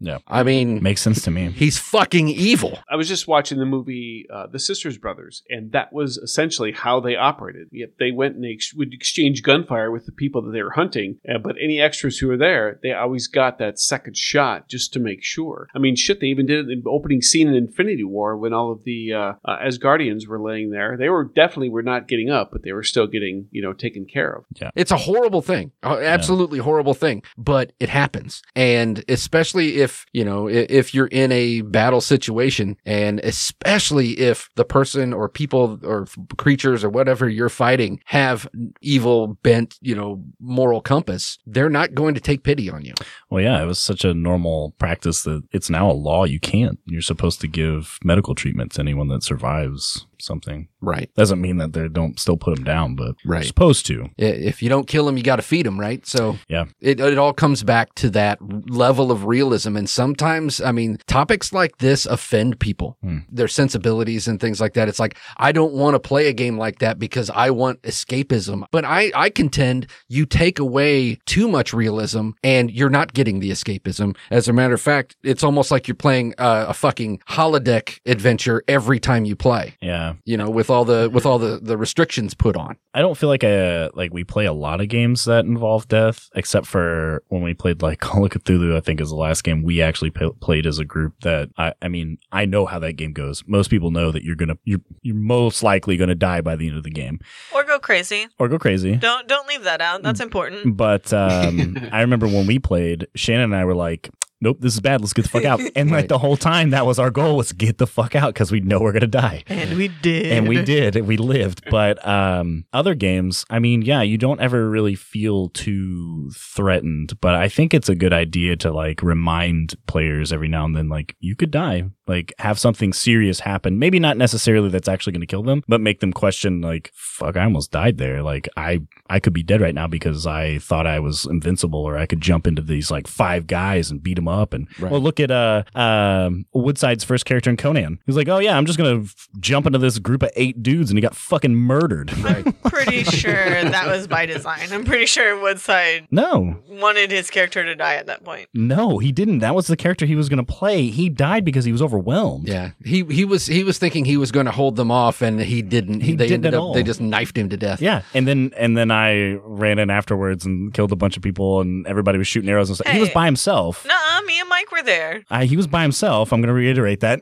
Pow! 0.00 0.06
Yeah. 0.06 0.18
I 0.28 0.42
mean, 0.42 0.82
Makes 0.82 1.02
sense 1.02 1.22
to 1.22 1.30
me. 1.30 1.50
he's 1.50 1.78
fucking 1.78 2.28
evil. 2.28 2.78
I 2.90 2.96
was 2.96 3.08
just 3.08 3.26
watching 3.28 3.58
the 3.58 3.64
movie 3.66 4.26
uh, 4.32 4.46
The 4.46 4.58
Sisters 4.58 4.98
Brothers, 4.98 5.42
and 5.48 5.72
that 5.72 5.92
was 5.92 6.16
essentially 6.18 6.72
how 6.72 7.00
they 7.00 7.16
operated. 7.16 7.68
Yep, 7.72 7.90
they 7.98 8.10
went 8.12 8.36
and 8.36 8.44
they 8.44 8.52
ex- 8.52 8.74
would 8.74 8.92
exchange 8.94 9.42
gunfire 9.42 9.90
with 9.90 10.06
the 10.06 10.12
people 10.12 10.42
that 10.42 10.52
they 10.52 10.62
were 10.62 10.70
hunting, 10.70 11.18
uh, 11.28 11.38
but 11.38 11.56
any 11.60 11.80
extras 11.80 12.18
who 12.18 12.28
were 12.28 12.36
there, 12.36 12.78
they 12.82 12.92
always 12.92 13.26
got 13.26 13.58
that 13.58 13.78
second 13.78 14.16
shot 14.16 14.68
just 14.68 14.92
to 14.92 15.00
make 15.00 15.22
sure. 15.22 15.68
I 15.74 15.78
mean, 15.78 15.96
shit, 15.96 16.20
they 16.20 16.28
even 16.28 16.46
did 16.46 16.68
it 16.68 16.72
in 16.72 16.82
the 16.84 16.90
opening 16.90 17.20
scene 17.22 17.48
in 17.48 17.54
Infinity 17.54 18.04
War 18.04 18.36
when 18.36 18.52
all 18.52 18.70
of 18.72 18.84
the 18.84 19.12
uh, 19.12 19.32
uh, 19.44 19.58
Asgardians 19.64 20.26
were 20.28 20.40
laying 20.40 20.70
there. 20.70 20.96
They 20.96 21.08
were 21.08 21.24
definitely 21.24 21.70
were 21.70 21.82
not 21.82 22.08
getting 22.08 22.30
up, 22.30 22.50
but 22.52 22.62
they 22.62 22.72
were 22.72 22.82
still 22.84 23.06
getting 23.06 23.48
you 23.50 23.62
know 23.62 23.72
taken 23.72 24.06
care 24.06 24.32
of. 24.32 24.44
Yeah. 24.60 24.70
It's 24.76 24.90
a 24.90 24.96
horrible 24.96 25.42
thing, 25.42 25.72
a 25.82 26.04
absolutely 26.04 26.58
horrible 26.60 26.94
thing, 26.94 27.22
but 27.36 27.72
it 27.80 27.88
happens. 27.88 28.42
And 28.54 29.04
especially 29.08 29.78
if, 29.78 29.87
you 30.12 30.24
know, 30.24 30.48
if 30.48 30.94
you're 30.94 31.06
in 31.06 31.32
a 31.32 31.62
battle 31.62 32.00
situation 32.00 32.76
and 32.84 33.20
especially 33.20 34.18
if 34.18 34.48
the 34.56 34.64
person 34.64 35.12
or 35.12 35.28
people 35.28 35.78
or 35.82 36.06
creatures 36.36 36.84
or 36.84 36.90
whatever 36.90 37.28
you're 37.28 37.48
fighting 37.48 38.00
have 38.06 38.48
evil 38.80 39.38
bent, 39.42 39.76
you 39.80 39.94
know, 39.94 40.22
moral 40.40 40.80
compass, 40.80 41.38
they're 41.46 41.70
not 41.70 41.94
going 41.94 42.14
to 42.14 42.20
take 42.20 42.42
pity 42.42 42.70
on 42.70 42.84
you. 42.84 42.94
Well, 43.30 43.42
yeah, 43.42 43.62
it 43.62 43.66
was 43.66 43.78
such 43.78 44.04
a 44.04 44.14
normal 44.14 44.74
practice 44.78 45.22
that 45.22 45.42
it's 45.52 45.70
now 45.70 45.90
a 45.90 45.92
law. 45.92 46.24
You 46.24 46.40
can't. 46.40 46.78
You're 46.86 47.02
supposed 47.02 47.40
to 47.42 47.48
give 47.48 47.98
medical 48.02 48.34
treatment 48.34 48.72
to 48.72 48.80
anyone 48.80 49.08
that 49.08 49.22
survives 49.22 50.06
something. 50.20 50.68
Right. 50.80 51.10
Doesn't 51.16 51.40
mean 51.40 51.56
that 51.58 51.72
they 51.72 51.88
don't 51.88 52.18
still 52.18 52.36
put 52.36 52.54
them 52.54 52.64
down, 52.64 52.94
but 52.94 53.16
you're 53.24 53.34
Right. 53.34 53.44
supposed 53.44 53.86
to. 53.86 54.10
If 54.16 54.62
you 54.62 54.68
don't 54.68 54.86
kill 54.86 55.06
them, 55.06 55.16
you 55.16 55.22
got 55.22 55.36
to 55.36 55.42
feed 55.42 55.66
them, 55.66 55.78
right? 55.78 56.06
So 56.06 56.38
Yeah. 56.48 56.66
it, 56.80 57.00
it 57.00 57.18
all 57.18 57.32
comes 57.32 57.62
back 57.62 57.94
to 57.96 58.10
that 58.10 58.38
level 58.70 59.10
of 59.10 59.24
realism. 59.24 59.76
And 59.76 59.88
sometimes, 59.88 60.60
I 60.60 60.72
mean, 60.72 60.98
topics 61.06 61.52
like 61.52 61.78
this 61.78 62.06
offend 62.06 62.60
people, 62.60 62.96
Hmm. 63.02 63.18
their 63.30 63.48
sensibilities 63.48 64.28
and 64.28 64.40
things 64.40 64.60
like 64.60 64.74
that. 64.74 64.88
It's 64.88 65.00
like, 65.00 65.16
I 65.36 65.52
don't 65.52 65.72
want 65.72 65.94
to 65.94 66.00
play 66.00 66.28
a 66.28 66.32
game 66.32 66.58
like 66.58 66.78
that 66.78 66.98
because 66.98 67.30
I 67.30 67.50
want 67.50 67.82
escapism. 67.82 68.64
But 68.70 68.84
I, 68.84 69.10
I 69.14 69.30
contend 69.30 69.86
you 70.08 70.26
take 70.26 70.58
away 70.58 71.18
too 71.26 71.48
much 71.48 71.72
realism 71.72 72.30
and 72.44 72.70
you're 72.70 72.90
not 72.90 73.12
getting 73.14 73.40
the 73.40 73.50
escapism. 73.50 74.16
As 74.30 74.48
a 74.48 74.52
matter 74.52 74.74
of 74.74 74.80
fact, 74.80 75.16
it's 75.22 75.42
almost 75.42 75.70
like 75.70 75.88
you're 75.88 75.94
playing 75.94 76.34
uh, 76.38 76.66
a 76.68 76.74
fucking 76.74 77.20
holodeck 77.30 77.98
adventure 78.06 78.62
every 78.68 79.00
time 79.00 79.24
you 79.24 79.36
play. 79.36 79.74
Yeah. 79.80 80.07
You 80.24 80.36
know, 80.36 80.50
with 80.50 80.70
all 80.70 80.84
the 80.84 81.10
with 81.12 81.26
all 81.26 81.38
the, 81.38 81.58
the 81.62 81.76
restrictions 81.76 82.34
put 82.34 82.56
on. 82.56 82.76
I 82.94 83.00
don't 83.00 83.16
feel 83.16 83.28
like 83.28 83.44
I 83.44 83.88
like 83.94 84.12
we 84.12 84.24
play 84.24 84.46
a 84.46 84.52
lot 84.52 84.80
of 84.80 84.88
games 84.88 85.24
that 85.26 85.44
involve 85.44 85.88
death, 85.88 86.28
except 86.34 86.66
for 86.66 87.22
when 87.28 87.42
we 87.42 87.54
played 87.54 87.82
like 87.82 88.00
Call 88.08 88.24
of 88.24 88.30
Cthulhu. 88.30 88.76
I 88.76 88.80
think 88.80 89.00
is 89.00 89.10
the 89.10 89.16
last 89.16 89.42
game 89.44 89.62
we 89.62 89.80
actually 89.82 90.10
p- 90.10 90.30
played 90.40 90.66
as 90.66 90.78
a 90.78 90.84
group. 90.84 91.14
That 91.22 91.50
I, 91.56 91.72
I 91.82 91.88
mean, 91.88 92.18
I 92.32 92.44
know 92.46 92.66
how 92.66 92.78
that 92.80 92.94
game 92.94 93.12
goes. 93.12 93.42
Most 93.46 93.68
people 93.70 93.90
know 93.90 94.10
that 94.12 94.22
you're 94.24 94.36
gonna 94.36 94.56
you're 94.64 94.80
you're 95.02 95.16
most 95.16 95.62
likely 95.62 95.96
gonna 95.96 96.14
die 96.14 96.40
by 96.40 96.56
the 96.56 96.68
end 96.68 96.76
of 96.76 96.82
the 96.84 96.90
game 96.90 97.20
Or 97.54 97.64
go 97.64 97.78
crazy. 97.78 98.26
or 98.38 98.48
go 98.48 98.58
crazy. 98.58 98.96
Don't 98.96 99.26
don't 99.28 99.48
leave 99.48 99.64
that 99.64 99.80
out. 99.80 100.02
That's 100.02 100.20
important. 100.20 100.76
But 100.76 101.12
um, 101.12 101.76
I 101.92 102.00
remember 102.00 102.26
when 102.26 102.46
we 102.46 102.58
played, 102.58 103.06
Shannon 103.14 103.44
and 103.44 103.56
I 103.56 103.64
were 103.64 103.74
like, 103.74 104.10
"Nope, 104.40 104.58
this 104.60 104.74
is 104.74 104.80
bad. 104.80 105.00
Let's 105.00 105.12
get 105.12 105.22
the 105.22 105.28
fuck 105.28 105.44
out." 105.44 105.60
And 105.76 105.90
like 105.90 106.08
the 106.08 106.18
whole 106.18 106.36
time, 106.36 106.70
that 106.70 106.86
was 106.86 106.98
our 106.98 107.10
goal: 107.10 107.36
was 107.36 107.52
get 107.52 107.78
the 107.78 107.86
fuck 107.86 108.14
out 108.14 108.34
because 108.34 108.50
we 108.50 108.60
know 108.60 108.80
we're 108.80 108.92
gonna 108.92 109.06
die. 109.06 109.44
And 109.48 109.76
we 109.76 109.88
did. 110.02 110.32
and 110.32 110.48
we 110.48 110.62
did 110.62 110.96
we 111.06 111.16
lived 111.16 111.62
but 111.70 112.06
um 112.06 112.64
other 112.72 112.94
games 112.94 113.44
i 113.50 113.58
mean 113.58 113.82
yeah 113.82 114.02
you 114.02 114.18
don't 114.18 114.40
ever 114.40 114.68
really 114.68 114.94
feel 114.94 115.48
too 115.50 116.30
threatened 116.34 117.18
but 117.20 117.34
i 117.34 117.48
think 117.48 117.74
it's 117.74 117.88
a 117.88 117.94
good 117.94 118.12
idea 118.12 118.56
to 118.56 118.70
like 118.72 119.02
remind 119.02 119.74
players 119.86 120.32
every 120.32 120.48
now 120.48 120.64
and 120.64 120.74
then 120.76 120.88
like 120.88 121.16
you 121.20 121.34
could 121.36 121.50
die 121.50 121.84
like 122.08 122.32
have 122.38 122.58
something 122.58 122.92
serious 122.92 123.40
happen 123.40 123.78
maybe 123.78 123.98
not 124.00 124.16
necessarily 124.16 124.68
that's 124.68 124.88
actually 124.88 125.12
going 125.12 125.20
to 125.20 125.26
kill 125.26 125.42
them 125.42 125.62
but 125.68 125.80
make 125.80 126.00
them 126.00 126.12
question 126.12 126.60
like 126.60 126.90
fuck 126.94 127.36
i 127.36 127.44
almost 127.44 127.70
died 127.70 127.98
there 127.98 128.22
like 128.22 128.48
i 128.56 128.80
i 129.10 129.20
could 129.20 129.32
be 129.32 129.42
dead 129.42 129.60
right 129.60 129.74
now 129.74 129.86
because 129.86 130.26
i 130.26 130.58
thought 130.58 130.86
i 130.86 130.98
was 130.98 131.26
invincible 131.26 131.80
or 131.80 131.96
i 131.98 132.06
could 132.06 132.20
jump 132.20 132.46
into 132.46 132.62
these 132.62 132.90
like 132.90 133.06
five 133.06 133.46
guys 133.46 133.90
and 133.90 134.02
beat 134.02 134.14
them 134.14 134.26
up 134.28 134.52
and 134.54 134.66
Right. 134.80 134.90
well 134.90 135.00
look 135.00 135.20
at 135.20 135.30
uh 135.30 135.62
um 135.74 136.46
woodside's 136.52 137.04
first 137.04 137.24
character 137.24 137.50
in 137.50 137.56
conan 137.56 137.98
he's 138.06 138.16
like 138.16 138.28
oh 138.28 138.38
yeah 138.38 138.56
i'm 138.56 138.66
just 138.66 138.78
gonna 138.78 139.02
f- 139.02 139.28
jump 139.40 139.66
into 139.66 139.78
this 139.78 139.98
group 139.98 140.22
of 140.22 140.30
eight 140.36 140.62
dudes 140.62 140.90
and 140.90 140.96
he 140.98 141.02
got 141.02 141.14
fucking 141.14 141.54
murdered 141.54 142.16
Right. 142.18 142.44
pretty 142.64 143.04
sure 143.04 143.34
that 143.34 143.86
was 143.86 144.06
by 144.06 144.26
design. 144.26 144.68
I'm 144.72 144.84
pretty 144.84 145.06
sure 145.06 145.40
Woodside 145.40 146.06
no 146.10 146.56
wanted 146.68 147.10
his 147.10 147.30
character 147.30 147.64
to 147.64 147.74
die 147.74 147.94
at 147.96 148.06
that 148.06 148.24
point. 148.24 148.48
no 148.54 148.98
he 148.98 149.12
didn't 149.12 149.40
that 149.40 149.54
was 149.54 149.66
the 149.66 149.76
character 149.76 150.06
he 150.06 150.14
was 150.14 150.28
gonna 150.28 150.44
play 150.44 150.88
he 150.88 151.08
died 151.08 151.44
because 151.44 151.64
he 151.64 151.72
was 151.72 151.82
overwhelmed 151.82 151.97
overwhelmed. 151.98 152.48
Yeah, 152.48 152.70
he 152.84 153.04
he 153.04 153.24
was 153.24 153.46
he 153.46 153.64
was 153.64 153.78
thinking 153.78 154.04
he 154.04 154.16
was 154.16 154.32
going 154.32 154.46
to 154.46 154.52
hold 154.52 154.76
them 154.76 154.90
off, 154.90 155.22
and 155.22 155.40
he 155.40 155.62
didn't. 155.62 156.00
He 156.00 156.14
they 156.14 156.26
didn't 156.28 156.46
ended 156.46 156.54
at 156.54 156.58
up 156.58 156.62
all. 156.62 156.74
they 156.74 156.82
just 156.82 157.00
knifed 157.00 157.36
him 157.36 157.48
to 157.50 157.56
death. 157.56 157.80
Yeah, 157.80 158.02
and 158.14 158.26
then 158.26 158.52
and 158.56 158.76
then 158.76 158.90
I 158.90 159.34
ran 159.42 159.78
in 159.78 159.90
afterwards 159.90 160.46
and 160.46 160.72
killed 160.72 160.92
a 160.92 160.96
bunch 160.96 161.16
of 161.16 161.22
people, 161.22 161.60
and 161.60 161.86
everybody 161.86 162.18
was 162.18 162.26
shooting 162.26 162.48
arrows 162.50 162.68
and 162.68 162.76
stuff. 162.76 162.92
He 162.92 163.00
was 163.00 163.10
by 163.10 163.26
himself. 163.26 163.86
Nuh-uh, 164.18 164.26
me 164.26 164.40
and 164.40 164.48
Mike 164.48 164.70
were 164.72 164.82
there. 164.82 165.22
Uh, 165.30 165.44
he 165.44 165.56
was 165.56 165.66
by 165.66 165.82
himself. 165.82 166.32
I'm 166.32 166.40
going 166.40 166.48
to 166.48 166.52
reiterate 166.54 167.00
that. 167.00 167.20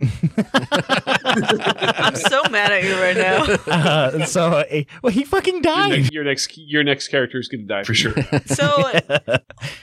I'm 1.99 2.17
so 2.17 2.43
mad 2.51 2.73
at 2.73 2.85
you 2.85 2.95
right 3.01 3.17
now. 3.17 3.43
uh, 3.73 4.25
so, 4.27 4.49
uh, 4.51 4.65
well, 5.03 5.13
he 5.13 5.25
fucking 5.25 5.55
Your 5.55 5.63
died. 5.63 5.91
next, 5.91 6.13
your 6.13 6.25
next 6.25 6.57
your 6.59 6.85
next 6.85 7.09
character 7.09 7.39
is 7.39 7.49
going 7.49 7.63
to 7.63 7.67
die 7.67 7.83
for 7.85 7.95
sure. 7.95 8.15
So, 8.47 8.93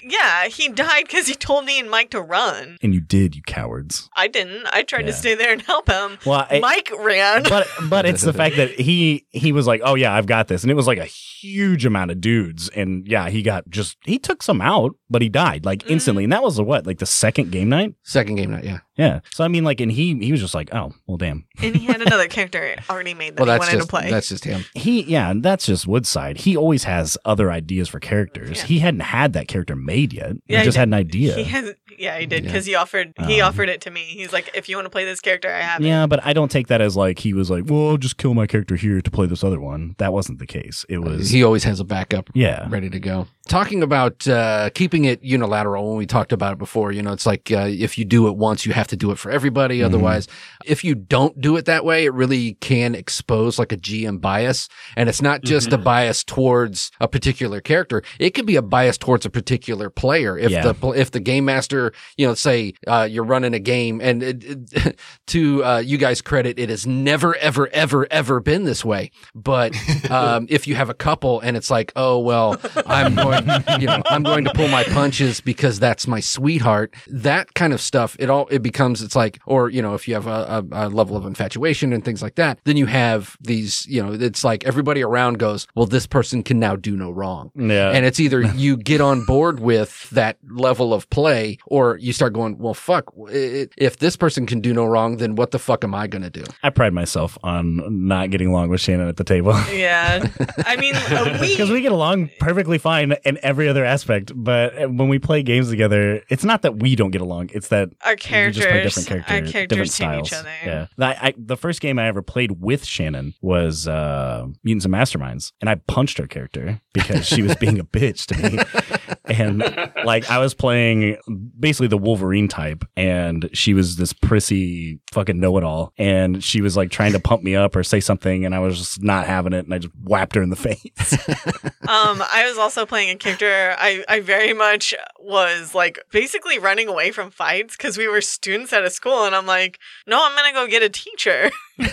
yeah, 0.04 0.48
he 0.48 0.70
died 0.70 1.06
because 1.06 1.28
he 1.28 1.36
told 1.36 1.66
me 1.66 1.80
and 1.80 1.90
Mike 1.90 2.12
to 2.12 2.22
run. 2.22 2.78
And 2.82 2.94
you 2.94 3.02
did, 3.02 3.36
you 3.36 3.42
cowards. 3.46 4.10
I 4.16 4.28
didn't. 4.28 4.66
I 4.72 4.84
tried 4.84 5.02
Yeah. 5.02 5.08
to 5.08 5.14
stay 5.14 5.36
there 5.36 5.52
and 5.52 5.62
help 5.62 5.90
him. 5.90 6.18
Well, 6.26 6.48
I- 6.50 6.60
Mike 6.60 6.92
ran. 6.98 7.44
but 7.44 7.68
but 7.90 8.06
it's 8.06 8.22
the 8.22 8.34
fact 8.34 8.56
that 8.58 8.72
he 8.80 9.26
he 9.32 9.52
was 9.52 9.68
like, 9.68 9.82
oh 9.84 9.96
yeah, 9.96 10.14
I've 10.14 10.26
got 10.28 10.48
this, 10.48 10.64
and 10.64 10.72
it 10.72 10.76
was 10.76 10.88
like 10.88 10.98
a 10.98 11.06
huge 11.06 11.86
amount 11.86 12.12
of 12.12 12.22
dudes, 12.22 12.70
and 12.70 13.08
yeah, 13.08 13.30
he 13.30 13.42
got 13.42 13.68
just 13.70 13.98
he 14.06 14.18
took 14.18 14.42
some 14.44 14.62
out, 14.62 14.96
but 15.14 15.22
he 15.22 15.30
died 15.30 15.64
like 15.64 15.80
mm-hmm. 15.84 15.94
instantly, 15.94 16.24
and 16.24 16.34
that 16.34 16.42
was 16.42 16.58
the 16.58 16.64
what 16.64 16.88
like 16.88 16.98
the 16.98 17.06
second 17.06 17.52
game 17.52 17.70
night. 17.70 17.94
Second 18.02 18.36
game 18.36 18.52
night, 18.52 18.64
yeah. 18.64 18.80
Yeah, 18.98 19.20
so 19.32 19.44
I 19.44 19.48
mean, 19.48 19.64
like, 19.64 19.80
and 19.80 19.92
he 19.92 20.18
he 20.18 20.32
was 20.32 20.42
just 20.42 20.54
like, 20.54 20.74
oh 20.74 20.92
well, 21.08 21.18
damn. 21.18 21.46
and 21.62 21.76
he 21.76 21.86
had 21.86 22.02
another 22.02 22.28
character 22.28 22.76
already 22.90 23.14
made 23.14 23.36
that 23.36 23.46
Well, 23.46 23.46
he 23.46 23.60
that's 23.60 23.68
wanted 23.68 23.78
just 23.78 23.90
to 23.90 23.90
play. 23.90 24.10
that's 24.10 24.30
just 24.30 24.44
him. 24.44 24.66
He 24.74 25.04
yeah, 25.04 25.30
and 25.30 25.44
that's 25.44 25.66
just 25.66 25.88
Woodside. 25.88 26.38
He 26.38 26.58
always 26.58 26.84
has 26.84 27.18
other 27.26 27.52
ideas 27.52 27.90
for 27.90 28.00
characters. 28.00 28.58
Yeah. 28.58 28.66
He 28.66 28.80
hadn't 28.80 29.02
had 29.02 29.34
that 29.34 29.48
character 29.48 29.76
made 29.76 30.14
yet. 30.14 30.34
Yeah, 30.48 30.58
he 30.58 30.64
he 30.64 30.64
just 30.66 30.76
did. 30.76 30.80
had 30.80 30.88
an 30.90 30.94
idea. 30.96 31.36
He 31.36 31.44
has, 31.44 31.74
yeah, 32.00 32.18
he 32.20 32.26
did 32.26 32.44
Yeah. 32.44 32.50
because 32.52 32.66
he 32.66 32.76
offered 32.76 33.14
he 33.28 33.42
Um, 33.42 33.48
offered 33.50 33.70
it 33.70 33.82
to 33.82 33.92
me. 33.92 34.02
He's 34.02 34.32
like, 34.34 34.50
if 34.54 34.70
you 34.70 34.76
want 34.78 34.86
to 34.86 34.90
play 34.90 35.06
this 35.06 35.20
character, 35.22 35.50
I 35.54 35.62
have 35.62 35.82
it. 35.82 35.88
yeah, 35.88 36.06
but 36.08 36.20
I 36.26 36.34
don't 36.34 36.50
take 36.52 36.68
that 36.68 36.82
as 36.82 36.96
like 36.96 37.20
he 37.20 37.34
was 37.34 37.50
like, 37.50 37.66
well, 37.68 37.90
I'll 37.90 37.98
just 37.98 38.18
kill 38.18 38.34
my 38.34 38.48
character 38.48 38.76
here 38.76 39.02
to 39.02 39.12
play 39.12 39.26
this 39.28 39.44
other 39.44 39.60
one. 39.60 39.96
That 39.98 40.14
wasn't 40.14 40.40
the 40.40 40.48
case. 40.48 40.86
It 40.90 41.00
was 41.00 41.30
He 41.30 41.44
always 41.44 41.64
has 41.66 41.80
a 41.80 41.84
backup 41.86 42.30
yeah. 42.34 42.68
ready 42.70 42.90
to 42.90 43.00
go. 43.00 43.28
Talking 43.48 43.84
about 43.84 44.26
uh, 44.28 44.70
keeping 44.74 45.04
it 45.04 45.22
unilateral, 45.22 45.90
when 45.90 45.98
we 45.98 46.06
talked 46.06 46.32
about 46.32 46.54
it 46.54 46.58
before, 46.60 46.94
you 46.94 47.02
know, 47.02 47.12
it's 47.12 47.26
like 47.26 47.52
uh, 47.52 47.68
if 47.70 47.98
you 47.98 48.06
do 48.06 48.28
it 48.30 48.38
once, 48.38 48.66
you 48.66 48.72
have 48.72 48.88
to 48.88 48.96
do 48.96 49.12
it 49.12 49.18
for 49.18 49.32
everybody. 49.32 49.80
Mhm. 49.80 49.86
Otherwise, 49.86 50.28
if 50.66 50.84
you 50.84 50.96
don't 50.96 51.40
do 51.42 51.58
it 51.58 51.66
that 51.66 51.84
way, 51.84 52.06
it 52.06 52.14
really 52.14 52.54
can 52.62 52.96
expose 52.96 53.60
like 53.60 53.74
a 53.74 53.78
GM 53.78 54.20
bias. 54.22 54.70
And 54.96 55.10
it's 55.10 55.22
not 55.22 55.42
just 55.44 55.74
a 55.74 55.78
bias 55.78 56.24
towards 56.24 56.90
a 57.02 57.08
particular 57.10 57.60
character; 57.60 58.02
it 58.18 58.30
could 58.34 58.46
be 58.46 58.56
a 58.56 58.62
bias 58.62 58.98
towards 58.98 59.26
a 59.26 59.30
particular 59.30 59.90
player. 59.90 60.38
If 60.38 60.52
Yeah. 60.52 60.72
the 60.72 60.90
if 60.92 61.12
the 61.12 61.20
game 61.20 61.44
master, 61.44 61.83
you 62.18 62.26
know, 62.26 62.34
say 62.34 62.74
uh, 62.88 63.08
you're 63.10 63.24
running 63.24 63.54
a 63.54 63.60
game, 63.60 64.00
and 64.02 64.24
it, 64.24 64.44
it, 64.72 65.00
to 65.28 65.64
uh, 65.64 65.78
you 65.80 65.98
guys' 65.98 66.22
credit, 66.22 66.60
it 66.60 66.70
has 66.70 66.86
never, 66.88 67.36
ever, 67.38 67.68
ever, 67.70 68.08
ever 68.12 68.40
been 68.40 68.64
this 68.64 68.86
way. 68.86 69.12
But 69.36 69.76
um, 70.10 70.48
if 70.50 70.68
you 70.68 70.76
have 70.76 70.90
a 70.90 70.94
couple, 70.94 71.40
and 71.40 71.58
it's 71.58 71.70
like, 71.70 71.92
oh 71.96 72.20
well, 72.20 72.60
I'm 72.86 73.16
going, 73.16 73.48
you 73.80 73.88
know, 73.88 74.02
I'm 74.06 74.24
going 74.24 74.46
to 74.46 74.54
pull 74.54 74.68
my 74.68 74.84
punches 74.84 75.42
because 75.42 75.80
that's 75.80 76.08
my 76.08 76.20
sweetheart. 76.20 76.94
That 77.08 77.54
kind 77.54 77.74
of 77.74 77.82
stuff. 77.82 78.16
It 78.20 78.30
all 78.30 78.48
it 78.48 78.62
becomes. 78.62 79.02
It's 79.02 79.16
like, 79.16 79.40
or 79.46 79.70
you 79.70 79.82
know, 79.82 79.94
if 79.94 80.08
you 80.08 80.14
have 80.14 80.28
a, 80.28 80.66
a, 80.72 80.88
a 80.88 80.90
level 80.90 81.18
of 81.18 81.26
infatuation 81.26 81.94
and 81.94 82.04
things 82.06 82.22
like 82.22 82.36
that, 82.36 82.60
then 82.64 82.78
you 82.78 82.86
have 82.86 83.38
these. 83.42 83.86
You 83.88 84.04
know, 84.04 84.14
it's 84.14 84.44
like 84.44 84.66
everybody 84.66 85.04
around 85.04 85.40
goes, 85.40 85.68
well, 85.76 85.86
this 85.86 86.08
person 86.08 86.44
can 86.44 86.60
now 86.60 86.76
do 86.76 86.96
no 86.96 87.12
wrong. 87.12 87.52
Yeah. 87.56 87.92
And 87.92 88.06
it's 88.06 88.20
either 88.20 88.42
you 88.56 88.78
get 88.78 89.02
on 89.02 89.26
board 89.26 89.60
with 89.60 90.10
that 90.12 90.38
level 90.50 90.94
of 90.94 91.10
play 91.10 91.58
or 91.74 91.98
you 91.98 92.14
start 92.14 92.34
going, 92.34 92.58
well, 92.60 92.76
fuck, 92.76 93.06
i- 93.30 93.68
if 93.78 93.98
this 93.98 94.16
person 94.16 94.46
can 94.46 94.62
do 94.62 94.74
no 94.74 94.86
wrong, 94.86 95.18
then 95.18 95.36
what 95.36 95.50
the 95.50 95.58
fuck 95.58 95.84
am 95.84 95.96
I 95.96 96.06
going 96.06 96.22
to 96.22 96.30
do? 96.30 96.44
I 96.62 96.70
pride 96.70 96.94
myself 96.94 97.36
on 97.42 97.82
not 98.08 98.30
getting 98.30 98.48
along 98.50 98.70
with 98.70 98.80
Shannon 98.80 99.08
at 99.08 99.18
the 99.18 99.24
table. 99.24 99.54
Yeah, 99.74 100.28
I 100.66 100.76
mean, 100.78 100.94
uh, 100.96 101.38
we 101.42 101.48
Because 101.48 101.72
we 101.72 101.82
get 101.82 101.92
along 101.92 102.30
perfectly 102.40 102.78
fine 102.78 103.14
in 103.26 103.40
every 103.42 103.68
other 103.68 103.84
aspect, 103.84 104.32
but 104.36 104.74
when 104.92 105.08
we 105.10 105.18
play 105.20 105.42
games 105.42 105.70
together, 105.70 106.22
it's 106.30 106.44
not 106.44 106.62
that 106.62 106.78
we 106.78 106.96
don't 106.96 107.10
get 107.12 107.22
along; 107.22 107.50
it's 107.54 107.70
that 107.70 107.90
our 108.06 108.12
we 108.12 108.18
characters, 108.18 108.58
just 108.58 108.70
play 108.70 108.84
different 108.84 109.08
characters, 109.08 109.32
our 109.34 109.42
different 109.42 109.54
characters 109.70 109.98
hate 109.98 110.06
styles. 110.06 110.28
each 110.28 110.34
other. 110.34 110.50
Yeah, 110.66 110.88
I, 111.00 111.28
I, 111.30 111.34
the 111.38 111.58
first 111.58 111.82
game 111.82 111.98
I 111.98 112.08
ever 112.08 112.22
played 112.22 112.62
with 112.62 112.86
Shannon 112.86 113.34
was 113.42 113.88
uh, 113.88 114.46
Mutants 114.64 114.86
and 114.86 114.94
Masterminds, 114.94 115.52
and 115.60 115.70
I 115.70 115.76
punched 115.76 116.18
her 116.20 116.28
character 116.28 116.80
because 116.94 117.26
she 117.26 117.42
was 117.42 117.56
being 117.56 117.80
a 117.80 117.84
bitch 117.84 118.26
to 118.28 118.38
me. 118.38 118.60
And 119.26 119.60
like 120.04 120.30
I 120.30 120.40
was 120.40 120.54
playing 120.54 121.18
basically 121.60 121.88
the 121.88 121.98
Wolverine 121.98 122.48
type, 122.48 122.84
and 122.98 123.50
she 123.54 123.74
was 123.74 123.96
this 123.96 124.14
prissy 124.14 125.00
fucking 125.12 125.40
know-it-all, 125.40 125.94
and 125.98 126.44
she 126.44 126.62
was 126.62 126.76
like 126.76 126.92
trying 126.92 127.14
to 127.14 127.20
pump 127.20 127.44
me 127.44 127.56
up 127.56 127.76
or 127.76 127.84
say 127.84 128.00
something, 128.00 128.46
and 128.46 128.54
I 128.54 128.60
was 128.60 128.78
just 128.78 129.02
not 129.02 129.26
having 129.26 129.54
it, 129.54 129.66
and 129.66 129.74
I 129.74 129.78
just 129.80 129.94
whapped 130.04 130.36
her 130.36 130.42
in 130.42 130.50
the 130.50 130.56
face. 130.56 131.18
Um, 131.84 132.24
I 132.32 132.48
was 132.48 132.58
also 132.58 132.86
playing 132.86 133.10
a 133.10 133.16
character. 133.18 133.76
I, 133.78 134.06
I 134.08 134.22
very 134.22 134.54
much 134.54 134.94
was 135.20 135.76
like 135.76 136.00
basically 136.12 136.58
running 136.58 136.88
away 136.88 137.12
from 137.12 137.30
fights 137.30 137.76
because 137.76 137.98
we 137.98 138.08
were 138.08 138.22
students 138.22 138.72
at 138.72 138.86
a 138.86 138.90
school, 138.90 139.26
and 139.26 139.36
I'm 139.36 139.46
like, 139.46 139.80
no, 140.08 140.18
I'm 140.24 140.34
gonna 140.34 140.54
go 140.54 140.66
get 140.66 140.82
a 140.82 140.88
teacher. 140.90 141.52
and 141.80 141.90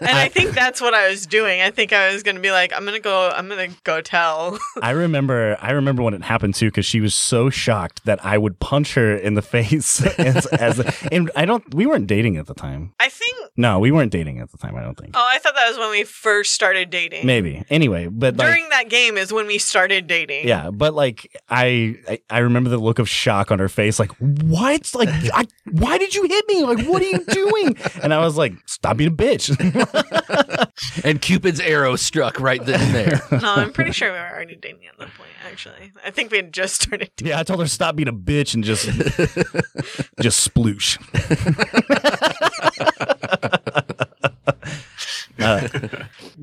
I 0.00 0.28
think 0.28 0.52
that's 0.52 0.80
what 0.80 0.94
I 0.94 1.08
was 1.08 1.26
doing. 1.26 1.60
I 1.60 1.70
think 1.70 1.92
I 1.92 2.12
was 2.12 2.22
gonna 2.22 2.40
be 2.40 2.52
like, 2.52 2.72
I'm 2.72 2.84
gonna 2.84 3.00
go, 3.00 3.28
I'm 3.30 3.48
gonna 3.48 3.68
go 3.84 4.00
tell. 4.00 4.58
I 4.82 4.90
remember, 4.90 5.56
I 5.60 5.72
remember 5.72 6.02
when 6.02 6.14
it 6.14 6.22
happened 6.22 6.54
too, 6.54 6.66
because 6.66 6.86
she 6.86 7.00
was 7.00 7.14
so 7.14 7.50
shocked 7.50 8.04
that 8.04 8.24
I 8.24 8.38
would 8.38 8.60
punch 8.60 8.94
her 8.94 9.16
in 9.16 9.34
the 9.34 9.42
face. 9.56 10.00
as, 10.18 10.46
as 10.46 10.80
and 11.10 11.30
I 11.34 11.44
don't, 11.44 11.74
we 11.74 11.86
weren't 11.86 12.06
dating 12.06 12.36
at 12.36 12.46
the 12.46 12.54
time. 12.54 12.92
I 13.00 13.08
think. 13.08 13.34
No, 13.56 13.78
we 13.78 13.90
weren't 13.90 14.12
dating 14.12 14.38
at 14.40 14.52
the 14.52 14.58
time. 14.58 14.76
I 14.76 14.82
don't 14.82 14.96
think. 14.98 15.12
Oh, 15.16 15.28
I 15.28 15.38
thought 15.38 15.54
that 15.54 15.68
was 15.68 15.78
when 15.78 15.90
we 15.90 16.04
first 16.04 16.52
started 16.52 16.90
dating. 16.90 17.26
Maybe. 17.26 17.64
Anyway, 17.70 18.06
but 18.06 18.36
like, 18.36 18.46
During 18.46 18.68
that 18.68 18.88
game 18.88 19.16
is 19.16 19.32
when 19.32 19.46
we 19.46 19.58
started 19.58 20.06
dating. 20.06 20.46
yeah, 20.46 20.70
but 20.70 20.94
like 20.94 21.34
I, 21.48 21.96
I, 22.08 22.20
I 22.30 22.38
remember 22.38 22.70
the 22.70 22.78
look 22.78 22.98
of 22.98 23.08
shock 23.08 23.50
on 23.50 23.58
her 23.58 23.68
face. 23.68 23.98
Like, 23.98 24.12
what? 24.18 24.94
Like, 24.94 25.08
I, 25.34 25.46
why 25.72 25.98
did 25.98 26.14
you 26.14 26.22
hit 26.24 26.44
me? 26.48 26.62
Like, 26.64 26.86
what 26.86 27.02
are 27.02 27.06
you 27.06 27.24
doing? 27.24 27.76
And 28.02 28.12
I 28.14 28.18
was 28.18 28.36
like, 28.36 28.52
stop 28.66 28.98
being 28.98 29.15
bitch. 29.16 29.52
And 31.04 31.22
Cupid's 31.22 31.60
arrow 31.60 31.96
struck 31.96 32.38
right 32.40 32.62
then 32.64 32.80
and 32.80 32.94
there. 32.94 33.22
No, 33.40 33.54
I'm 33.54 33.72
pretty 33.72 33.92
sure 33.92 34.12
we 34.12 34.18
were 34.18 34.28
already 34.28 34.56
dating 34.56 34.86
at 34.88 34.98
that 34.98 35.08
point. 35.14 35.30
Actually, 35.50 35.92
I 36.04 36.10
think 36.10 36.30
we 36.30 36.36
had 36.38 36.52
just 36.52 36.82
started. 36.82 37.10
dating. 37.16 37.30
yeah, 37.30 37.40
I 37.40 37.42
told 37.44 37.60
her 37.60 37.66
stop 37.66 37.96
being 37.96 38.08
a 38.08 38.12
bitch 38.12 38.54
and 38.54 38.62
just, 38.64 38.84
just 40.20 40.52
sploosh. 40.54 40.98
Uh, 45.38 45.68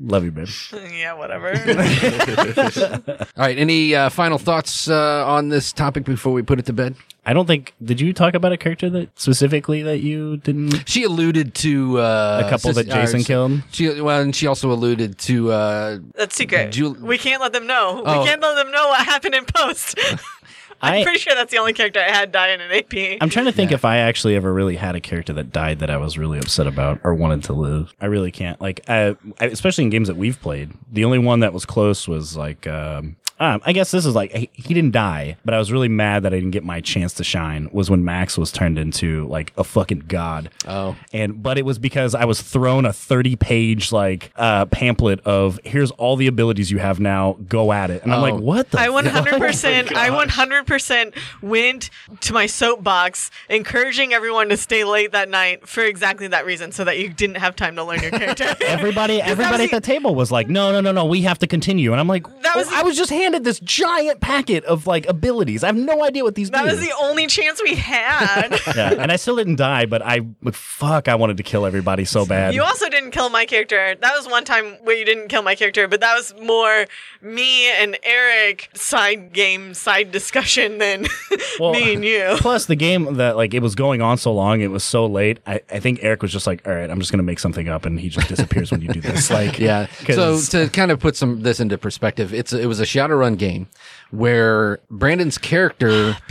love 0.00 0.22
you, 0.22 0.30
babe. 0.30 0.46
yeah, 0.92 1.14
whatever. 1.14 1.48
All 3.08 3.24
right. 3.36 3.58
Any 3.58 3.92
uh, 3.92 4.08
final 4.08 4.38
thoughts 4.38 4.88
uh, 4.88 5.26
on 5.26 5.48
this 5.48 5.72
topic 5.72 6.04
before 6.04 6.32
we 6.32 6.42
put 6.42 6.60
it 6.60 6.66
to 6.66 6.72
bed? 6.72 6.94
I 7.26 7.32
don't 7.32 7.46
think. 7.46 7.74
Did 7.82 8.00
you 8.00 8.12
talk 8.12 8.34
about 8.34 8.52
a 8.52 8.56
character 8.56 8.88
that 8.90 9.18
specifically 9.18 9.82
that 9.82 9.98
you 9.98 10.36
didn't? 10.36 10.88
She 10.88 11.02
alluded 11.02 11.54
to 11.56 11.98
uh, 11.98 12.42
A 12.46 12.50
couple 12.50 12.72
that 12.74 12.86
Jason 12.86 13.22
uh, 13.22 13.24
killed. 13.24 13.62
She 13.72 14.00
well, 14.00 14.20
and 14.20 14.34
she 14.36 14.46
also 14.46 14.70
alluded 14.70 15.18
to 15.18 15.50
uh, 15.50 15.98
That's 16.14 16.36
secret. 16.36 16.70
Jul- 16.70 16.94
we 17.00 17.18
can't 17.18 17.42
let 17.42 17.52
them 17.52 17.66
know. 17.66 18.00
Oh. 18.04 18.20
We 18.20 18.26
can't 18.28 18.40
let 18.40 18.54
them 18.54 18.70
know 18.70 18.88
what 18.88 19.04
happened 19.04 19.34
in 19.34 19.44
post. 19.44 19.98
I'm 20.84 20.94
I- 21.00 21.02
pretty 21.02 21.18
sure 21.18 21.34
that's 21.34 21.50
the 21.50 21.58
only 21.58 21.72
character 21.72 22.00
I 22.00 22.10
had 22.10 22.32
die 22.32 22.48
in 22.50 22.60
an 22.60 22.70
AP. 22.70 23.18
I'm 23.20 23.30
trying 23.30 23.46
to 23.46 23.52
think 23.52 23.72
if 23.72 23.84
I 23.84 23.98
actually 23.98 24.36
ever 24.36 24.52
really 24.52 24.76
had 24.76 24.94
a 24.96 25.00
character 25.00 25.32
that 25.34 25.52
died 25.52 25.78
that 25.80 25.90
I 25.90 25.96
was 25.96 26.18
really 26.18 26.38
upset 26.38 26.66
about 26.66 27.00
or 27.04 27.14
wanted 27.14 27.44
to 27.44 27.52
live. 27.52 27.94
I 28.00 28.06
really 28.06 28.30
can't. 28.30 28.60
Like, 28.60 28.80
uh, 28.88 29.14
I, 29.40 29.46
especially 29.46 29.84
in 29.84 29.90
games 29.90 30.08
that 30.08 30.16
we've 30.16 30.40
played, 30.40 30.72
the 30.92 31.04
only 31.04 31.18
one 31.18 31.40
that 31.40 31.52
was 31.52 31.64
close 31.64 32.06
was 32.08 32.36
like. 32.36 32.66
Um, 32.66 33.16
um, 33.40 33.60
I 33.64 33.72
guess 33.72 33.90
this 33.90 34.06
is 34.06 34.14
like 34.14 34.30
he, 34.32 34.48
he 34.52 34.74
didn't 34.74 34.92
die, 34.92 35.36
but 35.44 35.54
I 35.54 35.58
was 35.58 35.72
really 35.72 35.88
mad 35.88 36.22
that 36.22 36.32
I 36.32 36.36
didn't 36.36 36.52
get 36.52 36.64
my 36.64 36.80
chance 36.80 37.12
to 37.14 37.24
shine. 37.24 37.68
Was 37.72 37.90
when 37.90 38.04
Max 38.04 38.38
was 38.38 38.52
turned 38.52 38.78
into 38.78 39.26
like 39.28 39.52
a 39.56 39.64
fucking 39.64 40.04
god. 40.08 40.50
oh 40.68 40.96
and 41.12 41.42
but 41.42 41.58
it 41.58 41.64
was 41.64 41.78
because 41.78 42.14
I 42.14 42.24
was 42.24 42.40
thrown 42.40 42.84
a 42.86 42.92
30 42.92 43.36
page 43.36 43.90
like 43.92 44.30
uh 44.36 44.66
pamphlet 44.66 45.20
of 45.26 45.58
here's 45.64 45.90
all 45.92 46.16
the 46.16 46.26
abilities 46.26 46.70
you 46.70 46.78
have 46.78 47.00
now 47.00 47.36
go 47.48 47.72
at 47.72 47.90
it 47.90 48.02
and 48.04 48.12
I'm 48.12 48.20
Oh. 48.20 48.22
like 48.22 48.34
what 48.40 48.70
the 48.70 48.78
I 48.80 48.88
100%, 48.88 49.92
I 49.96 50.10
100% 50.10 51.14
went 51.42 51.90
to 52.20 52.32
my 52.32 52.46
soapbox, 52.46 53.30
encouraging 53.48 54.12
everyone 54.12 54.48
to 54.48 54.56
stay 54.56 54.84
late 54.84 55.12
that 55.12 55.28
night 55.28 55.66
for 55.68 55.82
exactly 55.82 56.28
that 56.28 56.46
reason, 56.46 56.72
so 56.72 56.84
that 56.84 56.98
you 56.98 57.08
didn't 57.08 57.36
have 57.36 57.56
time 57.56 57.76
to 57.76 57.84
learn 57.84 58.00
your 58.02 58.10
character. 58.22 58.54
everybody 58.60 59.20
everybody 59.22 59.64
was 59.64 59.72
at 59.72 59.82
the 59.82 59.86
table 59.86 60.14
was 60.14 60.30
like 60.32 60.48
no 60.48 60.72
no 60.72 60.80
no 60.80 60.92
no 60.92 61.04
we 61.04 61.22
have 61.22 61.38
to 61.38 61.46
continue 61.46 61.92
and 61.92 62.00
I'm 62.00 62.08
like 62.08 62.24
that 62.24 62.42
That 62.42 62.56
was 62.56 62.68
Oh, 62.68 62.76
I 62.76 62.82
was 62.82 62.96
just 62.96 63.10
handed 63.24 63.44
this 63.44 63.58
giant 63.60 64.20
packet 64.20 64.64
of 64.64 64.86
like 64.86 65.06
abilities. 65.06 65.64
I 65.64 65.68
have 65.68 65.76
no 65.76 66.04
idea 66.04 66.22
what 66.24 66.34
these 66.34 66.50
that 66.50 66.62
do. 66.62 66.70
was 66.70 66.80
the 66.80 66.92
only 67.00 67.26
chance 67.26 67.60
we 67.62 67.74
had. 67.74 68.60
yeah, 68.76 68.94
and 68.98 69.10
I 69.10 69.16
still 69.16 69.36
didn't 69.36 69.56
die, 69.56 69.86
but 69.86 70.02
I 70.02 70.20
but 70.20 70.54
fuck, 70.54 71.08
I 71.08 71.14
wanted 71.14 71.36
to 71.38 71.42
kill 71.42 71.66
everybody 71.66 72.04
so 72.04 72.24
bad. 72.26 72.54
You 72.54 72.62
also 72.62 72.88
didn't 72.88 73.10
kill 73.10 73.30
my 73.30 73.44
character. 73.46 73.96
That 74.00 74.16
was 74.16 74.28
one 74.28 74.44
time 74.44 74.76
where 74.84 74.96
you 74.96 75.04
didn't 75.04 75.28
kill 75.28 75.42
my 75.42 75.54
character, 75.54 75.88
but 75.88 76.00
that 76.00 76.14
was 76.14 76.34
more 76.40 76.86
me 77.22 77.70
and 77.70 77.96
Eric 78.02 78.70
side 78.74 79.32
game, 79.32 79.74
side 79.74 80.12
discussion 80.12 80.78
than 80.78 81.06
Well, 81.58 81.72
me 81.72 81.94
and 81.94 82.04
you. 82.04 82.34
Plus, 82.38 82.66
the 82.66 82.76
game 82.76 83.14
that 83.14 83.36
like 83.36 83.54
it 83.54 83.62
was 83.62 83.74
going 83.74 84.02
on 84.02 84.18
so 84.18 84.32
long, 84.32 84.60
it 84.60 84.70
was 84.70 84.84
so 84.84 85.06
late. 85.06 85.40
I, 85.46 85.60
I 85.70 85.80
think 85.80 86.00
Eric 86.02 86.22
was 86.22 86.32
just 86.32 86.46
like, 86.46 86.66
"All 86.66 86.74
right, 86.74 86.90
I'm 86.90 87.00
just 87.00 87.10
gonna 87.10 87.22
make 87.22 87.38
something 87.38 87.68
up," 87.68 87.86
and 87.86 87.98
he 87.98 88.08
just 88.08 88.28
disappears 88.28 88.70
when 88.70 88.82
you 88.82 88.88
do 88.88 89.00
this. 89.00 89.30
Like, 89.30 89.58
Yeah. 89.58 89.86
So 90.06 90.40
to 90.40 90.68
kind 90.68 90.90
of 90.90 91.00
put 91.00 91.16
some 91.16 91.42
this 91.42 91.60
into 91.60 91.78
perspective, 91.78 92.34
it's 92.34 92.52
it 92.52 92.66
was 92.66 92.80
a 92.80 92.84
Shadowrun 93.14 93.38
game 93.38 93.68
where 94.10 94.80
Brandon's 94.90 95.38
character. 95.38 96.16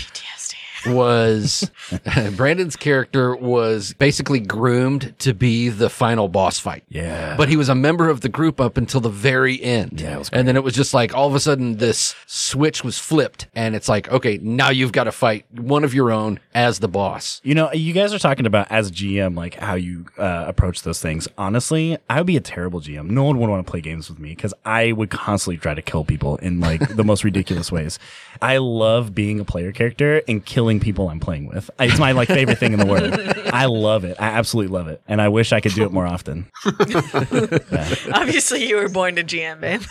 was 0.86 1.70
Brandon's 2.36 2.76
character 2.76 3.36
was 3.36 3.94
basically 3.94 4.40
groomed 4.40 5.14
to 5.20 5.34
be 5.34 5.70
the 5.70 5.90
final 5.90 6.28
boss 6.28 6.60
fight. 6.60 6.84
yeah, 6.90 7.36
But 7.38 7.50
he 7.50 7.58
was 7.58 7.70
a 7.70 7.76
member 7.76 8.10
of 8.10 8.22
the 8.22 8.30
group 8.30 8.60
up 8.60 8.78
until 8.78 9.00
the 9.02 9.10
very 9.10 9.62
end. 9.62 10.00
Yeah, 10.02 10.24
and 10.32 10.48
then 10.48 10.56
it 10.56 10.64
was 10.64 10.74
just 10.74 10.94
like 10.94 11.14
all 11.16 11.28
of 11.28 11.36
a 11.36 11.40
sudden 11.40 11.78
this 11.78 12.16
switch 12.26 12.84
was 12.84 12.98
flipped 13.00 13.48
and 13.56 13.76
it's 13.76 13.90
like, 13.90 14.10
okay, 14.12 14.40
now 14.42 14.70
you've 14.70 14.92
got 14.92 15.06
to 15.06 15.12
fight 15.12 15.46
one 15.52 15.84
of 15.84 15.94
your 15.94 16.12
own 16.12 16.40
as 16.54 16.80
the 16.80 16.88
boss. 16.88 17.42
You 17.44 17.56
know, 17.56 17.72
you 17.74 17.94
guys 17.94 18.14
are 18.14 18.20
talking 18.20 18.46
about 18.46 18.68
as 18.72 18.92
GM, 18.92 19.36
like 19.36 19.56
how 19.56 19.76
you 19.76 20.06
uh, 20.18 20.46
approach 20.48 20.84
those 20.84 21.02
things. 21.02 21.28
Honestly, 21.38 21.98
I 22.10 22.20
would 22.20 22.28
be 22.28 22.38
a 22.38 22.42
terrible 22.42 22.82
GM. 22.82 23.10
No 23.10 23.24
one 23.24 23.40
would 23.40 23.50
want 23.50 23.66
to 23.66 23.70
play 23.70 23.82
games 23.82 24.10
with 24.10 24.20
me 24.20 24.30
because 24.30 24.54
I 24.66 24.92
would 24.92 25.10
constantly 25.10 25.58
try 25.58 25.74
to 25.74 25.82
kill 25.82 26.04
people 26.04 26.38
in 26.38 26.60
like 26.60 26.96
the 26.96 27.04
most 27.04 27.24
ridiculous 27.24 27.72
ways. 27.72 28.00
I 28.42 28.58
love 28.58 29.14
being 29.16 29.40
a 29.40 29.46
player 29.46 29.72
character 29.72 30.22
and 30.28 30.46
killing 30.46 30.73
people 30.80 31.10
I'm 31.10 31.20
playing 31.20 31.48
with. 31.48 31.70
It's 31.80 32.00
my 32.00 32.12
like 32.12 32.28
favorite 32.28 32.58
thing 32.58 32.74
in 32.74 32.80
the 32.80 32.86
world. 32.86 33.14
I 33.54 33.66
love 33.66 34.04
it. 34.04 34.18
I 34.20 34.28
absolutely 34.28 34.74
love 34.74 34.88
it, 34.88 35.02
and 35.08 35.22
I 35.22 35.30
wish 35.30 35.52
I 35.54 35.60
could 35.60 35.74
do 35.74 35.84
it 35.84 35.92
more 35.92 36.06
often. 36.08 36.48
Obviously, 38.14 38.68
you 38.68 38.78
were 38.78 38.90
born 38.90 39.16
to 39.16 39.24
GM, 39.24 39.60
babe. 39.62 39.82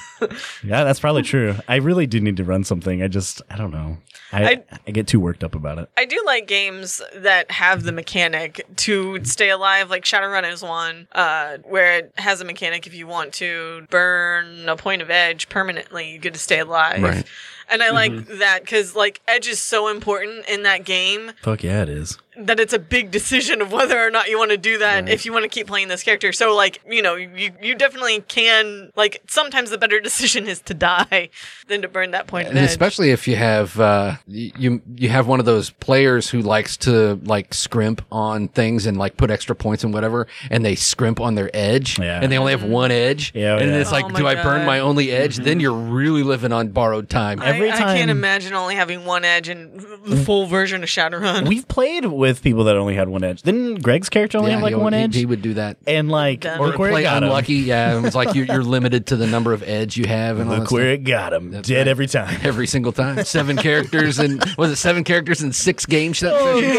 Yeah, 0.62 0.84
that's 0.84 1.00
probably 1.00 1.22
true. 1.22 1.56
I 1.68 1.76
really 1.76 2.06
do 2.06 2.20
need 2.20 2.36
to 2.38 2.44
run 2.44 2.64
something. 2.64 3.02
I 3.02 3.08
just, 3.08 3.42
I 3.50 3.56
don't 3.56 3.70
know. 3.70 3.98
I, 4.32 4.44
I, 4.44 4.62
I- 4.86 4.90
get 4.92 5.06
too 5.06 5.20
worked 5.20 5.42
up 5.44 5.54
about 5.54 5.78
it. 5.78 5.88
I 5.96 6.04
do 6.04 6.22
like 6.26 6.46
games 6.46 7.00
that 7.14 7.50
have 7.50 7.82
the 7.82 7.92
mechanic 7.92 8.64
to 8.76 9.24
stay 9.24 9.50
alive. 9.50 9.90
Like 9.90 10.04
Shadowrun 10.04 10.50
is 10.50 10.62
one, 10.62 11.08
uh, 11.12 11.58
where 11.64 11.98
it 11.98 12.12
has 12.16 12.40
a 12.40 12.44
mechanic 12.44 12.86
if 12.86 12.94
you 12.94 13.06
want 13.06 13.32
to 13.34 13.86
burn 13.90 14.68
a 14.68 14.76
point 14.76 15.02
of 15.02 15.10
edge 15.10 15.48
permanently, 15.48 16.10
you 16.12 16.18
get 16.18 16.34
to 16.34 16.40
stay 16.40 16.58
alive. 16.60 17.02
Right. 17.02 17.26
And 17.72 17.82
I 17.82 17.90
like 17.90 18.12
mm-hmm. 18.12 18.38
that 18.38 18.60
because 18.60 18.94
like 18.94 19.22
edge 19.26 19.48
is 19.48 19.58
so 19.58 19.88
important 19.88 20.46
in 20.46 20.62
that 20.64 20.84
game 20.84 21.32
Fuck 21.42 21.62
yeah, 21.62 21.82
it 21.82 21.88
is. 21.88 22.18
That 22.38 22.58
it's 22.58 22.72
a 22.72 22.78
big 22.78 23.10
decision 23.10 23.60
of 23.60 23.72
whether 23.72 23.98
or 24.00 24.10
not 24.10 24.30
you 24.30 24.38
want 24.38 24.50
to 24.52 24.56
do 24.56 24.78
that 24.78 25.08
if 25.08 25.26
you 25.26 25.32
want 25.32 25.42
to 25.44 25.48
keep 25.50 25.66
playing 25.66 25.88
this 25.88 26.02
character. 26.02 26.32
So 26.32 26.54
like, 26.56 26.80
you 26.88 27.02
know, 27.02 27.14
you 27.14 27.52
you 27.60 27.74
definitely 27.74 28.20
can 28.22 28.90
like 28.96 29.20
sometimes 29.28 29.68
the 29.70 29.76
better 29.78 30.00
decision 30.08 30.46
is 30.48 30.60
to 30.62 30.74
die 30.74 31.28
than 31.68 31.82
to 31.82 31.88
burn 31.88 32.12
that 32.12 32.26
point 32.26 32.48
And 32.48 32.56
edge. 32.58 32.70
especially 32.70 33.10
if 33.10 33.28
you 33.28 33.36
have 33.36 33.78
uh, 33.78 34.14
you 34.26 34.80
you 34.96 35.08
have 35.10 35.26
one 35.26 35.40
of 35.40 35.46
those 35.46 35.70
players 35.70 36.30
who 36.30 36.40
likes 36.40 36.76
to 36.78 37.20
like 37.24 37.52
scrimp 37.52 38.02
on 38.10 38.48
things 38.48 38.86
and 38.86 38.96
like 38.96 39.16
put 39.16 39.30
extra 39.30 39.54
points 39.54 39.84
and 39.84 39.92
whatever, 39.92 40.26
and 40.50 40.64
they 40.64 40.74
scrimp 40.74 41.20
on 41.20 41.34
their 41.34 41.50
edge, 41.54 41.98
Yeah. 41.98 42.20
and 42.22 42.32
they 42.32 42.38
only 42.38 42.52
have 42.52 42.64
one 42.64 42.90
edge, 42.90 43.32
Yeah, 43.34 43.58
and 43.58 43.70
yeah. 43.70 43.76
it's 43.78 43.92
like, 43.92 44.06
Oh 44.06 44.08
my 44.08 44.18
do 44.18 44.26
I 44.26 44.42
burn 44.42 44.64
my 44.64 44.78
only 44.80 45.10
edge? 45.10 45.36
Then 45.36 45.60
you're 45.60 45.72
really 45.72 46.22
living 46.22 46.52
on 46.52 46.68
borrowed 46.68 47.10
time. 47.10 47.42
Every 47.42 47.70
I, 47.70 47.74
I 47.74 47.96
can't 47.98 48.10
imagine 48.10 48.54
only 48.54 48.74
having 48.74 49.04
one 49.04 49.24
edge 49.24 49.48
and 49.48 49.78
the 50.04 50.16
full 50.16 50.46
version 50.46 50.82
of 50.82 50.88
Shadowrun. 50.88 51.46
We've 51.46 51.66
played 51.68 52.04
with 52.22 52.42
people 52.42 52.64
that 52.64 52.76
only 52.76 52.94
had 52.94 53.08
one 53.08 53.22
edge. 53.24 53.42
Didn't 53.42 53.82
Greg's 53.82 54.08
character 54.08 54.38
only 54.38 54.50
Yeah, 54.50 54.56
have 54.56 54.62
like 54.62 54.74
he- 54.74 54.80
one 54.80 54.92
he- 54.94 54.98
edge? 55.00 55.14
He 55.14 55.26
would 55.26 55.42
do 55.42 55.54
that. 55.54 55.76
and 55.86 56.08
like, 56.10 56.40
Done. 56.40 56.60
look 56.60 56.78
where 56.78 56.88
it 56.90 56.92
Play 56.92 57.02
got 57.02 57.18
him. 57.18 57.24
unlucky, 57.28 57.54
yeah. 57.56 57.98
It 57.98 58.00
was 58.02 58.14
like 58.14 58.34
you're, 58.34 58.46
you're 58.46 58.62
limited 58.64 59.06
to 59.08 59.16
the 59.16 59.26
number 59.26 59.52
of 59.52 59.62
edge 59.62 59.96
you 59.96 60.06
have, 60.06 60.38
and 60.38 60.48
all 60.50 60.58
Look 60.60 60.70
where 60.70 60.94
stuff. 60.94 61.00
it 61.00 61.04
got 61.04 61.32
him. 61.32 61.50
Dead 61.50 61.70
right. 61.78 61.88
every 61.88 62.06
time. 62.06 62.40
every 62.44 62.66
single 62.66 62.92
time. 62.92 63.22
Seven 63.24 63.56
characters 63.56 64.18
and 64.18 64.42
was 64.56 64.70
it 64.70 64.76
seven 64.76 65.04
characters 65.04 65.42
in 65.42 65.52
six 65.52 65.84
games? 65.84 66.22
Oh, 66.22 66.60
that 66.60 66.62
session? 66.62 66.76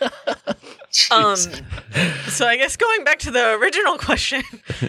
God. 0.00 0.12
Um, 1.10 1.36
so 2.28 2.46
I 2.46 2.56
guess 2.56 2.76
going 2.76 3.04
back 3.04 3.18
to 3.20 3.30
the 3.30 3.54
original 3.54 3.98
question, 3.98 4.42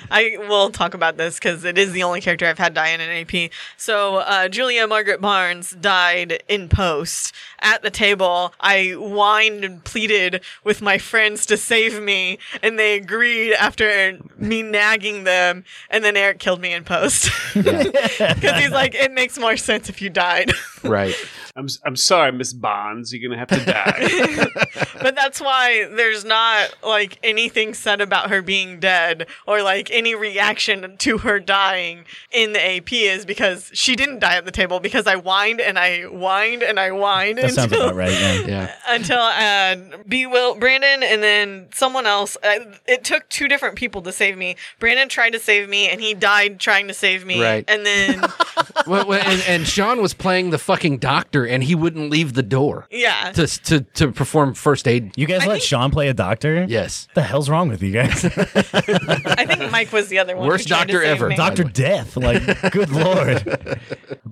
I 0.09 0.37
will 0.47 0.69
talk 0.69 0.93
about 0.93 1.17
this 1.17 1.35
because 1.35 1.63
it 1.63 1.77
is 1.77 1.91
the 1.91 2.03
only 2.03 2.21
character 2.21 2.45
I've 2.45 2.57
had 2.57 2.73
die 2.73 2.89
in 2.89 3.01
an 3.01 3.09
AP. 3.09 3.51
So 3.77 4.17
uh, 4.17 4.47
Julia 4.47 4.87
Margaret 4.87 5.21
Barnes 5.21 5.71
died 5.71 6.43
in 6.47 6.69
post 6.69 7.33
at 7.59 7.81
the 7.81 7.89
table. 7.89 8.53
I 8.59 8.91
whined 8.91 9.63
and 9.63 9.83
pleaded 9.83 10.41
with 10.63 10.81
my 10.81 10.97
friends 10.97 11.45
to 11.47 11.57
save 11.57 12.01
me, 12.01 12.39
and 12.61 12.77
they 12.77 12.95
agreed 12.95 13.53
after 13.53 14.17
me 14.37 14.61
nagging 14.63 15.23
them. 15.23 15.63
And 15.89 16.03
then 16.03 16.15
Eric 16.17 16.39
killed 16.39 16.61
me 16.61 16.73
in 16.73 16.83
post 16.83 17.29
because 17.53 18.59
he's 18.59 18.71
like, 18.71 18.95
"It 18.95 19.11
makes 19.11 19.37
more 19.37 19.57
sense 19.57 19.89
if 19.89 20.01
you 20.01 20.09
died." 20.09 20.51
Right. 20.83 21.15
I'm 21.57 21.65
s- 21.65 21.79
I'm 21.83 21.95
sorry, 21.95 22.31
Miss 22.31 22.53
Bonds. 22.53 23.11
You're 23.11 23.27
gonna 23.27 23.39
have 23.39 23.47
to 23.49 23.65
die. 23.65 24.45
but 25.01 25.15
that's 25.15 25.41
why 25.41 25.87
there's 25.91 26.23
not 26.23 26.75
like 26.85 27.17
anything 27.23 27.73
said 27.73 27.99
about 27.99 28.29
her 28.29 28.43
being 28.43 28.79
dead 28.79 29.25
or 29.47 29.63
like 29.63 29.89
any 29.89 30.13
reaction 30.13 30.95
to 30.97 31.17
her 31.19 31.39
dying 31.39 32.05
in 32.31 32.53
the 32.53 32.63
AP 32.77 32.93
is 32.93 33.25
because 33.25 33.71
she 33.73 33.95
didn't 33.95 34.19
die 34.19 34.35
at 34.35 34.45
the 34.45 34.51
table 34.51 34.79
because 34.79 35.07
I 35.07 35.15
whined 35.15 35.59
and 35.59 35.79
I 35.79 36.03
whined 36.03 36.61
and 36.61 36.79
I 36.79 36.89
whined 36.91 37.39
That 37.39 37.51
sounds 37.53 37.71
until, 37.71 37.87
about 37.87 37.95
right. 37.95 38.11
Yeah. 38.11 38.41
Yeah. 38.45 38.75
until 38.87 39.17
uh, 39.19 39.97
B. 40.07 40.27
Will 40.27 40.55
Brandon 40.55 41.01
and 41.01 41.23
then 41.23 41.67
someone 41.73 42.05
else. 42.05 42.37
Uh, 42.43 42.59
it 42.85 43.03
took 43.03 43.27
two 43.29 43.47
different 43.47 43.75
people 43.75 44.03
to 44.03 44.11
save 44.11 44.37
me. 44.37 44.55
Brandon 44.79 45.09
tried 45.09 45.31
to 45.31 45.39
save 45.39 45.67
me 45.69 45.89
and 45.89 45.99
he 46.01 46.13
died 46.13 46.59
trying 46.59 46.87
to 46.87 46.93
save 46.93 47.25
me. 47.25 47.41
Right. 47.41 47.65
And 47.67 47.83
then 47.83 48.21
well, 48.87 49.07
well, 49.07 49.21
and, 49.25 49.41
and 49.47 49.67
Sean 49.67 50.01
was 50.01 50.13
playing 50.13 50.51
the 50.51 50.59
fucking 50.59 50.99
doctor, 50.99 51.46
and 51.47 51.63
he 51.63 51.73
wouldn't 51.75 52.09
leave 52.09 52.33
the 52.33 52.43
door 52.43 52.87
yeah. 52.91 53.31
to 53.33 53.47
to 53.63 53.81
to 53.81 54.11
perform 54.11 54.53
first 54.53 54.87
aid. 54.87 55.11
You 55.17 55.25
guys 55.25 55.41
I 55.43 55.47
let 55.47 55.53
think- 55.55 55.63
Sean 55.63 55.91
play 55.91 56.07
a 56.09 56.13
doctor? 56.13 56.65
Yes. 56.67 57.07
What 57.09 57.15
the 57.15 57.21
hell's 57.23 57.49
wrong 57.49 57.69
with 57.69 57.81
you 57.81 57.91
guys? 57.93 58.25
I 58.25 59.45
think 59.45 59.71
Mike 59.71 59.91
was 59.91 60.07
the 60.09 60.19
other 60.19 60.35
one. 60.35 60.43
who 60.45 60.49
Worst 60.49 60.67
tried 60.67 60.87
to 60.87 60.93
doctor 60.93 61.01
save 61.05 61.15
ever. 61.17 61.29
me. 61.29 61.35
Doctor 61.35 61.63
Death. 61.63 62.17
Like, 62.17 62.71
good 62.71 62.89
lord. 62.91 63.79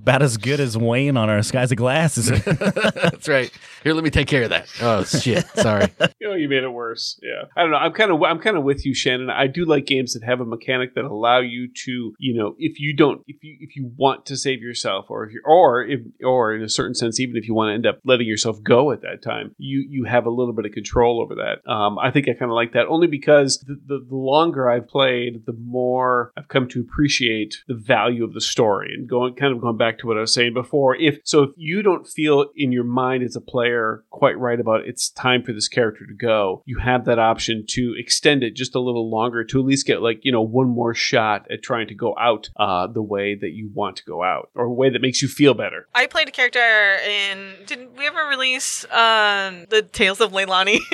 About 0.06 0.22
as 0.22 0.38
good 0.38 0.60
as 0.60 0.78
Wayne 0.78 1.18
on 1.18 1.32
our 1.32 1.41
Skies 1.41 1.72
of 1.72 1.78
Glass. 1.80 2.16
is- 2.20 2.30
That's 2.45 3.28
right. 3.28 3.49
Here, 3.84 3.93
let 3.93 4.03
me 4.03 4.12
take 4.12 4.28
care 4.28 4.43
of 4.43 4.49
that. 4.49 4.68
Oh 4.80 5.03
shit. 5.03 5.47
Sorry. 5.56 5.88
you 6.20 6.28
know, 6.30 6.36
you 6.36 6.47
made 6.47 6.62
it 6.64 6.70
worse. 6.70 7.20
Yeah, 7.24 7.45
I 7.58 7.62
don't 7.64 7.72
know. 7.72 7.78
I'm 7.78 7.91
kind 7.91 8.12
of 8.12 8.22
I'm 8.22 8.38
kind 8.39 8.56
of 8.56 8.64
with 8.64 8.86
you, 8.86 8.93
Shannon. 8.93 9.32
I 9.32 9.47
do 9.47 9.66
like 9.66 9.88
games 9.88 10.14
that 10.14 10.24
have 10.24 10.41
a 10.41 10.45
mechanic 10.45 10.93
that 10.93 11.06
allow 11.06 11.39
you 11.39 11.70
to, 11.86 12.14
you 12.20 12.36
know, 12.38 12.53
if 12.60 12.80
you 12.80 12.95
don't, 12.95 13.24
if 13.28 13.38
you 13.43 13.58
if 13.60 13.76
you 13.76 13.91
want 13.97 14.28
to 14.28 14.38
save 14.38 14.62
yourself, 14.62 15.06
or 15.10 15.26
if 15.26 15.34
you 15.34 15.41
or 15.43 15.84
if 15.84 16.01
or 16.24 16.53
in 16.53 16.62
a 16.62 16.70
certain 16.70 16.93
sense, 16.93 17.20
even 17.20 17.36
if 17.36 17.47
you 17.47 17.56
want 17.56 17.70
to 17.70 17.74
end 17.74 17.88
up 17.88 17.99
letting 18.06 18.28
yourself 18.28 18.62
go 18.62 18.91
at 18.91 19.01
that 19.01 19.24
time, 19.24 19.56
you 19.58 19.86
you 19.89 20.03
have 20.06 20.28
a 20.28 20.32
little 20.32 20.53
bit 20.53 20.66
of 20.66 20.72
control 20.72 21.20
over 21.20 21.34
that. 21.36 21.68
Um, 21.72 21.97
I 21.97 22.12
think 22.12 22.28
I 22.30 22.34
kind 22.34 22.51
of 22.51 22.56
like 22.56 22.74
that 22.74 22.86
only 22.88 23.08
because 23.08 23.58
the, 23.66 23.76
the 23.88 24.06
the 24.08 24.16
longer 24.16 24.70
I've 24.70 24.88
played, 24.88 25.47
the 25.47 25.53
more 25.60 26.32
I've 26.38 26.47
come 26.47 26.68
to 26.70 26.82
appreciate 26.82 27.58
the 27.68 27.74
value 27.76 28.24
of 28.24 28.34
the 28.34 28.41
story. 28.41 28.93
And 28.95 29.08
going 29.10 29.34
kind 29.36 29.51
of 29.53 29.62
going 29.62 29.78
back 29.78 29.94
to 29.99 30.07
what 30.07 30.17
I 30.17 30.21
was 30.21 30.33
saying 30.33 30.53
before, 30.53 30.95
if 30.95 31.19
so, 31.23 31.43
if 31.43 31.49
you 31.55 31.81
don't 31.81 32.07
feel 32.07 32.45
in 32.55 32.71
your 32.71 32.83
mind 32.83 33.23
as 33.23 33.35
a 33.35 33.41
player 33.41 34.03
quite 34.09 34.37
right 34.37 34.59
about 34.59 34.85
it's 34.87 35.09
time 35.09 35.43
for 35.43 35.53
this 35.53 35.67
character 35.67 36.05
to 36.05 36.13
go, 36.13 36.61
you 36.65 36.79
have 36.79 37.05
that 37.05 37.19
option 37.19 37.65
to 37.69 37.93
extend 37.97 38.43
it 38.43 38.55
just 38.55 38.75
a 38.75 38.79
little 38.79 39.09
longer 39.09 39.43
to 39.43 39.59
at 39.59 39.65
least 39.65 39.85
get 39.87 40.01
like 40.01 40.19
you 40.23 40.31
know 40.31 40.41
one 40.41 40.67
more 40.67 40.93
shot 40.93 41.45
at 41.51 41.61
trying 41.63 41.87
to 41.87 41.95
go 41.95 42.15
out 42.19 42.49
uh, 42.57 42.87
the 42.87 43.01
way 43.01 43.35
that 43.35 43.51
you 43.51 43.69
want 43.73 43.97
to 43.97 44.03
go 44.05 44.23
out 44.23 44.49
or 44.55 44.65
a 44.65 44.71
way 44.73 44.89
that 44.89 45.01
makes 45.01 45.21
you 45.21 45.27
feel 45.27 45.53
better. 45.53 45.87
I 45.95 46.07
played 46.07 46.27
a 46.27 46.31
character 46.31 46.59
in. 47.05 47.53
Did 47.65 47.97
we 47.97 48.05
ever 48.07 48.25
release 48.29 48.83
um, 48.91 49.65
the 49.69 49.81
Tales 49.91 50.21
of 50.21 50.31
Leilani? 50.31 50.79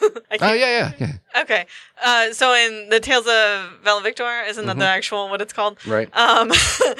Oh 0.00 0.10
can't- 0.38 0.58
yeah, 0.60 0.92
yeah, 1.00 1.08
yeah. 1.34 1.42
okay. 1.42 1.66
Uh, 2.02 2.32
so 2.32 2.54
in 2.54 2.88
the 2.88 3.00
Tales 3.00 3.26
of 3.26 3.70
Vala 3.82 4.00
Victor, 4.00 4.42
isn't 4.46 4.64
that 4.66 4.78
the 4.78 4.84
Mhm. 4.84 4.96
actual 4.96 5.28
what 5.28 5.40
it's 5.40 5.52
called? 5.52 5.84
Right. 5.86 6.08
Um, 6.16 6.52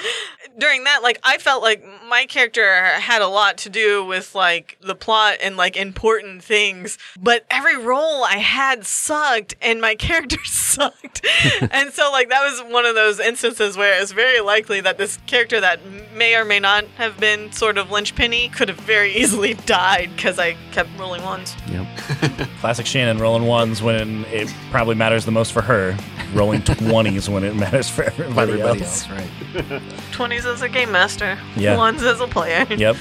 during 0.59 0.85
that, 0.85 1.03
like, 1.03 1.18
I 1.25 1.39
felt 1.39 1.63
like 1.63 1.85
my 2.09 2.27
character 2.27 2.85
had 2.85 3.23
a 3.23 3.29
lot 3.29 3.59
to 3.59 3.71
do 3.71 4.05
with 4.05 4.35
like 4.35 4.79
the 4.81 4.95
plot 4.95 5.39
and 5.43 5.57
like 5.57 5.77
important 5.77 6.43
things, 6.43 6.99
but 7.21 7.45
every 7.51 7.77
role 7.77 8.25
I 8.25 8.39
had 8.39 8.87
sucked 8.87 9.55
and 9.61 9.81
my 9.81 9.95
character 10.09 10.39
sucked. 10.45 11.25
and 11.71 11.93
so, 11.93 12.11
like, 12.13 12.29
that 12.29 12.43
was 12.43 12.73
one 12.73 12.87
of 12.87 12.95
those 12.95 13.21
instances 13.21 13.77
where 13.77 14.01
it's 14.01 14.13
very 14.13 14.41
likely 14.41 14.81
that 14.81 14.99
this 14.99 15.19
character 15.27 15.61
that 15.61 15.81
may 16.15 16.35
or 16.37 16.45
may 16.45 16.61
not 16.61 16.85
have 16.97 17.19
been 17.19 17.53
sort 17.53 17.79
of 17.79 17.89
linchpinny 17.89 18.53
could 18.53 18.69
have 18.69 18.81
very 18.81 19.15
easily 19.15 19.55
died 19.67 20.11
because 20.15 20.39
I 20.39 20.55
kept 20.73 20.91
rolling 20.99 21.23
ones. 21.23 21.55
Yep. 21.69 22.48
Classic 22.61 22.85
Shannon 22.87 23.19
rolling 23.19 23.47
ones 23.47 23.81
when 23.83 24.25
it 24.27 24.53
probably 24.71 24.95
matters 24.97 25.25
the 25.25 25.31
most 25.31 25.53
for 25.53 25.63
her, 25.63 25.97
rolling 26.35 26.61
20s 26.67 27.29
when 27.29 27.45
it 27.45 27.55
matters 27.55 27.89
for 27.89 28.03
everybody, 28.05 28.53
Everybody 28.53 28.81
else. 28.83 29.09
else, 29.09 29.21
right? 29.21 29.31
20s 30.13 30.45
as 30.45 30.63
a 30.63 30.69
game 30.69 30.91
master, 30.91 31.39
Yeah. 31.57 31.77
ones 31.77 32.03
as 32.03 32.21
a 32.21 32.27
player. 32.27 32.67
Yep. 32.69 32.97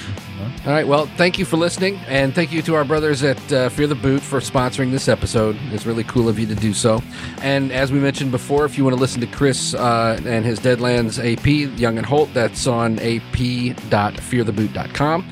All 0.68 0.74
right. 0.74 0.88
Well, 0.88 1.08
thank 1.18 1.40
you 1.40 1.46
for 1.46 1.58
listening, 1.58 1.96
and 2.08 2.36
thank 2.36 2.52
you 2.52 2.62
to 2.64 2.76
our 2.76 2.84
brothers 2.86 3.24
at 3.24 3.52
uh, 3.52 3.70
Fear 3.70 3.88
the 3.88 3.96
Boot 3.96 4.22
for 4.22 4.40
sponsoring 4.40 4.92
this 4.92 5.08
episode. 5.08 5.58
It's 5.72 5.86
really 5.88 6.04
cool 6.04 6.30
of 6.30 6.38
you 6.38 6.46
to 6.46 6.54
do 6.56 6.74
so. 6.74 7.02
And 7.42 7.72
as 7.72 7.92
we 7.92 7.98
mentioned 8.00 8.30
before, 8.32 8.66
if 8.66 8.78
you 8.78 8.84
want 8.84 8.96
to 8.96 9.00
listen 9.02 9.20
to 9.22 9.28
Chris 9.28 9.74
uh, 9.74 10.20
and 10.26 10.46
his 10.46 10.60
Deadlands 10.60 11.18
AP, 11.18 11.48
Young 11.80 11.98
and 11.98 12.06
Holt, 12.06 12.32
that's 12.34 12.68
on 12.68 13.00
ap.feartheboot.com. 13.00 15.26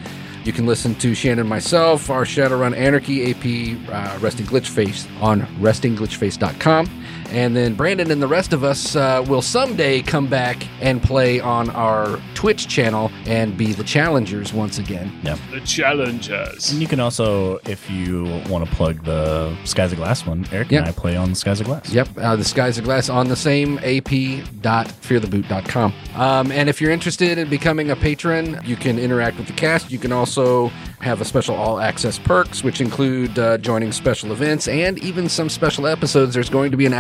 You 0.46 0.54
can 0.54 0.68
listen 0.68 0.94
to 0.96 1.16
Shannon 1.16 1.48
myself, 1.48 2.12
our 2.12 2.24
Shadowrun 2.24 2.78
Anarchy 2.78 3.32
AP, 3.32 3.90
uh, 3.90 4.20
Resting 4.20 4.46
Glitchface 4.46 5.08
on 5.20 5.42
restingglitchface.com. 5.60 7.05
And 7.36 7.54
then 7.54 7.76
Brandon 7.76 8.10
and 8.12 8.22
the 8.22 8.30
rest 8.30 8.54
of 8.54 8.64
us 8.64 8.96
uh, 8.96 9.22
will 9.28 9.42
someday 9.42 10.02
come 10.02 10.28
back 10.28 10.66
and 10.80 11.04
play 11.04 11.42
on 11.42 11.70
our 11.72 12.18
Twitch 12.34 12.70
channel 12.70 13.12
and 13.26 13.58
be 13.58 13.74
the 13.74 13.84
challengers 13.84 14.54
once 14.54 14.78
again. 14.80 15.12
The 15.52 15.60
challengers. 15.66 16.72
And 16.72 16.80
you 16.82 16.88
can 16.88 17.02
also, 17.02 17.58
if 17.66 17.92
you 17.92 18.24
want 18.48 18.66
to 18.70 18.74
plug 18.74 19.04
the 19.04 19.54
Skies 19.66 19.92
of 19.92 19.98
Glass 19.98 20.26
one, 20.26 20.48
Eric 20.54 20.72
Yeah. 20.72 20.78
and 20.80 20.88
I 20.88 20.94
play 20.94 21.18
on 21.18 21.32
the 21.32 21.36
Skies 21.36 21.60
of 21.60 21.66
Glass. 21.68 21.92
Yep, 21.92 22.08
uh, 22.18 22.38
the 22.38 22.46
skies 22.46 22.78
of 22.78 22.86
glass 22.86 23.10
on 23.10 23.28
the 23.28 23.36
same 23.36 23.80
ap.feartheboot.com. 23.80 25.94
Um, 26.16 26.52
and 26.54 26.70
if 26.70 26.80
you're 26.80 26.92
interested 26.92 27.38
in 27.38 27.50
becoming 27.50 27.92
a 27.92 27.98
patron, 27.98 28.62
you 28.66 28.78
can 28.78 28.98
interact 28.98 29.36
with 29.38 29.48
the 29.48 29.54
cast. 29.54 29.92
You 29.92 30.00
can 30.00 30.14
also 30.14 30.72
have 31.02 31.22
a 31.22 31.26
special 31.26 31.56
all 31.56 31.80
access 31.80 32.18
perks, 32.20 32.64
which 32.64 32.82
include 32.82 33.38
uh, 33.38 33.58
joining 33.58 33.92
special 33.92 34.32
events 34.32 34.68
and 34.68 34.98
even 35.00 35.30
some 35.30 35.50
special 35.50 35.88
episodes. 35.88 36.34
There's 36.34 36.50
going 36.50 36.72
to 36.72 36.78
be 36.78 36.86
an 36.86 36.94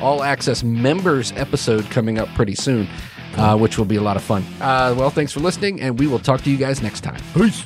all, 0.00 0.22
access 0.22 0.62
members 0.62 1.32
episode 1.32 1.84
coming 1.90 2.18
up 2.18 2.28
pretty 2.34 2.54
soon, 2.54 2.88
uh, 3.36 3.56
which 3.56 3.78
will 3.78 3.84
be 3.84 3.96
a 3.96 4.02
lot 4.02 4.16
of 4.16 4.22
fun. 4.22 4.42
Uh, 4.60 4.94
well, 4.96 5.10
thanks 5.10 5.32
for 5.32 5.40
listening, 5.40 5.80
and 5.80 5.98
we 5.98 6.06
will 6.06 6.18
talk 6.18 6.42
to 6.42 6.50
you 6.50 6.56
guys 6.56 6.82
next 6.82 7.00
time. 7.02 7.20
Peace. 7.34 7.64